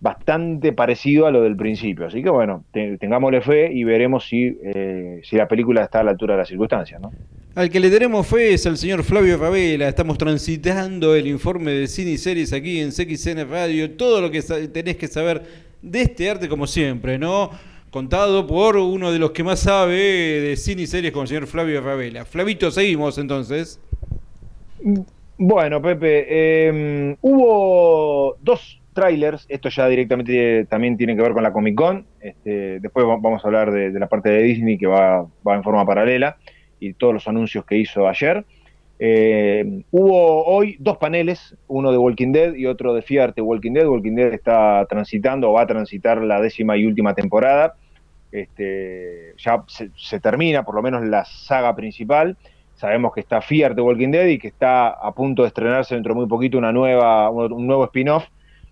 bastante 0.00 0.72
parecido 0.72 1.26
a 1.26 1.30
lo 1.30 1.42
del 1.42 1.56
principio. 1.56 2.06
Así 2.06 2.22
que 2.22 2.28
bueno, 2.28 2.64
tengámosle 2.72 3.40
fe 3.40 3.72
y 3.72 3.84
veremos 3.84 4.28
si, 4.28 4.58
eh, 4.62 5.20
si 5.24 5.36
la 5.36 5.48
película 5.48 5.84
está 5.84 6.00
a 6.00 6.04
la 6.04 6.10
altura 6.10 6.34
de 6.34 6.38
las 6.40 6.48
circunstancias. 6.48 7.00
¿no? 7.00 7.10
Al 7.54 7.70
que 7.70 7.80
le 7.80 7.88
tenemos 7.88 8.26
fe 8.26 8.52
es 8.52 8.66
al 8.66 8.76
señor 8.76 9.02
Flavio 9.02 9.38
Ravela. 9.38 9.88
Estamos 9.88 10.18
transitando 10.18 11.14
el 11.14 11.26
informe 11.26 11.70
de 11.70 11.86
cine 11.86 12.10
y 12.10 12.18
series 12.18 12.52
aquí 12.52 12.80
en 12.80 12.90
CXN 12.90 13.48
Radio. 13.48 13.92
Todo 13.92 14.20
lo 14.20 14.30
que 14.30 14.42
tenés 14.42 14.96
que 14.96 15.08
saber 15.08 15.42
de 15.80 16.02
este 16.02 16.30
arte, 16.30 16.48
como 16.48 16.66
siempre, 16.66 17.18
¿no? 17.18 17.50
Contado 17.96 18.46
por 18.46 18.76
uno 18.76 19.10
de 19.10 19.18
los 19.18 19.30
que 19.30 19.42
más 19.42 19.60
sabe 19.60 19.96
de 19.96 20.56
cine 20.58 20.82
y 20.82 20.86
series, 20.86 21.14
como 21.14 21.22
el 21.22 21.28
señor 21.28 21.46
Flavio 21.46 21.80
Ravela. 21.80 22.26
Flavito, 22.26 22.70
seguimos 22.70 23.16
entonces. 23.16 23.80
Bueno, 25.38 25.80
Pepe, 25.80 26.66
em, 26.68 27.16
hubo 27.22 28.36
dos 28.42 28.82
trailers. 28.92 29.46
Esto 29.48 29.70
ya 29.70 29.88
directamente 29.88 30.66
también 30.66 30.98
tiene 30.98 31.16
que 31.16 31.22
ver 31.22 31.32
con 31.32 31.42
la 31.42 31.54
Comic 31.54 31.74
Con. 31.74 32.04
Este, 32.20 32.80
después 32.80 33.06
vamos 33.06 33.42
a 33.42 33.48
hablar 33.48 33.70
de, 33.70 33.90
la 33.98 34.08
parte 34.08 34.28
de 34.28 34.42
Disney 34.42 34.76
que 34.76 34.86
va, 34.86 35.26
va 35.48 35.54
en 35.54 35.62
forma 35.62 35.86
paralela 35.86 36.36
y 36.78 36.92
todos 36.92 37.14
los 37.14 37.26
anuncios 37.28 37.64
que 37.64 37.78
hizo 37.78 38.06
ayer. 38.06 38.44
Eh, 38.98 39.84
hubo 39.90 40.44
hoy 40.44 40.76
dos 40.80 40.98
paneles, 40.98 41.56
uno 41.66 41.92
de 41.92 41.96
Walking 41.96 42.32
Dead 42.32 42.56
y 42.56 42.66
otro 42.66 42.92
de 42.92 43.00
Fiarte 43.00 43.40
Walking 43.40 43.72
Dead. 43.72 43.88
Walking 43.88 44.16
Dead 44.16 44.34
está 44.34 44.84
transitando 44.86 45.48
o 45.48 45.54
va 45.54 45.62
a 45.62 45.66
transitar 45.66 46.22
la 46.22 46.42
décima 46.42 46.76
y 46.76 46.84
última 46.84 47.14
temporada. 47.14 47.76
Este, 48.40 49.34
ya 49.38 49.64
se, 49.66 50.20
termina, 50.20 50.64
por 50.64 50.74
lo 50.74 50.82
menos 50.82 51.04
la 51.04 51.24
saga 51.24 51.74
principal. 51.74 52.36
Sabemos 52.74 53.14
que 53.14 53.20
está 53.20 53.40
Fiarte 53.40 53.80
Walking 53.80 54.10
Dead 54.10 54.26
y 54.26 54.38
que 54.38 54.48
está 54.48 54.88
a 54.88 55.12
punto 55.12 55.42
de 55.42 55.48
estrenarse 55.48 55.94
dentro 55.94 56.12
de 56.12 56.20
muy 56.20 56.28
poquito 56.28 56.58
una 56.58 56.72
nueva, 56.72 57.30
un 57.30 57.66
nuevo 57.66 57.84
spin-off. 57.84 58.24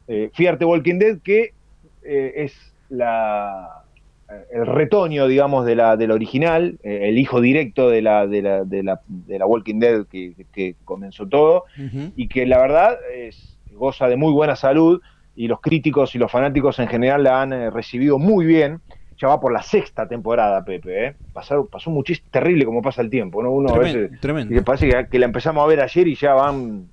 Eh, 0.06 0.30
Fiarte 0.34 0.64
Walking 0.64 0.98
Dead, 0.98 1.18
que 1.22 1.54
eh, 2.02 2.32
es 2.36 2.74
la, 2.90 3.84
el 4.52 4.66
retoño, 4.66 5.26
digamos, 5.26 5.64
de 5.64 5.76
la, 5.76 5.96
del 5.96 6.10
original, 6.10 6.78
eh, 6.82 7.08
el 7.08 7.18
hijo 7.18 7.40
directo 7.40 7.88
de 7.88 8.02
la, 8.02 8.26
de 8.26 8.42
la, 8.42 8.64
de 8.64 8.82
la, 8.82 9.00
de 9.06 9.38
la 9.38 9.46
Walking 9.46 9.78
Dead 9.78 10.06
que, 10.06 10.76
comenzó 10.84 11.26
todo, 11.26 11.64
y 12.16 12.28
que 12.28 12.46
la 12.46 12.58
verdad 12.58 12.98
es, 13.14 13.58
goza 13.72 14.08
de 14.08 14.16
muy 14.16 14.32
buena 14.32 14.56
salud, 14.56 15.00
y 15.36 15.48
los 15.48 15.60
críticos 15.60 16.14
y 16.14 16.18
los 16.18 16.30
fanáticos 16.30 16.78
en 16.78 16.88
general 16.88 17.24
la 17.24 17.42
han 17.42 17.52
eh, 17.52 17.70
recibido 17.70 18.18
muy 18.18 18.46
bien. 18.46 18.80
Ya 19.16 19.28
va 19.28 19.40
por 19.40 19.52
la 19.52 19.62
sexta 19.62 20.08
temporada, 20.08 20.64
Pepe. 20.64 21.06
¿eh? 21.06 21.16
Pasó, 21.32 21.66
pasó 21.66 21.90
muchísimo, 21.90 22.26
terrible 22.30 22.64
como 22.64 22.82
pasa 22.82 23.00
el 23.00 23.10
tiempo. 23.10 23.42
¿no? 23.42 23.50
Uno 23.50 23.72
tremendo, 23.72 23.98
a 23.98 24.02
veces 24.02 24.20
tremendo. 24.20 24.64
parece 24.64 25.06
que, 25.08 25.18
la 25.18 25.26
empezamos 25.26 25.62
a 25.62 25.66
ver 25.66 25.80
ayer 25.80 26.08
y 26.08 26.14
ya 26.14 26.34
van. 26.34 26.88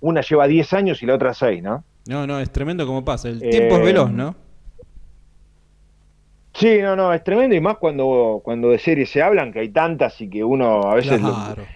Una 0.00 0.20
lleva 0.20 0.48
10 0.48 0.72
años 0.72 1.02
y 1.02 1.06
la 1.06 1.14
otra 1.14 1.32
6, 1.32 1.62
¿no? 1.62 1.84
No, 2.08 2.26
no, 2.26 2.40
es 2.40 2.50
tremendo 2.50 2.86
como 2.86 3.04
pasa. 3.04 3.28
El 3.28 3.38
tiempo 3.38 3.76
es 3.76 3.84
veloz, 3.84 4.10
¿no? 4.10 4.34
Sí, 6.54 6.80
no, 6.82 6.94
no, 6.94 7.12
es 7.14 7.24
tremendo 7.24 7.56
y 7.56 7.60
más 7.60 7.78
cuando, 7.78 8.40
cuando 8.44 8.68
de 8.68 8.78
series 8.78 9.10
se 9.10 9.22
hablan, 9.22 9.52
que 9.52 9.60
hay 9.60 9.70
tantas 9.70 10.20
y 10.20 10.28
que 10.28 10.44
uno 10.44 10.82
a 10.82 10.94
veces 10.94 11.20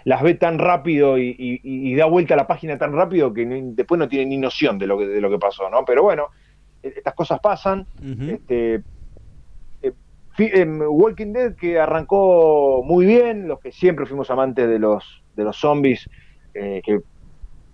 las 0.04 0.22
ve 0.22 0.34
tan 0.34 0.58
rápido 0.58 1.16
y, 1.18 1.94
da 1.94 2.06
vuelta 2.06 2.34
a 2.34 2.36
la 2.36 2.46
página 2.46 2.76
tan 2.76 2.92
rápido 2.92 3.32
que 3.32 3.46
después 3.46 3.98
no 3.98 4.06
tiene 4.06 4.26
ni 4.26 4.36
noción 4.36 4.78
de 4.78 4.86
lo 4.86 4.98
que, 4.98 5.06
de 5.06 5.20
lo 5.20 5.30
que 5.30 5.38
pasó, 5.38 5.70
¿no? 5.70 5.84
Pero 5.84 6.02
bueno, 6.02 6.26
e, 6.82 6.88
estas 6.88 7.14
cosas 7.14 7.40
pasan. 7.40 7.86
este, 8.28 8.74
eh, 8.74 8.82
Walking 10.38 11.32
Dead 11.32 11.54
que 11.54 11.78
arrancó 11.78 12.82
muy 12.84 13.06
bien, 13.06 13.48
los 13.48 13.60
que 13.60 13.72
siempre 13.72 14.06
fuimos 14.06 14.30
amantes 14.30 14.68
de 14.68 14.78
los, 14.78 15.22
de 15.34 15.44
los 15.44 15.56
zombies, 15.56 16.08
eh, 16.54 16.82
que 16.84 17.00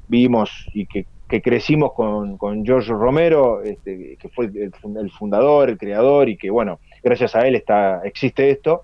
vimos 0.08 0.66
y 0.74 0.86
que 0.86 1.06
que 1.32 1.40
crecimos 1.40 1.94
con, 1.94 2.36
con 2.36 2.62
George 2.62 2.92
Romero, 2.92 3.62
este, 3.62 4.18
que 4.20 4.28
fue 4.28 4.50
el, 4.54 5.10
fundador, 5.12 5.70
el 5.70 5.78
creador, 5.78 6.28
y 6.28 6.36
que 6.36 6.50
bueno, 6.50 6.78
gracias 7.02 7.34
a 7.34 7.46
él 7.48 7.54
está, 7.54 8.02
existe 8.04 8.50
esto, 8.50 8.82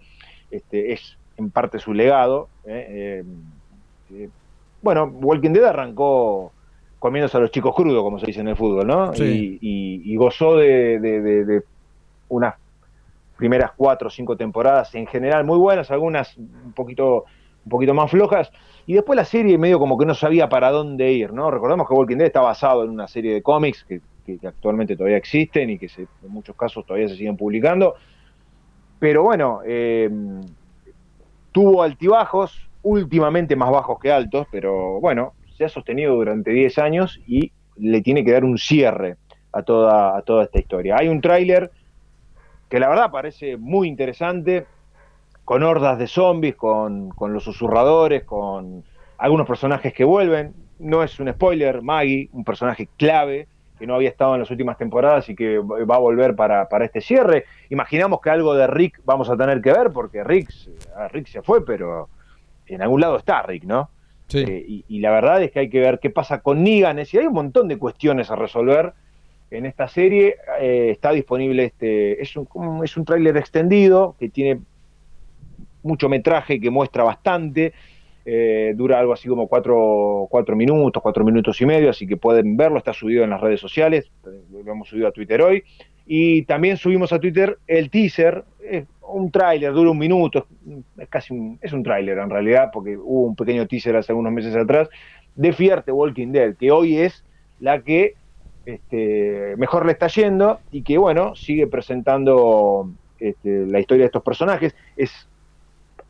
este, 0.51 0.95
es 0.95 1.19
en 1.37 1.51
parte 1.51 1.79
su 1.79 1.93
legado. 1.93 2.49
¿eh? 2.65 2.87
Eh, 2.89 3.25
eh, 4.15 4.29
bueno, 4.81 5.13
Walking 5.21 5.51
Dead 5.51 5.67
arrancó 5.67 6.53
comiéndose 6.99 7.37
a 7.37 7.41
los 7.41 7.51
chicos 7.51 7.75
crudos, 7.75 8.03
como 8.03 8.19
se 8.19 8.25
dice 8.25 8.41
en 8.41 8.49
el 8.49 8.57
fútbol, 8.57 8.87
¿no? 8.87 9.13
Y, 9.15 10.17
gozó 10.17 10.57
de, 10.57 10.99
de, 10.99 11.63
unas 12.31 12.55
primeras 13.39 13.71
cuatro 13.77 14.09
o 14.09 14.11
cinco 14.11 14.37
temporadas 14.37 14.95
en 14.95 15.07
general 15.07 15.45
muy 15.45 15.57
buenas, 15.57 15.91
algunas 15.91 16.37
un 16.37 16.73
poquito, 16.75 17.25
un 17.65 17.71
poquito 17.71 17.95
más 17.95 18.11
flojas, 18.11 18.51
y 18.85 18.95
después 18.95 19.17
la 19.17 19.25
serie 19.25 19.57
medio 19.57 19.79
como 19.79 19.97
que 19.97 20.05
no 20.05 20.15
sabía 20.15 20.49
para 20.49 20.71
dónde 20.71 21.13
ir, 21.13 21.33
¿no? 21.33 21.51
Recordemos 21.51 21.87
que 21.87 21.95
Walking 21.95 22.17
Dead 22.17 22.27
está 22.27 22.41
basado 22.41 22.85
en 22.85 22.91
una 22.91 23.07
serie 23.07 23.33
de 23.33 23.43
cómics 23.43 23.85
que, 23.85 24.01
actualmente 24.47 24.95
todavía 24.95 25.17
existen 25.17 25.71
y 25.71 25.79
que 25.79 25.87
en 25.97 26.31
muchos 26.31 26.55
casos 26.55 26.85
todavía 26.85 27.09
se 27.09 27.17
siguen 27.17 27.39
publicando. 27.39 27.95
Pero 28.99 29.23
bueno, 29.23 29.61
eh, 29.65 30.11
tuvo 31.51 31.83
altibajos, 31.83 32.69
últimamente 32.83 33.57
más 33.57 33.71
bajos 33.71 33.99
que 33.99 34.13
altos, 34.13 34.47
pero 34.51 35.01
bueno, 35.01 35.33
se 35.57 35.65
ha 35.65 35.69
sostenido 35.69 36.15
durante 36.15 36.51
10 36.51 36.79
años 36.79 37.21
y 37.27 37.53
le 37.77 38.03
tiene 38.03 38.23
que 38.23 38.33
dar 38.33 38.45
un 38.45 38.59
cierre 38.59 39.17
a 39.53 39.63
toda, 39.63 40.17
a 40.17 40.23
toda 40.23 40.45
esta 40.45 40.59
historia. 40.59 40.97
Hay 40.99 41.09
un 41.09 41.21
tráiler 41.21 41.71
que 42.69 42.79
la 42.79 42.89
verdad 42.89 43.11
parece 43.11 43.57
muy 43.57 43.89
interesante, 43.89 44.67
con 45.45 45.63
hordas 45.63 45.99
de 45.99 46.07
zombies, 46.07 46.57
con, 46.57 47.15
los 47.19 47.43
susurradores, 47.43 48.25
con 48.25 48.85
algunos 49.17 49.47
personajes 49.47 49.95
que 49.95 50.05
vuelven. 50.05 50.55
No 50.79 51.03
es 51.03 51.19
un 51.19 51.33
spoiler, 51.33 51.81
Maggie, 51.81 52.29
un 52.33 52.45
personaje 52.45 52.89
clave 52.97 53.49
que 53.79 53.87
no 53.87 53.95
había 53.95 54.11
estado 54.11 54.35
en 54.35 54.41
las 54.41 54.51
últimas 54.51 54.77
temporadas 54.77 55.29
y 55.29 55.35
que 55.35 55.59
va 55.59 55.95
a 55.95 56.01
volver 56.01 56.35
para, 56.37 56.69
este 56.83 57.01
cierre. 57.01 57.45
Imaginamos 57.71 58.21
que 58.21 58.31
algo 58.31 58.55
de 58.55 58.67
Rick 58.67 59.01
vamos 59.05 59.31
a 59.31 59.37
tener 59.37 59.63
que 59.63 59.73
ver, 59.73 59.91
porque 59.93 60.23
Rick, 60.23 60.51
Rick 61.13 61.29
se 61.29 61.43
fue, 61.43 61.65
pero 61.65 62.09
en 62.67 62.83
algún 62.83 63.01
lado 63.01 63.17
está 63.17 63.41
Rick, 63.43 63.65
¿no? 63.65 63.89
Sí. 64.27 64.41
Eh, 64.47 64.85
y, 64.87 65.01
la 65.01 65.11
verdad 65.11 65.43
es 65.43 65.51
que 65.51 65.61
hay 65.61 65.71
que 65.71 65.81
ver 65.81 65.99
qué 66.01 66.11
pasa 66.11 66.43
con 66.43 66.63
Negan. 66.63 66.99
Es 66.99 67.09
decir, 67.09 67.21
hay 67.21 67.27
un 67.27 67.33
montón 67.33 67.69
de 67.69 67.79
cuestiones 67.79 68.31
a 68.31 68.37
resolver 68.37 68.93
en 69.51 69.67
esta 69.67 69.89
serie. 69.89 70.37
Eh, 70.61 70.91
está 70.91 71.13
disponible 71.13 71.65
este. 71.65 72.21
Es 72.23 72.37
un, 72.37 72.49
es 72.85 72.97
un 72.97 73.05
tráiler 73.05 73.37
extendido 73.37 74.15
que 74.19 74.29
tiene 74.29 74.61
mucho 75.83 76.09
metraje 76.09 76.61
que 76.61 76.71
muestra 76.71 77.05
bastante. 77.05 77.73
Eh, 78.31 78.75
dura 78.77 78.99
algo 78.99 79.15
así 79.15 79.27
como 79.27 79.49
cuatro, 79.49 80.27
cuatro, 80.29 80.55
minutos, 80.55 81.03
cuatro 81.03 81.25
minutos 81.25 81.59
y 81.63 81.67
medio, 81.67 81.89
así 81.89 82.07
que 82.07 82.19
pueden 82.19 82.59
verlo, 82.59 82.77
está 82.77 82.93
subido 82.93 83.25
en 83.25 83.31
las 83.31 83.41
redes 83.41 83.59
sociales, 83.59 84.11
lo 84.51 84.71
hemos 84.71 84.87
subido 84.87 85.09
a 85.09 85.13
Twitter 85.13 85.41
hoy. 85.41 85.65
Y 86.05 86.43
también 86.43 86.77
subimos 86.77 87.11
a 87.15 87.19
Twitter 87.19 87.57
el 87.67 87.89
teaser, 87.89 88.45
un 89.09 89.31
tráiler, 89.31 89.73
dura 89.73 89.91
un 89.91 89.99
minuto, 89.99 90.47
es 90.99 91.09
casi 91.09 91.33
un, 91.33 91.59
es 91.63 91.73
un 91.73 91.83
tráiler 91.83 92.19
en 92.19 92.29
realidad, 92.29 92.69
porque 92.71 92.99
hubo 92.99 93.23
un 93.23 93.35
pequeño 93.35 93.67
teaser 93.67 93.97
hace 93.97 94.13
unos 94.13 94.33
meses 94.33 94.55
atrás, 94.55 94.91
de 95.35 95.53
Fierte 95.55 95.91
Walking 95.91 96.33
Dead, 96.33 96.55
que 96.57 96.71
hoy 96.71 96.99
es 96.99 97.25
la 97.61 97.81
que 97.81 98.15
este, 98.69 99.55
mejor 99.57 99.87
le 99.87 99.93
está 99.93 100.09
yendo 100.09 100.61
y 100.71 100.83
que 100.83 100.99
bueno, 100.99 101.35
sigue 101.35 101.67
presentando 101.67 102.91
este, 103.19 103.65
la 103.67 103.81
historia 103.81 104.03
de 104.03 104.09
estos 104.09 104.23
personajes. 104.23 104.75
Es 104.95 105.27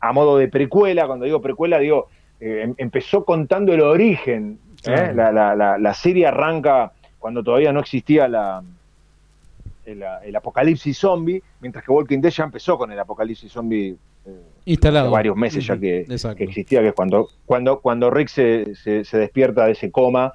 a 0.01 0.11
modo 0.11 0.37
de 0.37 0.49
precuela, 0.49 1.07
cuando 1.07 1.23
digo 1.23 1.41
precuela, 1.41 1.79
digo, 1.79 2.09
eh, 2.41 2.63
em, 2.63 2.73
empezó 2.77 3.23
contando 3.23 3.73
el 3.73 3.79
origen. 3.79 4.59
¿eh? 4.85 5.13
La, 5.15 5.31
la, 5.31 5.77
la, 5.77 5.93
serie 5.93 6.27
arranca 6.27 6.91
cuando 7.17 7.43
todavía 7.43 7.71
no 7.71 7.79
existía 7.79 8.27
la, 8.27 8.61
el, 9.85 10.35
apocalipsis 10.35 10.97
zombie, 10.97 11.41
mientras 11.61 11.85
que 11.85 11.91
Walking 11.93 12.19
Dead 12.19 12.31
ya 12.31 12.43
empezó 12.43 12.77
con 12.77 12.91
el 12.91 12.99
apocalipsis 12.99 13.53
zombie 13.53 13.95
eh, 14.25 14.41
instalado 14.65 15.11
varios 15.11 15.37
meses 15.37 15.65
ya 15.65 15.77
que, 15.77 16.05
existía, 16.39 16.81
que 16.81 16.89
es 16.89 16.93
cuando, 16.93 17.29
cuando, 17.45 17.79
cuando 17.79 18.09
Rick 18.09 18.27
se, 18.27 18.75
se, 18.75 19.17
despierta 19.17 19.65
de 19.65 19.71
ese 19.71 19.91
coma, 19.91 20.33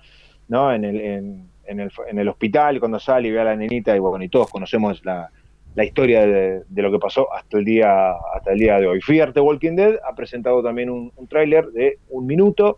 ¿no? 0.48 0.72
En 0.72 0.84
el, 0.84 1.00
en, 1.00 1.53
en, 1.66 1.81
el, 1.81 1.90
en 2.09 2.18
el 2.18 2.29
hospital, 2.29 2.79
cuando 2.81 2.98
sale 2.98 3.29
y 3.29 3.31
ve 3.31 3.40
a 3.40 3.44
la 3.44 3.57
nenita, 3.57 3.94
y 3.94 3.98
bueno, 3.98 4.24
y 4.24 4.29
todos 4.29 4.50
conocemos 4.50 5.05
la, 5.05 5.31
la 5.74 5.85
historia 5.85 6.27
de, 6.27 6.64
lo 6.83 6.90
que 6.90 6.98
pasó 6.98 7.33
hasta 7.33 7.59
el 7.59 7.64
día 7.64 8.12
hasta 8.35 8.53
el 8.53 8.59
día 8.59 8.79
de 8.79 8.87
hoy. 8.87 9.00
Fierte 9.00 9.40
Walking 9.40 9.74
Dead 9.74 9.94
ha 10.09 10.14
presentado 10.14 10.62
también 10.62 10.88
un, 10.88 11.12
tráiler 11.29 11.66
de 11.72 11.98
un 12.11 12.27
minuto, 12.27 12.77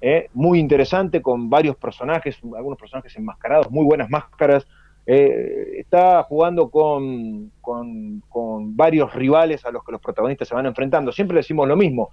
eh, 0.00 0.28
muy 0.32 0.60
interesante, 0.60 1.20
con 1.22 1.50
varios 1.50 1.76
personajes, 1.76 2.38
algunos 2.56 2.78
personajes 2.78 3.16
enmascarados, 3.16 3.70
muy 3.70 3.84
buenas 3.84 4.08
máscaras. 4.10 4.66
Eh, 5.08 5.78
está 5.78 6.22
jugando 6.24 6.68
con, 6.68 7.52
con, 7.60 8.76
varios 8.76 9.14
rivales 9.14 9.64
a 9.64 9.70
los 9.70 9.82
que 9.84 9.92
los 9.92 10.00
protagonistas 10.00 10.48
se 10.48 10.54
van 10.54 10.66
enfrentando. 10.66 11.12
Siempre 11.12 11.38
decimos 11.38 11.66
lo 11.66 11.76
mismo. 11.76 12.10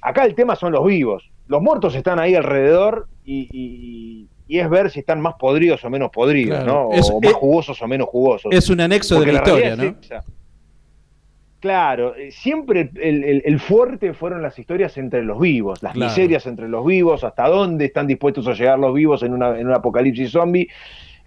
Acá 0.00 0.24
el 0.24 0.34
tema 0.34 0.54
son 0.56 0.72
los 0.72 0.84
vivos. 0.86 1.30
Los 1.46 1.60
muertos 1.60 1.94
están 1.94 2.18
ahí 2.18 2.34
alrededor 2.34 3.08
y 3.24 4.28
es 4.58 4.68
ver 4.68 4.90
si 4.90 5.00
están 5.00 5.20
más 5.20 5.34
podridos 5.34 5.84
o 5.84 5.90
menos 5.90 6.10
podridos, 6.10 6.64
¿no? 6.64 6.88
O, 6.88 7.20
más 7.20 7.32
jugosos 7.32 7.80
o 7.80 7.88
menos 7.88 8.08
jugosos. 8.08 8.52
Es 8.52 8.68
un 8.70 8.80
anexo 8.80 9.20
de 9.20 9.26
la, 9.26 9.38
historia, 9.38 9.76
¿no? 9.76 9.96
claro, 11.60 12.16
eh, 12.16 12.30
siempre 12.32 12.90
el, 12.96 13.60
fuerte 13.60 14.14
fueron 14.14 14.42
las 14.42 14.58
historias 14.58 14.96
entre 14.96 15.22
los 15.22 15.38
vivos, 15.38 15.82
las 15.82 15.94
miserias 15.94 16.46
entre 16.46 16.68
los 16.68 16.84
vivos, 16.84 17.22
hasta 17.22 17.48
dónde 17.48 17.84
están 17.84 18.06
dispuestos 18.06 18.48
a 18.48 18.54
llegar 18.54 18.78
los 18.78 18.94
vivos 18.94 19.22
en, 19.22 19.34
una, 19.34 19.58
en 19.58 19.66
un 19.66 19.74
apocalipsis 19.74 20.30
zombie. 20.30 20.68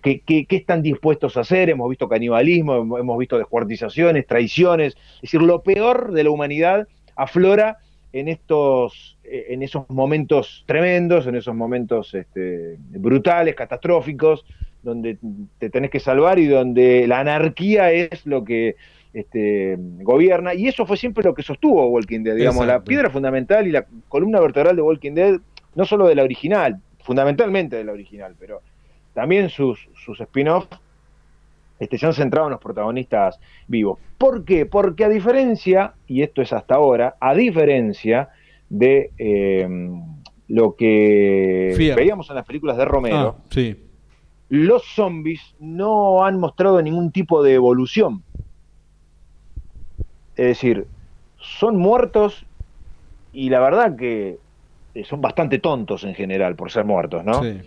¿Qué, 0.01 0.21
qué, 0.21 0.45
están 0.49 0.81
dispuestos 0.81 1.37
a 1.37 1.41
hacer? 1.41 1.69
Hemos 1.69 1.89
visto 1.89 2.09
canibalismo, 2.09 2.97
hemos 2.97 3.17
visto 3.17 3.37
descuartizaciones, 3.37 4.27
traiciones. 4.27 4.97
Es 5.15 5.21
decir, 5.21 5.41
lo 5.41 5.63
peor 5.63 6.11
de 6.11 6.25
la 6.25 6.29
humanidad 6.29 6.89
aflora 7.15 7.77
en 8.13 8.27
estos 8.27 9.17
eh, 9.23 9.47
en 9.49 9.63
esos 9.63 9.89
momentos 9.89 10.63
tremendos, 10.67 11.27
en 11.27 11.35
esos 11.35 11.55
momentos 11.55 12.13
este, 12.13 12.77
brutales, 12.89 13.55
catastróficos, 13.55 14.45
donde 14.83 15.17
te 15.57 15.69
tenés 15.69 15.89
que 15.89 15.99
salvar 15.99 16.39
y 16.39 16.45
donde 16.45 17.07
la 17.07 17.19
anarquía 17.19 17.91
es 17.91 18.25
lo 18.25 18.43
que 18.43 18.75
este, 19.13 19.77
gobierna. 19.79 20.53
Y 20.53 20.67
eso 20.67 20.85
fue 20.85 20.97
siempre 20.97 21.23
lo 21.23 21.33
que 21.33 21.41
sostuvo 21.41 21.87
Walking 21.87 22.23
Dead, 22.23 22.35
digamos, 22.35 22.65
la 22.67 22.83
piedra 22.83 23.09
fundamental 23.09 23.67
y 23.67 23.71
la 23.71 23.85
columna 24.07 24.39
vertebral 24.39 24.75
de 24.75 24.81
Walking 24.81 25.13
Dead, 25.13 25.39
no 25.75 25.85
solo 25.85 26.07
de 26.07 26.15
la 26.15 26.23
original, 26.23 26.79
fundamentalmente 26.99 27.75
de 27.75 27.83
la 27.83 27.93
original, 27.93 28.35
pero 28.39 28.61
también 29.13 29.49
sus, 29.49 29.89
sus 29.95 30.19
spin-offs 30.19 30.67
este, 31.83 31.97
se 31.97 32.05
han 32.05 32.13
centrado 32.13 32.47
en 32.47 32.51
los 32.51 32.59
protagonistas 32.61 33.39
vivos. 33.67 33.99
¿Por 34.17 34.43
qué? 34.45 34.65
Porque 34.65 35.03
a 35.05 35.09
diferencia, 35.09 35.93
y 36.07 36.21
esto 36.21 36.41
es 36.41 36.51
hasta 36.53 36.75
ahora, 36.75 37.15
a 37.19 37.33
diferencia 37.35 38.29
de 38.69 39.11
eh, 39.17 39.67
lo 40.47 40.75
que 40.75 41.93
veíamos 41.95 42.29
en 42.29 42.35
las 42.35 42.45
películas 42.45 42.77
de 42.77 42.85
Romero, 42.85 43.35
Ah, 43.39 43.43
sí. 43.49 43.75
los 44.49 44.83
zombies 44.95 45.55
no 45.59 46.23
han 46.25 46.39
mostrado 46.39 46.81
ningún 46.81 47.11
tipo 47.11 47.43
de 47.43 47.53
evolución. 47.53 48.23
Es 50.35 50.47
decir, 50.47 50.87
son 51.37 51.77
muertos 51.77 52.45
y 53.31 53.49
la 53.49 53.59
verdad 53.59 53.95
que 53.95 54.37
eh, 54.95 55.03
son 55.05 55.21
bastante 55.21 55.59
tontos 55.59 56.03
en 56.03 56.15
general 56.15 56.55
por 56.55 56.71
ser 56.71 56.85
muertos, 56.85 57.23
¿no? 57.23 57.43
sí. 57.43 57.61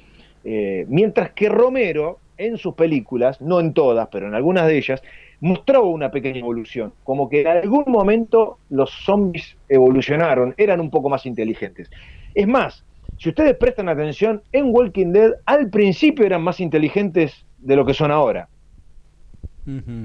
Eh, 0.49 0.87
mientras 0.89 1.33
que 1.33 1.49
Romero, 1.49 2.21
en 2.39 2.57
sus 2.59 2.75
películas, 2.75 3.41
no 3.41 3.61
en 3.61 3.73
todas, 3.73 4.09
pero 4.11 4.27
en 4.27 4.35
algunas 4.35 4.67
de 4.67 4.79
ellas, 4.79 5.03
mostró 5.41 5.87
una 5.87 6.11
pequeña 6.11 6.39
evolución. 6.39 6.93
Como 7.05 7.29
que 7.29 7.43
en 7.43 7.49
algún 7.49 7.85
momento 7.87 8.59
los 8.71 8.91
zombies 8.91 9.57
evolucionaron, 9.69 10.55
eran 10.57 10.81
un 10.81 10.91
poco 10.91 11.09
más 11.09 11.27
inteligentes. 11.27 11.91
Es 12.35 12.47
más, 12.47 12.85
si 13.19 13.31
ustedes 13.31 13.57
prestan 13.57 13.89
atención, 13.89 14.43
en 14.53 14.67
Walking 14.75 15.13
Dead 15.13 15.33
al 15.47 15.71
principio 15.71 16.27
eran 16.27 16.43
más 16.43 16.61
inteligentes 16.61 17.47
de 17.59 17.77
lo 17.77 17.85
que 17.85 17.95
son 17.95 18.11
ahora. 18.11 18.49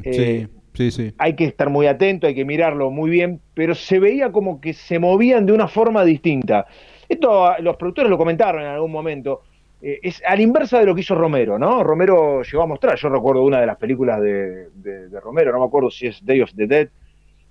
Eh, 0.04 0.48
sí, 0.74 0.90
sí, 0.90 0.92
sí. 0.92 1.14
Hay 1.18 1.36
que 1.36 1.46
estar 1.46 1.70
muy 1.70 1.88
atento, 1.88 2.28
hay 2.28 2.36
que 2.36 2.46
mirarlo 2.46 2.90
muy 2.90 3.10
bien, 3.10 3.42
pero 3.54 3.76
se 3.76 4.00
veía 4.00 4.32
como 4.32 4.60
que 4.62 4.74
se 4.74 4.98
movían 4.98 5.46
de 5.46 5.54
una 5.54 5.68
forma 5.68 6.04
distinta. 6.04 6.66
Esto 7.08 7.46
ah, 7.46 7.58
los 7.60 7.76
productores 7.76 8.10
lo 8.10 8.18
comentaron 8.18 8.62
en 8.62 8.70
algún 8.70 8.92
momento. 8.92 9.42
Eh, 9.82 10.00
es 10.04 10.22
a 10.26 10.36
la 10.36 10.42
inversa 10.42 10.80
de 10.80 10.86
lo 10.86 10.94
que 10.96 11.02
hizo 11.02 11.16
Romero, 11.16 11.58
¿no? 11.58 11.84
Romero 11.84 12.42
llegó 12.44 12.64
a 12.64 12.68
mostrar, 12.68 12.98
yo 12.98 13.10
recuerdo 13.10 13.44
una 13.44 13.60
de 13.60 13.66
las 13.66 13.78
películas 13.78 14.22
de, 14.22 14.70
de- 14.76 15.20
Romero, 15.20 15.52
no 15.52 15.60
me 15.60 15.66
acuerdo 15.66 15.90
si 15.90 16.08
es 16.08 16.24
Day 16.26 16.42
of 16.42 16.52
the 16.56 16.68
Dead, 16.68 16.90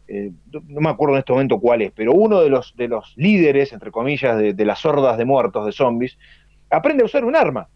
eh, 0.09 0.31
no- 0.53 0.81
me 0.81 0.91
acuerdo 0.91 1.15
en 1.15 1.21
este 1.21 1.33
momento 1.33 1.59
cuál 1.61 1.83
es, 1.83 1.93
pero 1.93 2.13
uno 2.13 2.41
de 2.41 2.51
los, 2.51 2.75
de 2.77 2.89
los 2.89 3.13
líderes, 3.17 3.73
entre 3.73 3.91
comillas, 3.91 4.37
de, 4.39 4.65
las 4.65 4.85
hordas 4.85 5.19
de 5.19 5.25
muertos, 5.25 5.65
de 5.67 5.73
zombies, 5.73 6.19
aprende 6.71 7.03
a 7.03 7.07
usar 7.07 7.25
un 7.25 7.37
arma. 7.37 7.69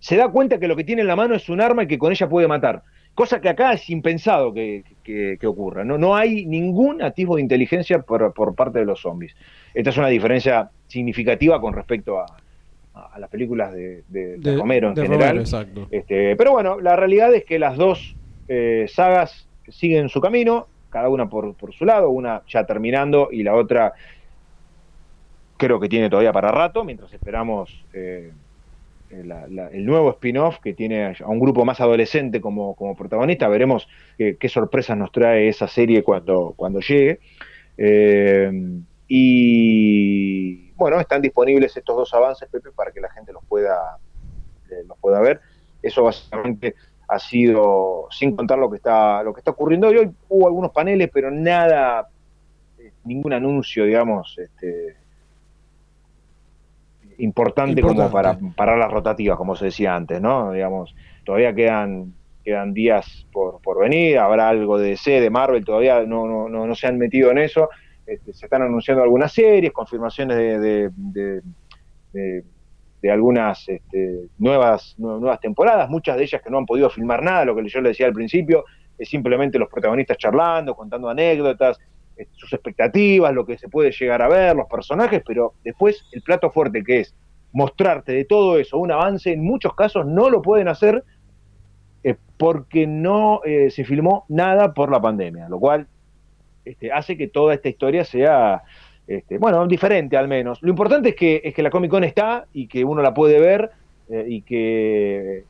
Se 0.00 0.16
da 0.16 0.28
cuenta 0.28 0.58
que 0.60 0.68
lo 0.68 0.76
que 0.76 0.84
tiene 0.84 1.02
en 1.02 1.08
la 1.08 1.16
mano 1.16 1.34
es 1.34 1.48
un 1.48 1.60
arma 1.60 1.82
y 1.82 1.86
que 1.88 1.98
con 1.98 2.12
ella 2.12 2.28
puede 2.28 2.46
matar. 2.46 2.82
Cosa 3.14 3.40
que 3.40 3.48
acá 3.48 3.72
es 3.72 3.90
impensado 3.90 4.54
que, 4.54 4.84
que- 5.02 5.38
que 5.40 5.46
ocurra. 5.48 5.84
¿no? 5.84 5.98
no 5.98 6.14
hay 6.14 6.46
ningún 6.46 7.02
atisbo 7.02 7.34
de 7.36 7.42
inteligencia 7.42 8.00
por, 8.02 8.32
por 8.32 8.54
parte 8.54 8.78
de 8.78 8.84
los 8.84 9.00
zombies. 9.00 9.34
Esta 9.74 9.90
es 9.90 9.96
una 9.98 10.06
diferencia 10.08 10.70
significativa 10.86 11.60
con 11.60 11.72
respecto 11.74 12.20
a, 12.20 12.26
a 13.06 13.18
las 13.18 13.30
películas 13.30 13.72
de, 13.72 14.02
de- 14.08 14.36
de 14.38 14.56
Romero 14.56 14.88
en 14.88 14.94
de 14.94 15.02
general. 15.02 15.28
Romero, 15.28 15.40
exacto. 15.42 15.88
Este, 15.90 16.36
pero 16.36 16.52
bueno, 16.52 16.80
la 16.80 16.96
realidad 16.96 17.34
es 17.34 17.44
que 17.44 17.58
las 17.58 17.76
dos 17.76 18.16
eh, 18.48 18.86
sagas 18.88 19.48
siguen 19.68 20.08
su 20.08 20.20
camino, 20.20 20.66
cada 20.90 21.08
una 21.08 21.28
por, 21.28 21.54
por 21.54 21.72
su 21.74 21.84
lado, 21.84 22.10
una 22.10 22.42
ya 22.48 22.64
terminando 22.64 23.28
y 23.30 23.42
la 23.42 23.54
otra 23.54 23.92
creo 25.56 25.80
que 25.80 25.88
tiene 25.88 26.08
todavía 26.08 26.32
para 26.32 26.50
rato, 26.50 26.84
mientras 26.84 27.12
esperamos 27.12 27.84
eh, 27.92 28.32
eh, 29.10 29.22
la- 29.24 29.46
la- 29.48 29.68
el 29.68 29.84
nuevo 29.84 30.10
spin-off 30.10 30.58
que 30.62 30.72
tiene 30.74 31.06
a 31.06 31.26
un 31.28 31.40
grupo 31.40 31.64
más 31.64 31.80
adolescente 31.80 32.40
como, 32.40 32.74
como 32.74 32.94
protagonista. 32.96 33.48
Veremos 33.48 33.88
qué, 34.16 34.36
qué 34.38 34.48
sorpresas 34.48 34.96
nos 34.96 35.10
trae 35.12 35.48
esa 35.48 35.66
serie 35.66 36.02
cuando, 36.02 36.54
cuando 36.56 36.80
llegue. 36.80 37.18
Eh, 37.76 38.50
y 39.08 40.67
bueno, 40.78 41.00
están 41.00 41.20
disponibles 41.20 41.76
estos 41.76 41.96
dos 41.96 42.14
avances, 42.14 42.48
Pepe, 42.48 42.70
para 42.70 42.92
que 42.92 43.00
la 43.00 43.10
gente 43.10 43.32
los 43.32 43.44
pueda, 43.44 43.98
eh, 44.70 44.84
los 44.86 44.96
pueda 44.98 45.20
ver. 45.20 45.40
Eso 45.82 46.04
básicamente 46.04 46.74
ha 47.08 47.18
sido, 47.18 48.06
sin 48.10 48.36
contar 48.36 48.58
lo 48.58 48.70
que 48.70 48.76
está, 48.76 49.22
lo 49.22 49.34
que 49.34 49.40
está 49.40 49.50
ocurriendo 49.50 49.88
hoy, 49.88 49.96
hoy 49.98 50.10
hubo 50.28 50.46
algunos 50.46 50.70
paneles, 50.70 51.10
pero 51.12 51.30
nada, 51.30 52.08
eh, 52.78 52.92
ningún 53.04 53.32
anuncio, 53.32 53.84
digamos, 53.84 54.38
este, 54.38 54.96
importante, 57.18 57.82
como 57.82 58.10
para 58.10 58.38
parar 58.54 58.78
las 58.78 58.90
rotativas, 58.90 59.36
como 59.36 59.56
se 59.56 59.66
decía 59.66 59.96
antes, 59.96 60.20
¿no? 60.20 60.52
Digamos, 60.52 60.94
todavía 61.24 61.52
quedan 61.54 62.14
quedan 62.44 62.72
días 62.72 63.26
por, 63.30 63.60
por 63.60 63.78
venir, 63.78 64.18
habrá 64.18 64.48
algo 64.48 64.78
de 64.78 64.90
DC, 64.90 65.20
de 65.20 65.28
Marvel, 65.28 65.66
todavía 65.66 66.00
no, 66.06 66.26
no, 66.26 66.48
no, 66.48 66.66
no 66.66 66.74
se 66.74 66.86
han 66.86 66.96
metido 66.96 67.30
en 67.30 67.36
eso, 67.36 67.68
Este, 68.08 68.32
se 68.32 68.46
están 68.46 68.62
anunciando 68.62 69.02
algunas 69.02 69.32
series, 69.32 69.72
confirmaciones 69.72 70.36
de, 70.36 70.58
de, 70.58 71.42
de- 72.12 73.10
algunas 73.10 73.68
este, 73.68 74.28
nuevas, 74.38 74.94
nue- 74.98 75.20
nuevas 75.20 75.40
temporadas, 75.40 75.88
muchas 75.88 76.16
de 76.16 76.24
ellas 76.24 76.42
que 76.42 76.50
no 76.50 76.58
han 76.58 76.66
podido 76.66 76.90
filmar 76.90 77.22
nada, 77.22 77.44
lo 77.44 77.54
que 77.54 77.68
yo 77.68 77.80
le 77.80 77.90
decía 77.90 78.06
al 78.06 78.12
principio, 78.12 78.64
es 78.96 79.08
simplemente 79.08 79.58
los 79.58 79.68
protagonistas 79.68 80.16
charlando, 80.18 80.74
contando 80.74 81.08
anécdotas, 81.08 81.78
sus 82.32 82.52
expectativas, 82.52 83.32
lo 83.32 83.46
que 83.46 83.56
se 83.56 83.68
puede 83.68 83.92
llegar 83.92 84.22
a 84.22 84.28
ver, 84.28 84.56
los 84.56 84.66
personajes, 84.66 85.22
pero 85.24 85.54
después 85.62 86.02
el 86.12 86.22
plato 86.22 86.50
fuerte 86.50 86.82
que 86.82 87.00
es 87.00 87.14
mostrarte 87.52 88.12
de 88.12 88.24
todo 88.24 88.58
eso 88.58 88.78
un 88.78 88.90
avance, 88.90 89.32
en 89.32 89.44
muchos 89.44 89.74
casos 89.74 90.04
no 90.04 90.28
lo 90.28 90.42
pueden 90.42 90.66
hacer 90.68 91.04
eh, 92.02 92.16
porque 92.36 92.86
no 92.86 93.40
eh, 93.44 93.70
se 93.70 93.84
filmó 93.84 94.24
nada 94.28 94.74
por 94.74 94.90
la 94.90 95.00
pandemia, 95.00 95.48
lo 95.48 95.60
cual 95.60 95.86
este, 96.70 96.92
hace 96.92 97.16
que 97.16 97.28
toda 97.28 97.54
esta 97.54 97.68
historia 97.68 98.04
sea, 98.04 98.62
este, 99.06 99.38
bueno, 99.38 99.66
diferente 99.66 100.16
al 100.16 100.28
menos. 100.28 100.58
Lo 100.62 100.70
importante 100.70 101.10
es 101.10 101.16
que, 101.16 101.40
es 101.44 101.54
que 101.54 101.62
la 101.62 101.70
Comic 101.70 101.90
Con 101.90 102.04
está 102.04 102.46
y 102.52 102.66
que 102.66 102.84
uno 102.84 103.02
la 103.02 103.12
puede 103.14 103.40
ver 103.40 103.70
eh, 104.10 104.24
y 104.28 104.42
que, 104.42 105.44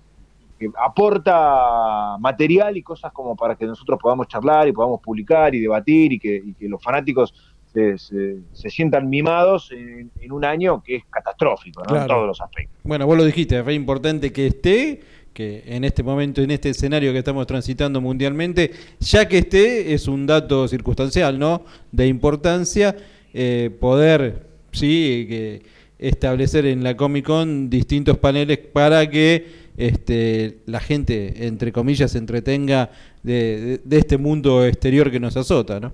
que 0.59 0.69
aporta 0.79 2.17
material 2.19 2.77
y 2.77 2.83
cosas 2.83 3.13
como 3.13 3.37
para 3.37 3.55
que 3.57 3.67
nosotros 3.67 3.99
podamos 4.01 4.29
charlar 4.29 4.69
y 4.69 4.73
podamos 4.73 5.01
publicar 5.01 5.55
y 5.55 5.61
debatir 5.61 6.13
y 6.13 6.19
que, 6.19 6.37
y 6.37 6.55
que 6.55 6.69
los 6.69 6.83
fanáticos 6.83 7.35
se, 7.73 7.99
se- 7.99 8.39
se 8.53 8.71
sientan 8.71 9.09
mimados 9.11 9.71
en, 9.73 10.11
en 10.21 10.33
un 10.33 10.45
año 10.45 10.83
que 10.83 10.97
es 10.97 11.05
catastrófico 11.11 11.83
¿no? 11.85 11.97
en 12.01 12.07
todos 12.07 12.27
los 12.27 12.41
aspectos. 12.41 12.79
Bueno, 12.83 13.07
vos 13.07 13.17
lo 13.17 13.25
dijiste, 13.25 13.59
es 13.59 13.65
re 13.65 13.75
importante 13.75 14.33
que 14.33 14.47
esté, 14.47 15.01
que 15.39 15.63
en 15.67 15.85
este 15.85 16.03
momento, 16.03 16.43
en 16.43 16.51
este 16.51 16.71
escenario 16.71 17.13
que 17.13 17.19
estamos 17.19 17.47
transitando 17.47 18.01
mundialmente, 18.01 18.73
ya 18.99 19.29
que 19.29 19.39
esté, 19.39 19.95
es 19.95 20.09
un 20.09 20.27
dato 20.27 20.67
circunstancial, 20.67 21.39
¿no? 21.39 21.63
De 21.93 22.09
importancia, 22.09 22.97
eh, 23.33 23.71
poder, 23.79 24.47
sí, 24.73 25.27
que 25.29 25.63
establecer 26.01 26.67
en 26.67 26.83
la 26.83 26.97
Comic 26.97 27.25
Con 27.25 27.71
distintos 27.71 28.19
paneles 28.19 28.59
para 28.59 29.09
que 29.09 29.47
este, 29.77 30.57
la 30.67 30.81
gente, 30.81 31.47
entre 31.47 31.71
comillas, 31.71 32.11
se 32.11 32.19
entretenga 32.19 32.91
de, 33.23 33.61
de- 33.61 33.81
de 33.85 33.97
este 33.99 34.19
mundo 34.19 34.67
exterior 34.67 35.09
que 35.09 35.21
nos 35.21 35.37
azota, 35.37 35.79
¿no? 35.79 35.93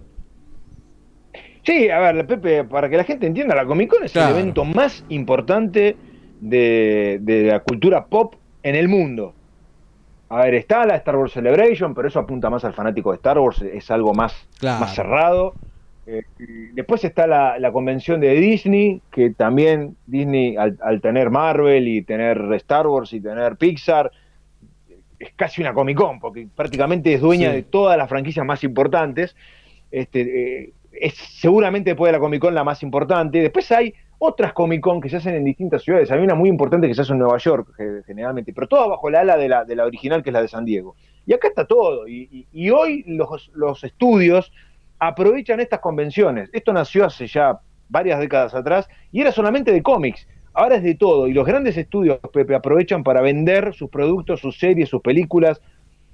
Sí, 1.66 1.90
a 1.90 1.98
ver, 1.98 2.26
Pepe, 2.26 2.64
para 2.64 2.88
que 2.88 2.96
la 2.96 3.04
gente 3.04 3.26
entienda, 3.26 3.54
la 3.54 3.66
Comic 3.66 3.90
Con 3.90 4.04
es 4.04 4.12
Claro. 4.12 4.34
el 4.36 4.40
evento 4.40 4.64
más 4.64 5.04
importante 5.10 5.96
de, 6.40 7.18
de 7.20 7.42
la 7.44 7.60
cultura 7.60 8.06
pop 8.06 8.36
en 8.64 8.74
el 8.74 8.88
mundo. 8.88 9.32
A 10.30 10.38
ver, 10.44 10.54
está 10.54 10.84
la 10.84 10.96
Star 10.96 11.16
Wars 11.16 11.32
Celebration, 11.32 11.94
pero 11.94 12.08
eso 12.08 12.18
apunta 12.18 12.50
más 12.50 12.64
al 12.64 12.72
fanático 12.74 13.10
de 13.12 13.16
Star 13.16 13.38
Wars, 13.38 13.62
es 13.62 13.88
algo 13.92 14.12
más, 14.14 14.48
Claro. 14.58 14.80
más 14.80 14.94
cerrado. 14.94 15.54
Eh, 16.06 16.22
después 16.74 17.04
está 17.04 17.26
la, 17.26 17.58
la 17.58 17.70
convención 17.72 18.20
de 18.20 18.34
Disney, 18.34 19.00
que 19.12 19.30
también 19.30 19.96
Disney, 20.06 20.56
al, 20.56 20.76
al 20.82 21.00
tener 21.00 21.30
Marvel 21.30 21.86
y 21.88 22.02
tener 22.02 22.52
Star 22.54 22.86
Wars 22.88 23.12
y 23.12 23.20
tener 23.20 23.56
Pixar, 23.56 24.10
es 25.18 25.32
casi 25.36 25.60
una 25.62 25.72
Comic 25.72 25.96
Con, 25.96 26.18
porque 26.20 26.46
prácticamente 26.54 27.14
es 27.14 27.20
dueña 27.20 27.50
Sí. 27.50 27.56
de 27.56 27.62
todas 27.62 27.96
las 27.96 28.08
franquicias 28.08 28.44
más 28.44 28.64
importantes. 28.64 29.36
Este, 29.90 30.20
eh, 30.64 30.72
es 30.92 31.14
seguramente 31.14 31.90
después 31.90 32.08
de 32.08 32.12
la 32.12 32.18
Comic 32.20 32.40
Con 32.40 32.54
la 32.54 32.64
más 32.64 32.82
importante. 32.82 33.40
Después 33.40 33.70
hay 33.72 33.94
otras 34.18 34.52
Comic 34.52 34.80
Con 34.80 35.00
que 35.00 35.08
se 35.08 35.16
hacen 35.16 35.34
en 35.34 35.44
distintas 35.44 35.82
ciudades. 35.82 36.10
Hay 36.10 36.20
una 36.20 36.34
muy 36.34 36.48
importante 36.48 36.86
que 36.88 36.94
se 36.94 37.02
hace 37.02 37.12
en 37.12 37.18
Nueva 37.18 37.38
York, 37.38 37.68
ge- 37.76 38.02
generalmente, 38.06 38.52
pero 38.52 38.66
toda 38.68 38.86
bajo 38.86 39.10
la 39.10 39.20
ala 39.20 39.36
de 39.36 39.48
la, 39.48 39.64
de 39.64 39.76
la 39.76 39.84
original, 39.84 40.22
que 40.22 40.30
es 40.30 40.34
la 40.34 40.42
de 40.42 40.48
San 40.48 40.64
Diego. 40.64 40.96
Y 41.26 41.32
acá 41.34 41.48
está 41.48 41.66
todo. 41.66 42.06
Y, 42.08 42.28
y- 42.30 42.46
y 42.52 42.70
hoy 42.70 43.04
los, 43.06 43.50
los 43.54 43.84
estudios 43.84 44.52
aprovechan 44.98 45.60
estas 45.60 45.80
convenciones. 45.80 46.48
Esto 46.52 46.72
nació 46.72 47.04
hace 47.04 47.26
ya 47.26 47.58
varias 47.88 48.18
décadas 48.20 48.54
atrás 48.54 48.88
y 49.12 49.20
era 49.20 49.32
solamente 49.32 49.72
de 49.72 49.82
cómics. 49.82 50.26
Ahora 50.52 50.76
es 50.76 50.82
de 50.82 50.94
todo. 50.94 51.26
Y 51.26 51.32
los 51.32 51.46
grandes 51.46 51.76
estudios, 51.76 52.18
Pepe, 52.32 52.54
aprovechan 52.54 53.02
para 53.02 53.20
vender 53.20 53.74
sus 53.74 53.90
productos, 53.90 54.40
sus 54.40 54.58
series, 54.58 54.88
sus 54.88 55.02
películas. 55.02 55.60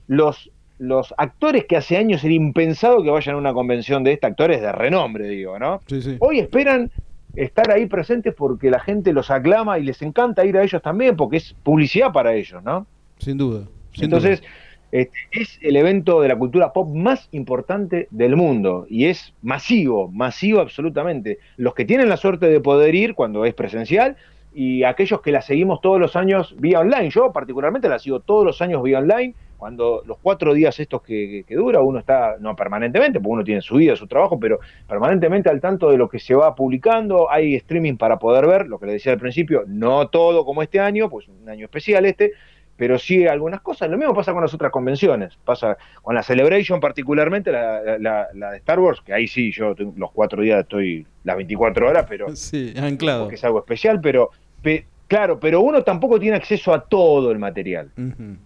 Los 0.07 0.51
los 0.79 1.13
actores 1.19 1.67
que 1.67 1.77
hace 1.77 1.99
años 1.99 2.25
era 2.25 2.33
impensado 2.33 3.03
que 3.03 3.11
vayan 3.11 3.35
a 3.35 3.39
una 3.39 3.53
convención 3.53 4.03
de 4.03 4.15
esta, 4.15 4.29
actores 4.29 4.63
de 4.63 4.73
renombre, 4.73 5.29
digo, 5.29 5.59
¿no? 5.59 5.83
Sí, 5.87 6.01
sí. 6.01 6.17
Hoy 6.21 6.39
esperan 6.39 6.91
estar 7.35 7.71
ahí 7.71 7.87
presentes 7.87 8.35
porque 8.35 8.71
la 8.71 8.81
gente 8.81 9.13
los 9.13 9.31
aclama 9.31 9.79
y 9.79 9.85
les 9.85 10.03
encanta 10.03 10.45
ir 10.45 10.57
a 10.57 10.63
ellos 10.63 10.83
también 10.83 11.17
porque 11.17 11.39
es 11.39 11.55
publicidad 11.63 12.13
para 12.13 12.35
ellos, 12.35 12.63
¿no? 12.63 12.87
Sin 13.19 13.39
duda. 13.39 13.67
sin 13.93 14.05
Entonces, 14.05 14.41
duda. 14.41 14.51
este, 14.93 15.19
es 15.33 15.59
el 15.63 15.77
evento 15.77 16.21
de 16.21 16.29
la 16.29 16.37
cultura 16.37 16.73
pop 16.73 16.89
más 16.95 17.29
importante 17.33 18.09
del 18.11 18.37
mundo 18.37 18.87
y 18.89 19.07
es 19.07 19.33
masivo, 19.43 20.09
masivo 20.09 20.61
absolutamente. 20.61 21.39
Los 21.57 21.75
que 21.75 21.85
tienen 21.85 22.09
la 22.09 22.17
suerte 22.17 22.47
de 22.47 22.61
poder 22.61 22.95
ir 22.95 23.15
cuando 23.15 23.45
es 23.45 23.55
presencial 23.55 24.17
y 24.53 24.83
aquellos 24.83 25.21
que 25.21 25.31
la 25.33 25.43
seguimos 25.43 25.81
todos 25.81 26.01
los 26.01 26.17
años 26.17 26.55
vía 26.59 26.81
online. 26.81 27.11
Yo 27.11 27.33
particularmente 27.33 27.89
la 27.89 27.99
sigo 27.99 28.21
todos 28.21 28.45
los 28.45 28.61
años 28.61 28.83
vía 28.83 28.99
online. 28.99 29.35
Cuando 29.61 30.03
los 30.07 30.17
cuatro 30.23 30.55
días 30.55 30.81
estos 30.81 31.03
que, 31.03 31.45
que 31.47 31.55
dura, 31.55 31.83
uno 31.83 31.99
está, 31.99 32.37
no 32.41 32.57
permanentemente, 32.57 33.21
porque 33.21 33.33
uno 33.35 33.45
tiene 33.45 33.61
su 33.61 33.77
vida, 33.77 33.95
su 33.95 34.07
trabajo, 34.07 34.41
pero 34.41 34.59
permanentemente 34.89 35.51
al 35.51 35.61
tanto 35.61 35.91
de 35.91 35.99
lo 35.99 36.09
que 36.09 36.19
se 36.19 36.35
va 36.35 36.55
publicando. 36.55 37.31
Hay 37.31 37.55
streaming 37.57 37.97
para 37.99 38.19
poder 38.19 38.47
ver, 38.47 38.67
lo 38.69 38.79
que 38.81 38.87
le 38.87 38.93
decía 38.95 39.13
al 39.13 39.19
principio, 39.19 39.65
no 39.67 40.09
todo 40.09 40.47
como 40.47 40.63
este 40.63 40.81
año, 40.81 41.11
pues 41.11 41.29
un 41.29 41.47
año 41.49 41.67
especial 41.67 42.07
este, 42.07 42.33
pero 42.77 42.99
sí 42.99 43.27
algunas 43.27 43.61
cosas. 43.61 43.91
Lo 43.91 43.99
mismo 43.99 44.15
pasa 44.15 44.33
con 44.33 44.41
las 44.41 44.55
otras 44.55 44.73
convenciones. 44.73 45.37
Pasa 45.45 45.77
con 46.01 46.15
la 46.15 46.23
Celebration, 46.23 46.81
particularmente 46.81 47.53
la, 47.53 47.99
la- 47.99 48.29
la 48.35 48.51
de 48.53 48.57
Star 48.57 48.81
Wars, 48.81 49.03
que 49.05 49.13
ahí 49.13 49.29
sí, 49.29 49.53
yo 49.53 49.75
los 49.97 50.11
cuatro 50.13 50.41
días 50.43 50.61
estoy 50.63 51.07
las 51.25 51.37
24 51.37 51.87
horas, 51.87 52.07
pero 52.09 52.27
Sí, 52.35 52.73
anclado. 52.79 53.25
porque 53.25 53.35
es 53.37 53.45
algo 53.45 53.59
especial, 53.59 54.01
pero 54.01 54.31
pe- 54.63 54.87
claro, 55.07 55.39
pero 55.39 55.61
uno 55.61 55.83
tampoco 55.83 56.19
tiene 56.19 56.37
acceso 56.37 56.73
a 56.73 56.81
todo 56.81 57.31
el 57.31 57.39
material. 57.39 57.91
Ujú. 57.99 58.37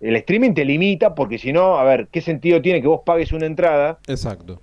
El 0.00 0.16
streaming 0.16 0.52
te 0.54 0.64
limita 0.64 1.14
porque 1.14 1.38
si 1.38 1.52
no, 1.52 1.78
a 1.78 1.84
ver, 1.84 2.08
¿qué 2.10 2.20
sentido 2.20 2.60
tiene 2.60 2.80
que 2.82 2.88
vos 2.88 3.00
pagues 3.04 3.32
una 3.32 3.46
entrada 3.46 3.98
Exacto. 4.06 4.60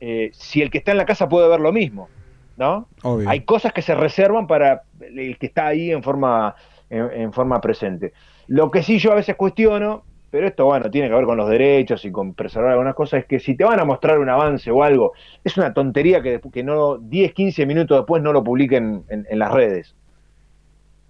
eh, 0.00 0.30
si 0.32 0.60
el 0.62 0.70
que 0.70 0.78
está 0.78 0.90
en 0.92 0.98
la 0.98 1.06
casa 1.06 1.28
puede 1.28 1.48
ver 1.48 1.60
lo 1.60 1.72
mismo? 1.72 2.08
¿No? 2.56 2.88
Obvio. 3.02 3.28
Hay 3.28 3.40
cosas 3.42 3.72
que 3.72 3.82
se 3.82 3.94
reservan 3.94 4.46
para 4.46 4.82
el 5.00 5.38
que 5.38 5.46
está 5.46 5.68
ahí 5.68 5.90
en 5.92 6.02
forma, 6.02 6.54
en, 6.90 7.08
en 7.12 7.32
forma 7.32 7.60
presente. 7.60 8.12
Lo 8.48 8.70
que 8.70 8.82
sí 8.82 8.98
yo 8.98 9.12
a 9.12 9.14
veces 9.14 9.36
cuestiono, 9.36 10.02
pero 10.30 10.46
esto 10.48 10.64
bueno, 10.66 10.90
tiene 10.90 11.08
que 11.08 11.14
ver 11.14 11.24
con 11.24 11.36
los 11.38 11.48
derechos 11.48 12.04
y 12.04 12.10
con 12.10 12.34
preservar 12.34 12.72
algunas 12.72 12.94
cosas, 12.94 13.20
es 13.20 13.26
que 13.26 13.38
si 13.40 13.56
te 13.56 13.64
van 13.64 13.78
a 13.80 13.84
mostrar 13.84 14.18
un 14.18 14.28
avance 14.28 14.70
o 14.70 14.82
algo, 14.82 15.12
es 15.44 15.56
una 15.56 15.72
tontería 15.72 16.20
que, 16.20 16.40
que 16.52 16.62
no 16.64 16.98
10, 16.98 17.32
15 17.32 17.64
minutos 17.64 17.96
después 17.98 18.22
no 18.22 18.32
lo 18.32 18.42
publiquen 18.44 19.04
en, 19.08 19.24
en 19.30 19.38
las 19.38 19.52
redes. 19.52 19.94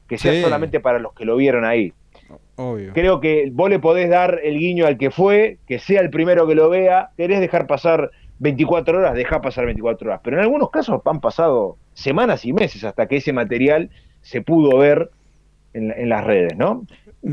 Que 0.06 0.18
sea 0.18 0.32
Sí. 0.32 0.42
solamente 0.42 0.80
para 0.80 0.98
los 0.98 1.12
que 1.14 1.24
lo 1.24 1.34
vieron 1.36 1.64
ahí. 1.64 1.92
Obvio. 2.56 2.92
Creo 2.92 3.20
que 3.20 3.50
vos 3.52 3.70
le 3.70 3.78
podés 3.78 4.10
dar 4.10 4.40
el 4.42 4.58
guiño 4.58 4.86
al 4.86 4.98
que 4.98 5.10
fue, 5.10 5.58
que 5.66 5.78
sea 5.78 6.00
el 6.00 6.10
primero 6.10 6.46
que 6.46 6.54
lo 6.54 6.68
vea. 6.68 7.10
Querés 7.16 7.40
dejar 7.40 7.66
pasar 7.66 8.10
24 8.40 8.98
horas, 8.98 9.14
deja 9.14 9.40
pasar 9.40 9.66
24 9.66 10.08
horas. 10.08 10.20
Pero 10.22 10.36
en 10.36 10.42
algunos 10.42 10.70
casos 10.70 11.00
han 11.04 11.20
pasado 11.20 11.76
semanas 11.94 12.44
y 12.44 12.52
meses 12.52 12.84
hasta 12.84 13.06
que 13.06 13.16
ese 13.16 13.32
material 13.32 13.90
se 14.22 14.42
pudo 14.42 14.76
ver 14.78 15.10
en, 15.72 15.92
en 15.92 16.08
las 16.08 16.24
redes, 16.24 16.56
¿no? 16.56 16.84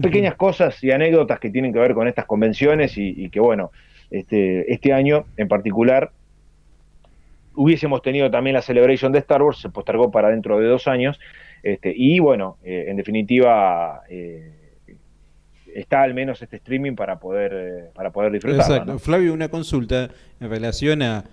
Pequeñas 0.01 0.35
cosas 0.35 0.83
y 0.83 0.91
anécdotas 0.91 1.39
que 1.39 1.49
tienen 1.49 1.73
que 1.73 1.79
ver 1.79 1.93
con 1.93 2.07
estas 2.07 2.25
convenciones 2.25 2.97
y, 2.97 3.13
y 3.15 3.29
que, 3.29 3.39
bueno, 3.39 3.71
este, 4.11 4.71
este 4.71 4.93
año 4.93 5.25
en 5.37 5.47
particular 5.47 6.11
hubiésemos 7.55 8.01
tenido 8.01 8.29
también 8.29 8.53
la 8.53 8.61
Celebration 8.61 9.11
de 9.11 9.19
Star 9.19 9.41
Wars, 9.41 9.59
se 9.59 9.69
postergó 9.69 10.11
para 10.11 10.29
dentro 10.29 10.59
de 10.59 10.67
dos 10.67 10.87
años. 10.87 11.19
Este, 11.63 11.93
y 11.95 12.19
bueno, 12.19 12.57
eh, 12.63 12.85
en 12.87 12.97
definitiva, 12.97 14.03
eh, 14.09 14.51
está 15.75 16.01
al 16.01 16.13
menos 16.13 16.41
este 16.41 16.55
streaming 16.55 16.95
para 16.95 17.19
poder, 17.19 17.51
eh, 17.53 17.89
para 17.93 18.11
poder 18.11 18.31
disfrutarlo. 18.31 18.63
Exacto. 18.63 18.93
¿no? 18.93 18.99
Flavio, 18.99 19.33
una 19.33 19.49
consulta 19.49 20.09
en 20.39 20.49
relación 20.49 21.01
a, 21.01 21.25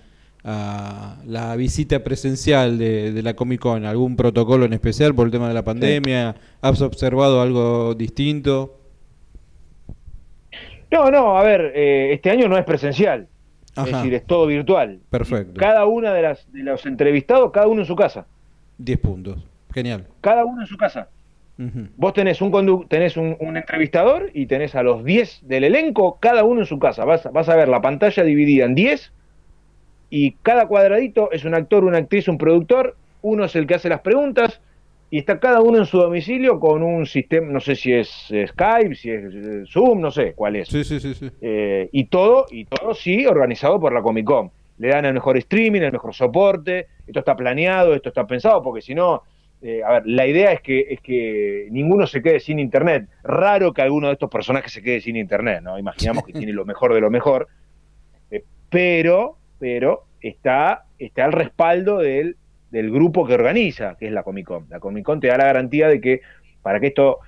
a 0.44 1.16
la 1.24 1.54
visita 1.56 2.02
presencial 2.02 2.76
de, 2.76 3.12
de 3.12 3.22
la 3.22 3.34
Comic 3.34 3.60
Con. 3.60 3.84
¿Algún 3.84 4.16
protocolo 4.16 4.64
en 4.64 4.72
especial 4.72 5.14
por 5.14 5.26
el 5.26 5.32
tema 5.32 5.48
de 5.48 5.54
la 5.54 5.64
pandemia? 5.64 6.34
¿Has 6.60 6.82
observado 6.82 7.40
algo 7.40 7.94
distinto? 7.94 8.78
No, 10.90 11.10
no, 11.10 11.38
a 11.38 11.42
ver, 11.42 11.72
eh, 11.74 12.12
este 12.12 12.30
año 12.30 12.48
no 12.48 12.58
es 12.58 12.64
presencial, 12.64 13.26
es 13.76 13.84
decir, 13.84 14.12
es 14.12 14.26
todo 14.26 14.46
virtual. 14.46 15.00
Perfecto. 15.08 15.58
Cada 15.58 15.86
una 15.86 16.12
de, 16.12 16.20
las, 16.20 16.52
de 16.52 16.62
los 16.64 16.84
entrevistados, 16.84 17.50
cada 17.50 17.66
uno 17.66 17.80
en 17.80 17.86
su 17.86 17.96
casa. 17.96 18.26
10 18.76 18.98
puntos. 18.98 19.38
Genial. 19.72 20.06
Cada 20.20 20.44
uno 20.44 20.60
en 20.60 20.66
su 20.66 20.76
casa. 20.76 21.08
Vos 21.96 22.12
tenés 22.12 22.40
un 22.40 22.86
tenés 22.88 23.16
un, 23.16 23.36
un 23.40 23.56
entrevistador 23.56 24.30
y 24.34 24.46
tenés 24.46 24.74
a 24.74 24.82
los 24.82 25.04
10 25.04 25.40
del 25.46 25.64
elenco, 25.64 26.18
cada 26.20 26.44
uno 26.44 26.60
en 26.60 26.66
su 26.66 26.78
casa. 26.78 27.04
Vas, 27.04 27.26
a- 27.26 27.30
vas 27.30 27.48
a 27.48 27.56
ver 27.56 27.68
la 27.68 27.80
pantalla 27.80 28.22
dividida 28.24 28.64
en 28.64 28.74
10 28.74 29.12
y 30.10 30.32
cada 30.42 30.66
cuadradito 30.66 31.30
es 31.32 31.44
un 31.44 31.54
actor, 31.54 31.84
una 31.84 31.98
actriz, 31.98 32.28
un 32.28 32.38
productor. 32.38 32.96
Uno 33.22 33.44
es 33.44 33.54
el 33.56 33.66
que 33.66 33.74
hace 33.74 33.88
las 33.88 34.00
preguntas 34.00 34.60
y 35.10 35.18
está 35.18 35.38
cada 35.38 35.60
uno 35.60 35.78
en 35.78 35.86
su 35.86 35.98
domicilio 35.98 36.58
con 36.58 36.82
un 36.82 37.06
sistema, 37.06 37.52
no 37.52 37.60
sé 37.60 37.76
si 37.76 37.92
es 37.92 38.26
eh, 38.30 38.46
Skype, 38.48 38.94
si 38.94 39.10
es 39.10 39.34
eh, 39.34 39.62
Zoom, 39.70 40.00
no 40.00 40.10
sé 40.10 40.32
cuál 40.34 40.56
es. 40.56 40.68
Sí, 40.68 40.84
sí, 40.84 40.98
sí, 41.00 41.14
sí. 41.14 41.30
Eh, 41.40 41.88
y 41.92 42.04
todo, 42.06 42.46
y 42.50 42.64
todo 42.64 42.94
sí 42.94 43.26
organizado 43.26 43.78
por 43.78 43.92
la 43.92 44.02
Comic 44.02 44.24
Con. 44.24 44.50
Le 44.78 44.88
dan 44.88 45.04
el 45.04 45.14
mejor 45.14 45.36
streaming, 45.36 45.82
el 45.82 45.92
mejor 45.92 46.14
soporte, 46.14 46.88
esto 47.06 47.20
está 47.20 47.36
planeado, 47.36 47.94
esto 47.94 48.08
está 48.08 48.26
pensado, 48.26 48.62
porque 48.62 48.80
si 48.82 48.94
no, 48.94 49.22
eh, 49.64 49.80
a 49.84 49.92
ver, 49.92 50.02
la 50.06 50.26
idea 50.26 50.52
es 50.52 50.60
que, 50.60 50.86
es 50.90 51.00
que 51.00 51.68
ninguno 51.70 52.08
se 52.08 52.20
quede 52.20 52.40
sin 52.40 52.58
internet. 52.58 53.06
Raro 53.22 53.72
que 53.72 53.80
alguno 53.80 54.08
de 54.08 54.14
estos 54.14 54.28
personajes 54.28 54.72
se 54.72 54.82
quede 54.82 55.00
sin 55.00 55.16
internet, 55.16 55.62
¿no? 55.62 55.78
Imaginamos 55.78 56.24
que 56.24 56.32
tiene 56.32 56.52
lo 56.52 56.64
mejor 56.64 56.92
de 56.92 57.00
lo 57.00 57.10
mejor. 57.10 57.46
Eh, 58.32 58.42
pero, 58.68 59.36
pero 59.60 60.04
está, 60.20 60.86
está 60.98 61.24
el 61.26 61.32
respaldo 61.32 61.98
del, 61.98 62.36
del 62.72 62.90
grupo 62.90 63.24
que 63.24 63.34
organiza, 63.34 63.96
que 63.96 64.06
es 64.06 64.12
la 64.12 64.24
Comic 64.24 64.46
Con. 64.46 64.66
La 64.68 64.80
Comic 64.80 65.04
Con 65.04 65.20
te 65.20 65.28
da 65.28 65.36
la 65.36 65.44
garantía 65.44 65.86
de 65.86 66.00
que 66.00 66.22
para 66.60 66.80
que 66.80 66.88
esto 66.88 67.18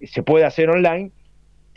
se 0.00 0.22
pueda 0.22 0.46
hacer 0.46 0.70
online, 0.70 1.10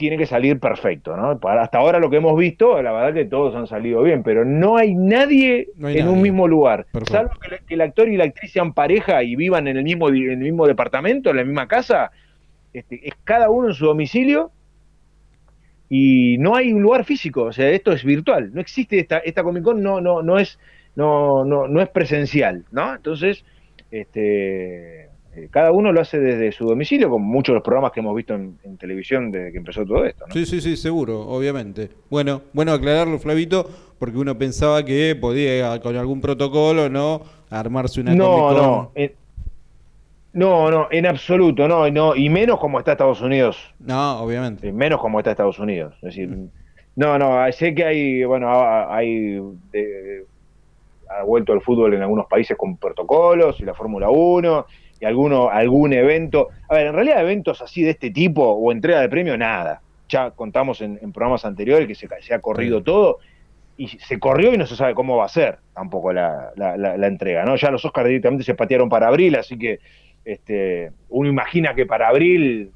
tiene 0.03 0.17
que 0.17 0.25
salir 0.25 0.59
perfecto, 0.59 1.15
¿no? 1.17 1.39
Para 1.39 1.63
hasta 1.63 1.77
ahora 1.79 1.99
lo 1.99 2.09
que 2.09 2.17
hemos 2.17 2.37
visto, 2.37 2.81
la 2.81 2.91
verdad 2.91 3.13
que 3.13 3.25
todos 3.25 3.55
han 3.55 3.67
salido 3.67 4.01
bien, 4.03 4.23
pero 4.23 4.45
no 4.45 4.77
hay 4.77 4.95
nadie 4.95 5.69
No 5.75 5.87
hay 5.87 5.97
en 5.99 6.05
nadie. 6.05 6.13
un 6.17 6.21
mismo 6.21 6.47
lugar, 6.47 6.85
Perfecto. 6.91 7.13
salvo 7.13 7.33
que, 7.39 7.73
el 7.73 7.81
actor 7.81 8.09
y 8.09 8.17
la 8.17 8.25
actriz 8.25 8.51
sean 8.51 8.73
pareja 8.73 9.23
y 9.23 9.35
vivan 9.35 9.67
en 9.67 9.77
el 9.77 9.83
mismo 9.83 10.11
di- 10.11 10.25
en 10.25 10.31
el 10.33 10.39
mismo 10.39 10.67
departamento, 10.67 11.29
en 11.31 11.37
la 11.37 11.43
misma 11.45 11.67
casa, 11.67 12.11
este, 12.73 13.07
es 13.07 13.13
cada 13.23 13.49
uno 13.49 13.69
en 13.69 13.73
su 13.75 13.85
domicilio 13.85 14.51
y 15.89 16.37
no 16.39 16.55
hay 16.55 16.73
un 16.73 16.81
lugar 16.81 17.05
físico, 17.05 17.43
o 17.43 17.51
sea, 17.53 17.69
esto 17.69 17.91
es 17.91 18.03
virtual, 18.03 18.51
no 18.53 18.61
existe 18.61 18.99
esta 18.99 19.19
esta 19.19 19.43
Comic 19.43 19.63
Con 19.63 19.81
no 19.83 20.01
no 20.01 20.21
no 20.23 20.39
es 20.39 20.59
no 20.95 21.45
no 21.45 21.67
no 21.67 21.81
es 21.81 21.89
presencial, 21.89 22.65
¿no? 22.71 22.95
Entonces, 22.95 23.45
este 23.91 25.12
eh, 25.35 25.47
cada 25.51 25.71
uno 25.71 25.91
lo 25.91 26.01
hace 26.01 26.19
desde 26.19 26.51
su 26.51 26.65
domicilio, 26.65 27.09
como 27.09 27.25
muchos 27.25 27.53
de 27.53 27.55
los 27.55 27.63
programas 27.63 27.91
que 27.91 27.99
hemos 28.01 28.15
visto 28.15 28.33
en, 28.35 28.57
en 28.63 28.77
televisión 28.77 29.31
desde 29.31 29.51
que 29.51 29.57
empezó 29.57 29.85
todo 29.85 30.05
esto, 30.05 30.25
¿no? 30.27 30.33
Sí, 30.33 30.45
sí, 30.45 30.61
sí, 30.61 30.77
seguro, 30.77 31.21
obviamente. 31.21 31.89
Bueno, 32.09 32.41
bueno 32.53 32.71
aclararlo, 32.73 33.17
Flavito, 33.19 33.67
porque 33.97 34.17
uno 34.17 34.37
pensaba 34.37 34.83
que 34.85 35.15
podía 35.19 35.79
con 35.81 35.95
algún 35.95 36.21
protocolo, 36.21 36.89
¿no? 36.89 37.21
Armarse 37.49 38.01
una 38.01 38.13
no, 38.15 38.51
no, 38.53 38.91
eh, 38.95 39.15
no, 40.33 40.71
no, 40.71 40.87
en 40.89 41.05
absoluto, 41.05 41.67
no, 41.67 41.89
no, 41.91 42.15
y 42.15 42.27
menos 42.29 42.59
como 42.59 42.79
está 42.79 42.93
Estados 42.93 43.21
Unidos, 43.21 43.57
No, 43.79 44.19
obviamente. 44.21 44.71
menos 44.71 44.99
como 44.99 45.19
está 45.19 45.31
Estados 45.31 45.59
Unidos, 45.59 45.93
es 45.97 46.01
decir, 46.01 46.35
no, 46.95 47.17
no, 47.19 47.51
sé 47.51 47.75
que 47.75 47.83
hay, 47.85 48.23
bueno, 48.23 48.49
ha- 48.49 48.95
hay, 48.95 49.39
eh, 49.73 50.23
ha 51.09 51.23
vuelto 51.23 51.53
el 51.53 51.61
fútbol 51.61 51.93
en 51.93 52.01
algunos 52.01 52.25
países 52.25 52.57
con 52.57 52.77
protocolos 52.77 53.59
y 53.59 53.63
la 53.63 53.75
Fórmula 53.75 54.09
1 54.09 54.65
y 55.03 55.05
alguno, 55.05 55.49
algún 55.49 55.91
evento, 55.91 56.47
a 56.69 56.75
ver, 56.75 56.87
en 56.87 56.93
realidad 56.93 57.19
eventos 57.19 57.61
así 57.61 57.83
de 57.83 57.89
este 57.89 58.09
tipo 58.09 58.41
o 58.41 58.71
entrega 58.71 59.01
de 59.01 59.09
premio, 59.09 59.37
nada, 59.37 59.81
ya 60.07 60.31
contamos 60.31 60.79
en, 60.79 60.97
en 61.01 61.11
programas 61.11 61.43
anteriores 61.43 61.89
que 61.89 61.93
se, 61.95 62.07
ha 62.33 62.39
corrido 62.39 62.81
todo 62.83 63.17
y 63.75 63.89
se 63.89 64.17
corrió 64.17 64.53
y 64.53 64.57
no 64.57 64.65
se 64.65 64.77
sabe 64.77 64.93
cómo 64.93 65.17
va 65.17 65.25
a 65.25 65.27
ser 65.29 65.57
tampoco 65.73 66.13
la, 66.13 66.51
la- 66.55 66.77
la- 66.77 66.95
la 66.95 67.07
entrega, 67.07 67.43
¿no? 67.43 67.57
Ya 67.57 67.69
los 67.69 67.83
Oscars 67.83 68.07
directamente 68.07 68.45
se 68.45 68.55
patearon 68.55 68.87
para 68.87 69.09
abril, 69.09 69.35
así 69.35 69.57
que 69.57 69.79
este, 70.23 70.91
uno 71.09 71.27
imagina 71.27 71.75
que 71.75 71.85
para 71.85 72.07
abril 72.07 72.71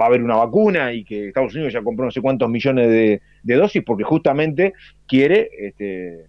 va 0.00 0.04
a 0.04 0.08
haber 0.08 0.22
una 0.22 0.36
vacuna 0.36 0.92
y 0.92 1.02
que 1.02 1.26
Estados 1.28 1.54
Unidos 1.56 1.72
ya 1.72 1.82
compró 1.82 2.04
no 2.04 2.12
sé 2.12 2.20
cuántos 2.20 2.48
millones 2.48 2.88
de, 2.88 3.20
de 3.42 3.54
dosis 3.56 3.82
porque 3.84 4.04
justamente 4.04 4.74
quiere 5.08 5.50
este, 5.58 6.20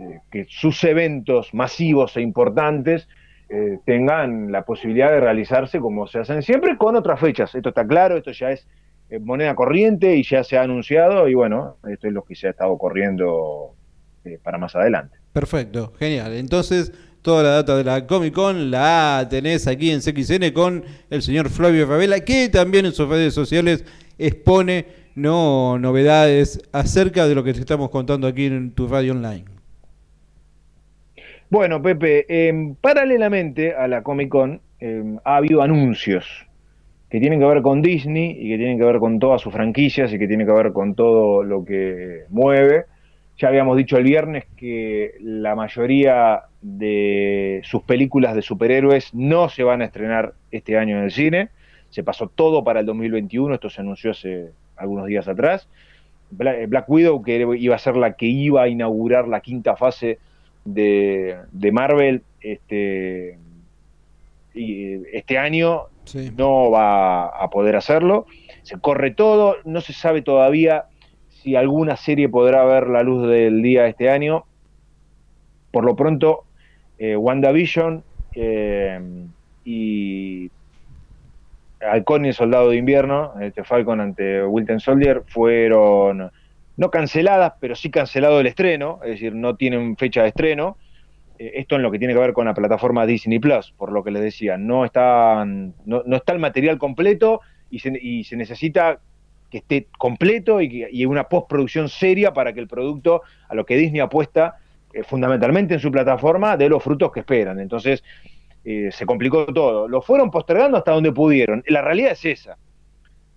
eh, 0.00 0.20
que 0.30 0.46
sus 0.48 0.82
eventos 0.84 1.52
masivos 1.52 2.16
e 2.16 2.22
importantes 2.22 3.06
eh, 3.48 3.78
tengan 3.84 4.50
la 4.50 4.64
posibilidad 4.64 5.10
de 5.10 5.20
realizarse 5.20 5.78
como 5.78 6.06
se 6.06 6.18
hacen 6.18 6.42
siempre 6.42 6.76
con 6.78 6.96
otras 6.96 7.20
fechas. 7.20 7.54
Esto 7.54 7.68
está 7.68 7.86
claro, 7.86 8.16
esto 8.16 8.32
ya 8.32 8.50
es 8.50 8.66
eh, 9.10 9.18
moneda 9.18 9.54
corriente 9.54 10.16
y 10.16 10.22
ya 10.22 10.42
se 10.42 10.56
ha 10.56 10.62
anunciado 10.62 11.28
y 11.28 11.34
bueno, 11.34 11.76
esto 11.88 12.06
es 12.06 12.12
lo 12.12 12.24
que 12.24 12.34
se 12.34 12.46
ha 12.46 12.50
estado 12.50 12.76
corriendo 12.78 13.74
eh, 14.24 14.38
para 14.42 14.56
más 14.56 14.74
adelante. 14.74 15.18
Perfecto, 15.32 15.92
genial. 15.98 16.32
Entonces, 16.32 16.92
toda 17.20 17.42
la 17.42 17.50
data 17.50 17.76
de 17.76 17.84
la 17.84 18.06
Comic 18.06 18.32
Con 18.32 18.70
la 18.70 19.26
tenés 19.28 19.66
aquí 19.66 19.90
en 19.90 20.00
CXN 20.00 20.52
con 20.52 20.84
el 21.10 21.22
señor 21.22 21.50
Flavio 21.50 21.86
Favela, 21.86 22.20
que 22.20 22.48
también 22.48 22.86
en 22.86 22.92
sus 22.92 23.08
redes 23.08 23.34
sociales 23.34 23.84
expone 24.18 24.86
no 25.14 25.78
novedades 25.78 26.60
acerca 26.72 27.28
de 27.28 27.34
lo 27.34 27.44
que 27.44 27.52
te 27.52 27.60
estamos 27.60 27.90
contando 27.90 28.26
aquí 28.26 28.46
en 28.46 28.72
tu 28.72 28.88
radio 28.88 29.12
online. 29.12 29.53
Bueno, 31.54 31.80
Pepe, 31.80 32.26
em, 32.48 32.74
paralelamente 32.74 33.76
a 33.76 33.86
la 33.86 34.02
Comic 34.02 34.28
Con 34.28 34.60
em, 34.80 35.18
ha 35.22 35.36
habido 35.36 35.62
anuncios 35.62 36.48
que 37.08 37.20
tienen 37.20 37.38
que 37.38 37.46
ver 37.46 37.62
con 37.62 37.80
Disney 37.80 38.32
y 38.32 38.48
que 38.48 38.56
tienen 38.56 38.76
que 38.76 38.82
ver 38.82 38.98
con 38.98 39.20
todas 39.20 39.40
sus 39.40 39.52
franquicias 39.52 40.12
y 40.12 40.18
que 40.18 40.26
tienen 40.26 40.48
que 40.48 40.52
ver 40.52 40.72
con 40.72 40.96
todo 40.96 41.44
lo 41.44 41.64
que 41.64 42.24
mueve. 42.28 42.86
Ya 43.38 43.46
habíamos 43.46 43.76
dicho 43.76 43.96
el 43.96 44.02
viernes 44.02 44.46
que 44.56 45.14
la 45.20 45.54
mayoría 45.54 46.40
de 46.60 47.60
sus 47.62 47.84
películas 47.84 48.34
de 48.34 48.42
superhéroes 48.42 49.14
no 49.14 49.48
se 49.48 49.62
van 49.62 49.80
a 49.80 49.84
estrenar 49.84 50.32
este 50.50 50.76
año 50.76 50.98
en 50.98 51.04
el 51.04 51.12
cine. 51.12 51.50
Se 51.88 52.02
pasó 52.02 52.26
todo 52.26 52.64
para 52.64 52.80
el 52.80 52.86
2021, 52.86 53.54
esto 53.54 53.70
se 53.70 53.80
anunció 53.80 54.10
hace 54.10 54.50
algunos 54.76 55.06
días 55.06 55.28
atrás. 55.28 55.68
Black 56.32 56.90
Widow, 56.90 57.22
que 57.22 57.46
iba 57.60 57.76
a 57.76 57.78
ser 57.78 57.94
la 57.94 58.14
que 58.14 58.26
iba 58.26 58.64
a 58.64 58.68
inaugurar 58.68 59.28
la 59.28 59.38
quinta 59.38 59.76
fase 59.76 60.18
de, 60.64 61.36
Marvel, 61.72 62.22
este, 62.40 63.38
y 64.54 64.94
este 65.16 65.38
año 65.38 65.84
no 66.36 66.70
va 66.70 67.26
a 67.26 67.50
poder 67.50 67.76
hacerlo. 67.76 68.26
Se 68.62 68.78
corre 68.78 69.10
todo, 69.10 69.56
no 69.64 69.80
se 69.80 69.92
sabe 69.92 70.22
todavía 70.22 70.86
si 71.28 71.56
alguna 71.56 71.96
serie 71.96 72.28
podrá 72.28 72.64
ver 72.64 72.88
la 72.88 73.02
luz 73.02 73.28
del 73.28 73.62
día 73.62 73.86
este 73.86 74.10
año. 74.10 74.44
Por 75.70 75.84
lo 75.84 75.96
pronto, 75.96 76.44
eh, 76.98 77.16
WandaVision 77.16 78.02
eh, 78.34 79.00
y 79.64 80.50
Halcón 81.80 82.24
y 82.24 82.28
el 82.28 82.34
Soldado 82.34 82.70
de 82.70 82.76
Invierno, 82.76 83.34
este 83.40 83.64
Falcon 83.64 84.00
ante 84.00 84.44
Wilton 84.44 84.80
Soldier, 84.80 85.22
fueron 85.26 86.30
no 86.76 86.90
canceladas, 86.90 87.54
pero 87.60 87.74
sí 87.74 87.90
cancelado 87.90 88.40
el 88.40 88.46
estreno, 88.46 89.00
es 89.04 89.12
decir, 89.12 89.34
no 89.34 89.56
tienen 89.56 89.96
fecha 89.96 90.22
de 90.22 90.28
estreno. 90.28 90.76
Eh, 91.38 91.52
esto 91.56 91.76
en 91.76 91.82
lo 91.82 91.90
que 91.90 91.98
tiene 91.98 92.14
que 92.14 92.20
ver 92.20 92.32
con 92.32 92.46
la 92.46 92.54
plataforma 92.54 93.06
Disney 93.06 93.38
Plus, 93.38 93.72
por 93.76 93.92
lo 93.92 94.02
que 94.02 94.10
les 94.10 94.22
decía, 94.22 94.56
no, 94.56 94.84
están, 94.84 95.74
no, 95.84 96.02
está 96.16 96.32
el 96.32 96.38
material 96.38 96.78
completo 96.78 97.40
y 97.70 97.80
se, 97.80 98.36
necesita 98.36 99.00
que 99.50 99.58
esté 99.58 99.88
completo 99.98 100.60
y, 100.60 101.04
una 101.06 101.24
postproducción 101.24 101.88
seria 101.88 102.32
para 102.32 102.52
que 102.52 102.60
el 102.60 102.68
producto, 102.68 103.22
a 103.48 103.54
lo 103.54 103.66
que 103.66 103.76
Disney 103.76 104.00
apuesta 104.00 104.56
eh, 104.92 105.02
fundamentalmente 105.02 105.74
en 105.74 105.80
su 105.80 105.90
plataforma, 105.90 106.56
dé 106.56 106.68
los 106.68 106.82
frutos 106.82 107.10
que 107.12 107.20
esperan. 107.20 107.58
Entonces, 107.58 108.04
eh, 108.64 108.90
se 108.92 109.06
complicó 109.06 109.44
todo. 109.46 109.88
Lo 109.88 110.02
fueron 110.02 110.30
postergando 110.30 110.78
hasta 110.78 110.92
donde 110.92 111.12
pudieron. 111.12 111.62
La 111.66 111.82
realidad 111.82 112.12
es 112.12 112.24
esa 112.24 112.56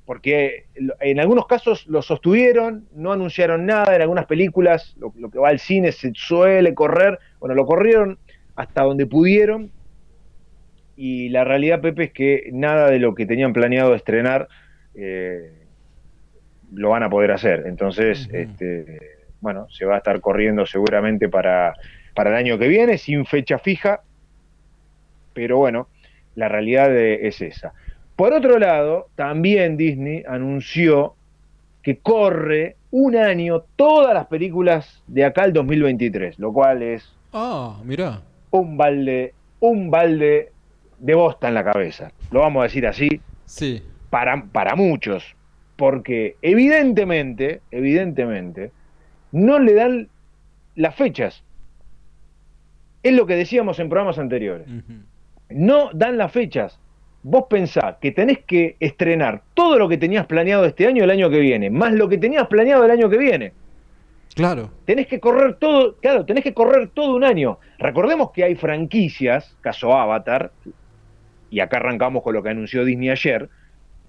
porque 0.08 0.68
en 1.02 1.20
algunos 1.20 1.48
casos 1.48 1.86
lo 1.86 2.02
sostuvieron, 2.02 2.88
no 2.96 3.12
anunciaron 3.12 3.66
nada, 3.66 3.94
en 3.94 4.02
algunas 4.02 4.26
películas 4.26 4.96
lo, 4.98 5.12
que 5.12 5.38
va 5.38 5.50
al 5.50 5.60
cine 5.60 5.92
se 5.92 6.14
suele 6.16 6.74
correr, 6.74 7.20
bueno, 7.40 7.56
lo 7.56 7.66
corrieron 7.66 8.18
hasta 8.56 8.84
donde 8.84 9.06
pudieron, 9.06 9.70
y 10.96 11.28
la 11.28 11.44
realidad, 11.44 11.82
Pepe, 11.82 12.06
es 12.06 12.14
que 12.14 12.50
nada 12.54 12.90
de 12.90 13.00
lo 13.00 13.16
que 13.16 13.26
tenían 13.26 13.52
planeado 13.52 13.96
estrenar 13.96 14.48
eh, 14.96 15.52
lo 16.74 16.90
van 16.92 17.04
a 17.04 17.10
poder 17.10 17.34
hacer. 17.34 17.66
Entonces, 17.68 18.30
este, 18.32 19.00
bueno, 19.42 19.68
se 19.70 19.84
va 19.84 19.96
a 19.96 19.98
estar 19.98 20.22
corriendo 20.22 20.66
seguramente 20.66 21.28
para, 21.28 21.74
para 22.16 22.30
el 22.30 22.38
año 22.38 22.58
que 22.58 22.70
viene, 22.70 22.98
sin 22.98 23.26
fecha 23.26 23.60
fija, 23.60 24.04
pero 25.34 25.58
bueno, 25.58 25.90
la 26.36 26.48
realidad 26.48 26.96
es 26.98 27.42
esa. 27.42 27.74
Por 28.18 28.34
otro 28.34 28.58
lado, 28.58 29.10
también 29.16 29.78
Disney 29.78 30.24
anunció 30.28 31.14
que 31.84 32.00
corre 32.00 32.76
un 32.90 33.16
año 33.16 33.62
todas 33.76 34.12
las 34.12 34.26
películas 34.26 35.04
de 35.06 35.24
acá 35.24 35.44
al 35.44 35.54
2023, 35.54 36.40
lo 36.40 36.52
cual 36.52 36.82
es 36.82 37.16
ah, 37.32 37.80
mira. 37.86 38.24
un 38.50 38.76
balde, 38.76 39.36
un 39.60 39.92
balde 39.92 40.52
de 40.98 41.14
bosta 41.14 41.48
en 41.48 41.54
la 41.54 41.64
cabeza. 41.64 42.12
Lo 42.32 42.40
vamos 42.40 42.62
a 42.62 42.64
decir 42.64 42.88
así. 42.88 43.22
Sí. 43.46 43.84
Para, 44.10 44.46
para 44.52 44.76
muchos. 44.76 45.36
Porque 45.76 46.38
evidentemente, 46.42 47.62
evidentemente, 47.70 48.72
no 49.32 49.60
le 49.60 49.76
dan 49.76 50.10
las 50.74 50.96
fechas. 50.96 51.44
Es 53.04 53.14
lo 53.14 53.28
que 53.28 53.36
decíamos 53.36 53.78
en 53.78 53.90
programas 53.90 54.18
anteriores. 54.18 54.68
No 55.52 55.92
dan 55.94 56.18
las 56.18 56.32
fechas 56.32 56.80
vos 57.30 57.46
pensás 57.50 57.98
que 58.00 58.12
tenés 58.12 58.40
que 58.40 58.78
estrenar 58.80 59.42
todo 59.54 59.78
lo 59.78 59.90
que 59.90 59.98
tenías 59.98 60.26
planeado 60.28 60.64
este 60.64 60.88
año 60.88 61.04
el 61.04 61.10
año 61.10 61.30
que 61.30 61.40
viene, 61.40 61.70
más 61.70 61.92
lo 61.92 62.08
que 62.08 62.18
tenías 62.18 62.48
planeado 62.48 62.86
el 62.86 62.92
año 62.92 63.10
que 63.10 63.18
viene. 63.18 63.52
Claro. 64.34 64.72
Tenés 64.86 65.08
que 65.08 65.20
correr 65.20 65.56
todo, 65.56 65.98
claro, 65.98 66.26
tenés 66.26 66.44
que 66.44 66.54
correr 66.54 66.90
todo 66.90 67.16
un 67.16 67.26
año. 67.26 67.60
Recordemos 67.80 68.32
que 68.32 68.46
hay 68.46 68.56
franquicias, 68.56 69.58
caso 69.60 69.94
Avatar, 69.94 70.52
y 71.50 71.60
acá 71.60 71.78
arrancamos 71.78 72.24
con 72.24 72.34
lo 72.34 72.42
que 72.42 72.50
anunció 72.50 72.86
Disney 72.86 73.10
ayer. 73.10 73.50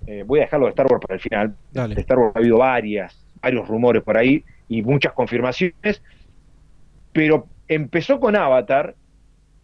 Eh, 0.07 0.23
voy 0.25 0.39
a 0.39 0.43
dejarlo 0.43 0.67
de 0.67 0.71
Star 0.71 0.87
Wars 0.87 1.03
para 1.03 1.15
el 1.15 1.21
final. 1.21 1.57
De 1.73 2.01
Star 2.01 2.19
Wars 2.19 2.37
ha 2.37 2.39
habido 2.39 2.59
varias, 2.59 3.25
varios 3.43 3.67
rumores 3.67 4.03
por 4.05 4.17
ahí 4.17 4.45
y 4.69 4.83
muchas 4.83 5.13
confirmaciones. 5.13 6.03
Pero 7.13 7.49
empezó 7.67 8.21
con 8.21 8.37
Avatar, 8.37 8.95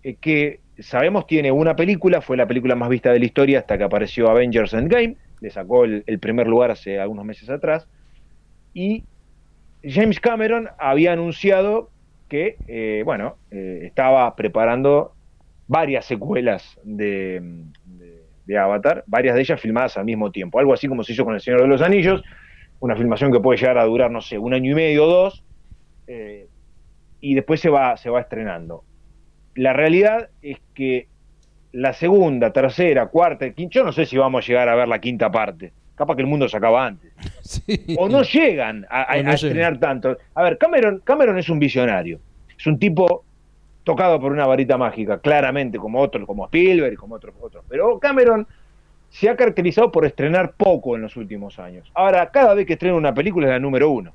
eh, 0.02 0.16
que 0.16 0.60
sabemos 0.78 1.26
tiene 1.26 1.52
una 1.52 1.76
película, 1.76 2.20
fue 2.20 2.36
la 2.36 2.46
película 2.46 2.74
más 2.74 2.88
vista 2.88 3.12
de 3.12 3.18
la 3.18 3.24
historia 3.24 3.60
hasta 3.60 3.78
que 3.78 3.84
apareció 3.84 4.28
Avengers 4.28 4.74
Endgame, 4.74 5.16
le 5.40 5.50
sacó 5.50 5.84
el, 5.84 6.18
primer 6.20 6.46
lugar 6.46 6.70
hace 6.70 6.98
algunos 6.98 7.24
meses 7.24 7.48
atrás, 7.50 7.86
y 8.72 9.04
James 9.82 10.18
Cameron 10.20 10.68
había 10.78 11.12
anunciado 11.12 11.90
que, 12.28 12.56
eh, 12.66 13.02
bueno, 13.04 13.36
eh, 13.50 13.82
estaba 13.84 14.34
preparando 14.34 15.12
varias 15.68 16.06
secuelas 16.06 16.78
de, 16.82 17.42
Avatar, 18.58 19.04
varias 19.06 19.34
de 19.34 19.40
ellas 19.42 19.60
filmadas 19.60 19.96
al 19.96 20.04
mismo 20.04 20.30
tiempo, 20.30 20.58
algo 20.58 20.74
así 20.74 20.88
como 20.88 21.02
se 21.02 21.12
hizo 21.12 21.24
con 21.24 21.34
El 21.34 21.40
Señor 21.40 21.62
de 21.62 21.68
los 21.68 21.82
Anillos, 21.82 22.22
una 22.80 22.96
filmación 22.96 23.32
que 23.32 23.40
puede 23.40 23.58
llegar 23.58 23.78
a 23.78 23.84
durar, 23.84 24.10
no 24.10 24.20
sé, 24.20 24.38
un 24.38 24.54
año 24.54 24.72
y 24.72 24.74
medio 24.74 25.04
o 25.04 25.06
dos, 25.06 25.44
eh, 26.06 26.48
y 27.20 27.34
después 27.34 27.60
se 27.60 27.70
va, 27.70 27.96
se 27.96 28.10
va 28.10 28.20
estrenando 28.20 28.84
la 29.54 29.72
realidad 29.72 30.28
es 30.42 30.58
que 30.74 31.08
la 31.72 31.92
segunda, 31.92 32.52
tercera, 32.52 33.06
cuarta, 33.08 33.50
quinta, 33.50 33.74
yo 33.74 33.84
no 33.84 33.92
sé 33.92 34.06
si 34.06 34.16
vamos 34.16 34.44
a 34.44 34.46
llegar 34.46 34.68
a 34.68 34.74
ver 34.74 34.88
la 34.88 35.00
quinta 35.00 35.30
parte. 35.30 35.72
Capaz 35.94 36.16
que 36.16 36.22
el 36.22 36.28
mundo 36.28 36.48
se 36.48 36.56
acaba 36.56 36.86
antes. 36.86 37.12
O 37.98 38.08
no 38.08 38.22
llegan 38.22 38.86
a, 38.90 39.16
estrenar 39.16 39.78
tanto. 39.78 40.16
A 40.34 40.42
ver, 40.42 40.58
Cameron, 40.58 41.00
Cameron 41.04 41.38
es 41.38 41.48
un 41.48 41.58
visionario. 41.58 42.20
Es 42.56 42.66
un 42.66 42.78
tipo 42.78 43.24
tocado 43.84 44.18
por 44.20 44.32
una 44.32 44.46
varita 44.46 44.78
mágica, 44.78 45.18
claramente, 45.18 45.78
como 45.78 46.00
otros, 46.00 46.26
como 46.26 46.46
Spielberg 46.46 46.96
como 46.96 47.16
otros, 47.16 47.34
otros. 47.40 47.64
Pero 47.68 47.98
Cameron 47.98 48.46
se 49.10 49.28
ha 49.28 49.36
caracterizado 49.36 49.92
por 49.92 50.04
estrenar 50.04 50.54
poco 50.54 50.96
en 50.96 51.02
los 51.02 51.16
últimos 51.16 51.58
años. 51.58 51.90
Ahora, 51.94 52.30
cada 52.30 52.54
vez 52.54 52.66
que 52.66 52.72
estrena 52.72 52.96
una 52.96 53.14
película 53.14 53.46
es 53.46 53.52
la 53.52 53.58
número 53.58 53.90
uno. 53.90 54.12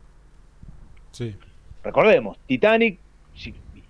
Sí. 1.11 1.35
Recordemos, 1.83 2.37
Titanic 2.45 2.99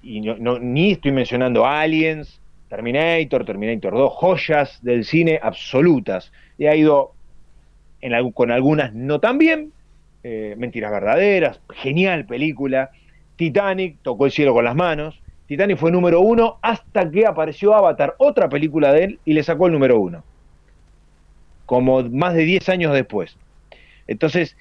y 0.01 0.21
no, 0.21 0.59
ni 0.59 0.91
estoy 0.91 1.11
mencionando 1.11 1.65
Aliens, 1.65 2.39
Terminator, 2.69 3.45
Terminator 3.45 3.93
2, 3.93 4.13
joyas 4.13 4.79
del 4.83 5.03
cine 5.03 5.39
absolutas. 5.41 6.31
Y 6.57 6.67
ha 6.67 6.75
ido 6.75 7.13
con 8.33 8.51
algunas 8.51 8.93
no 8.93 9.19
tan 9.19 9.37
bien, 9.37 9.73
eh, 10.23 10.55
Mentiras 10.57 10.91
Verdaderas, 10.91 11.59
genial 11.69 12.25
película. 12.25 12.91
Titanic 13.35 13.97
tocó 14.01 14.25
el 14.25 14.31
cielo 14.31 14.53
con 14.53 14.65
las 14.65 14.75
manos. 14.75 15.21
Titanic 15.47 15.77
fue 15.77 15.91
número 15.91 16.21
uno 16.21 16.59
hasta 16.61 17.09
que 17.09 17.25
apareció 17.25 17.73
Avatar, 17.73 18.15
otra 18.19 18.49
película 18.49 18.93
de 18.93 19.03
él, 19.03 19.19
y 19.25 19.33
le 19.33 19.43
sacó 19.43 19.65
el 19.65 19.73
número 19.73 19.99
uno. 19.99 20.23
Como 21.65 22.03
más 22.03 22.35
de 22.35 22.43
10 22.43 22.69
años 22.69 22.93
después. 22.93 23.37
Entonces, 24.07 24.55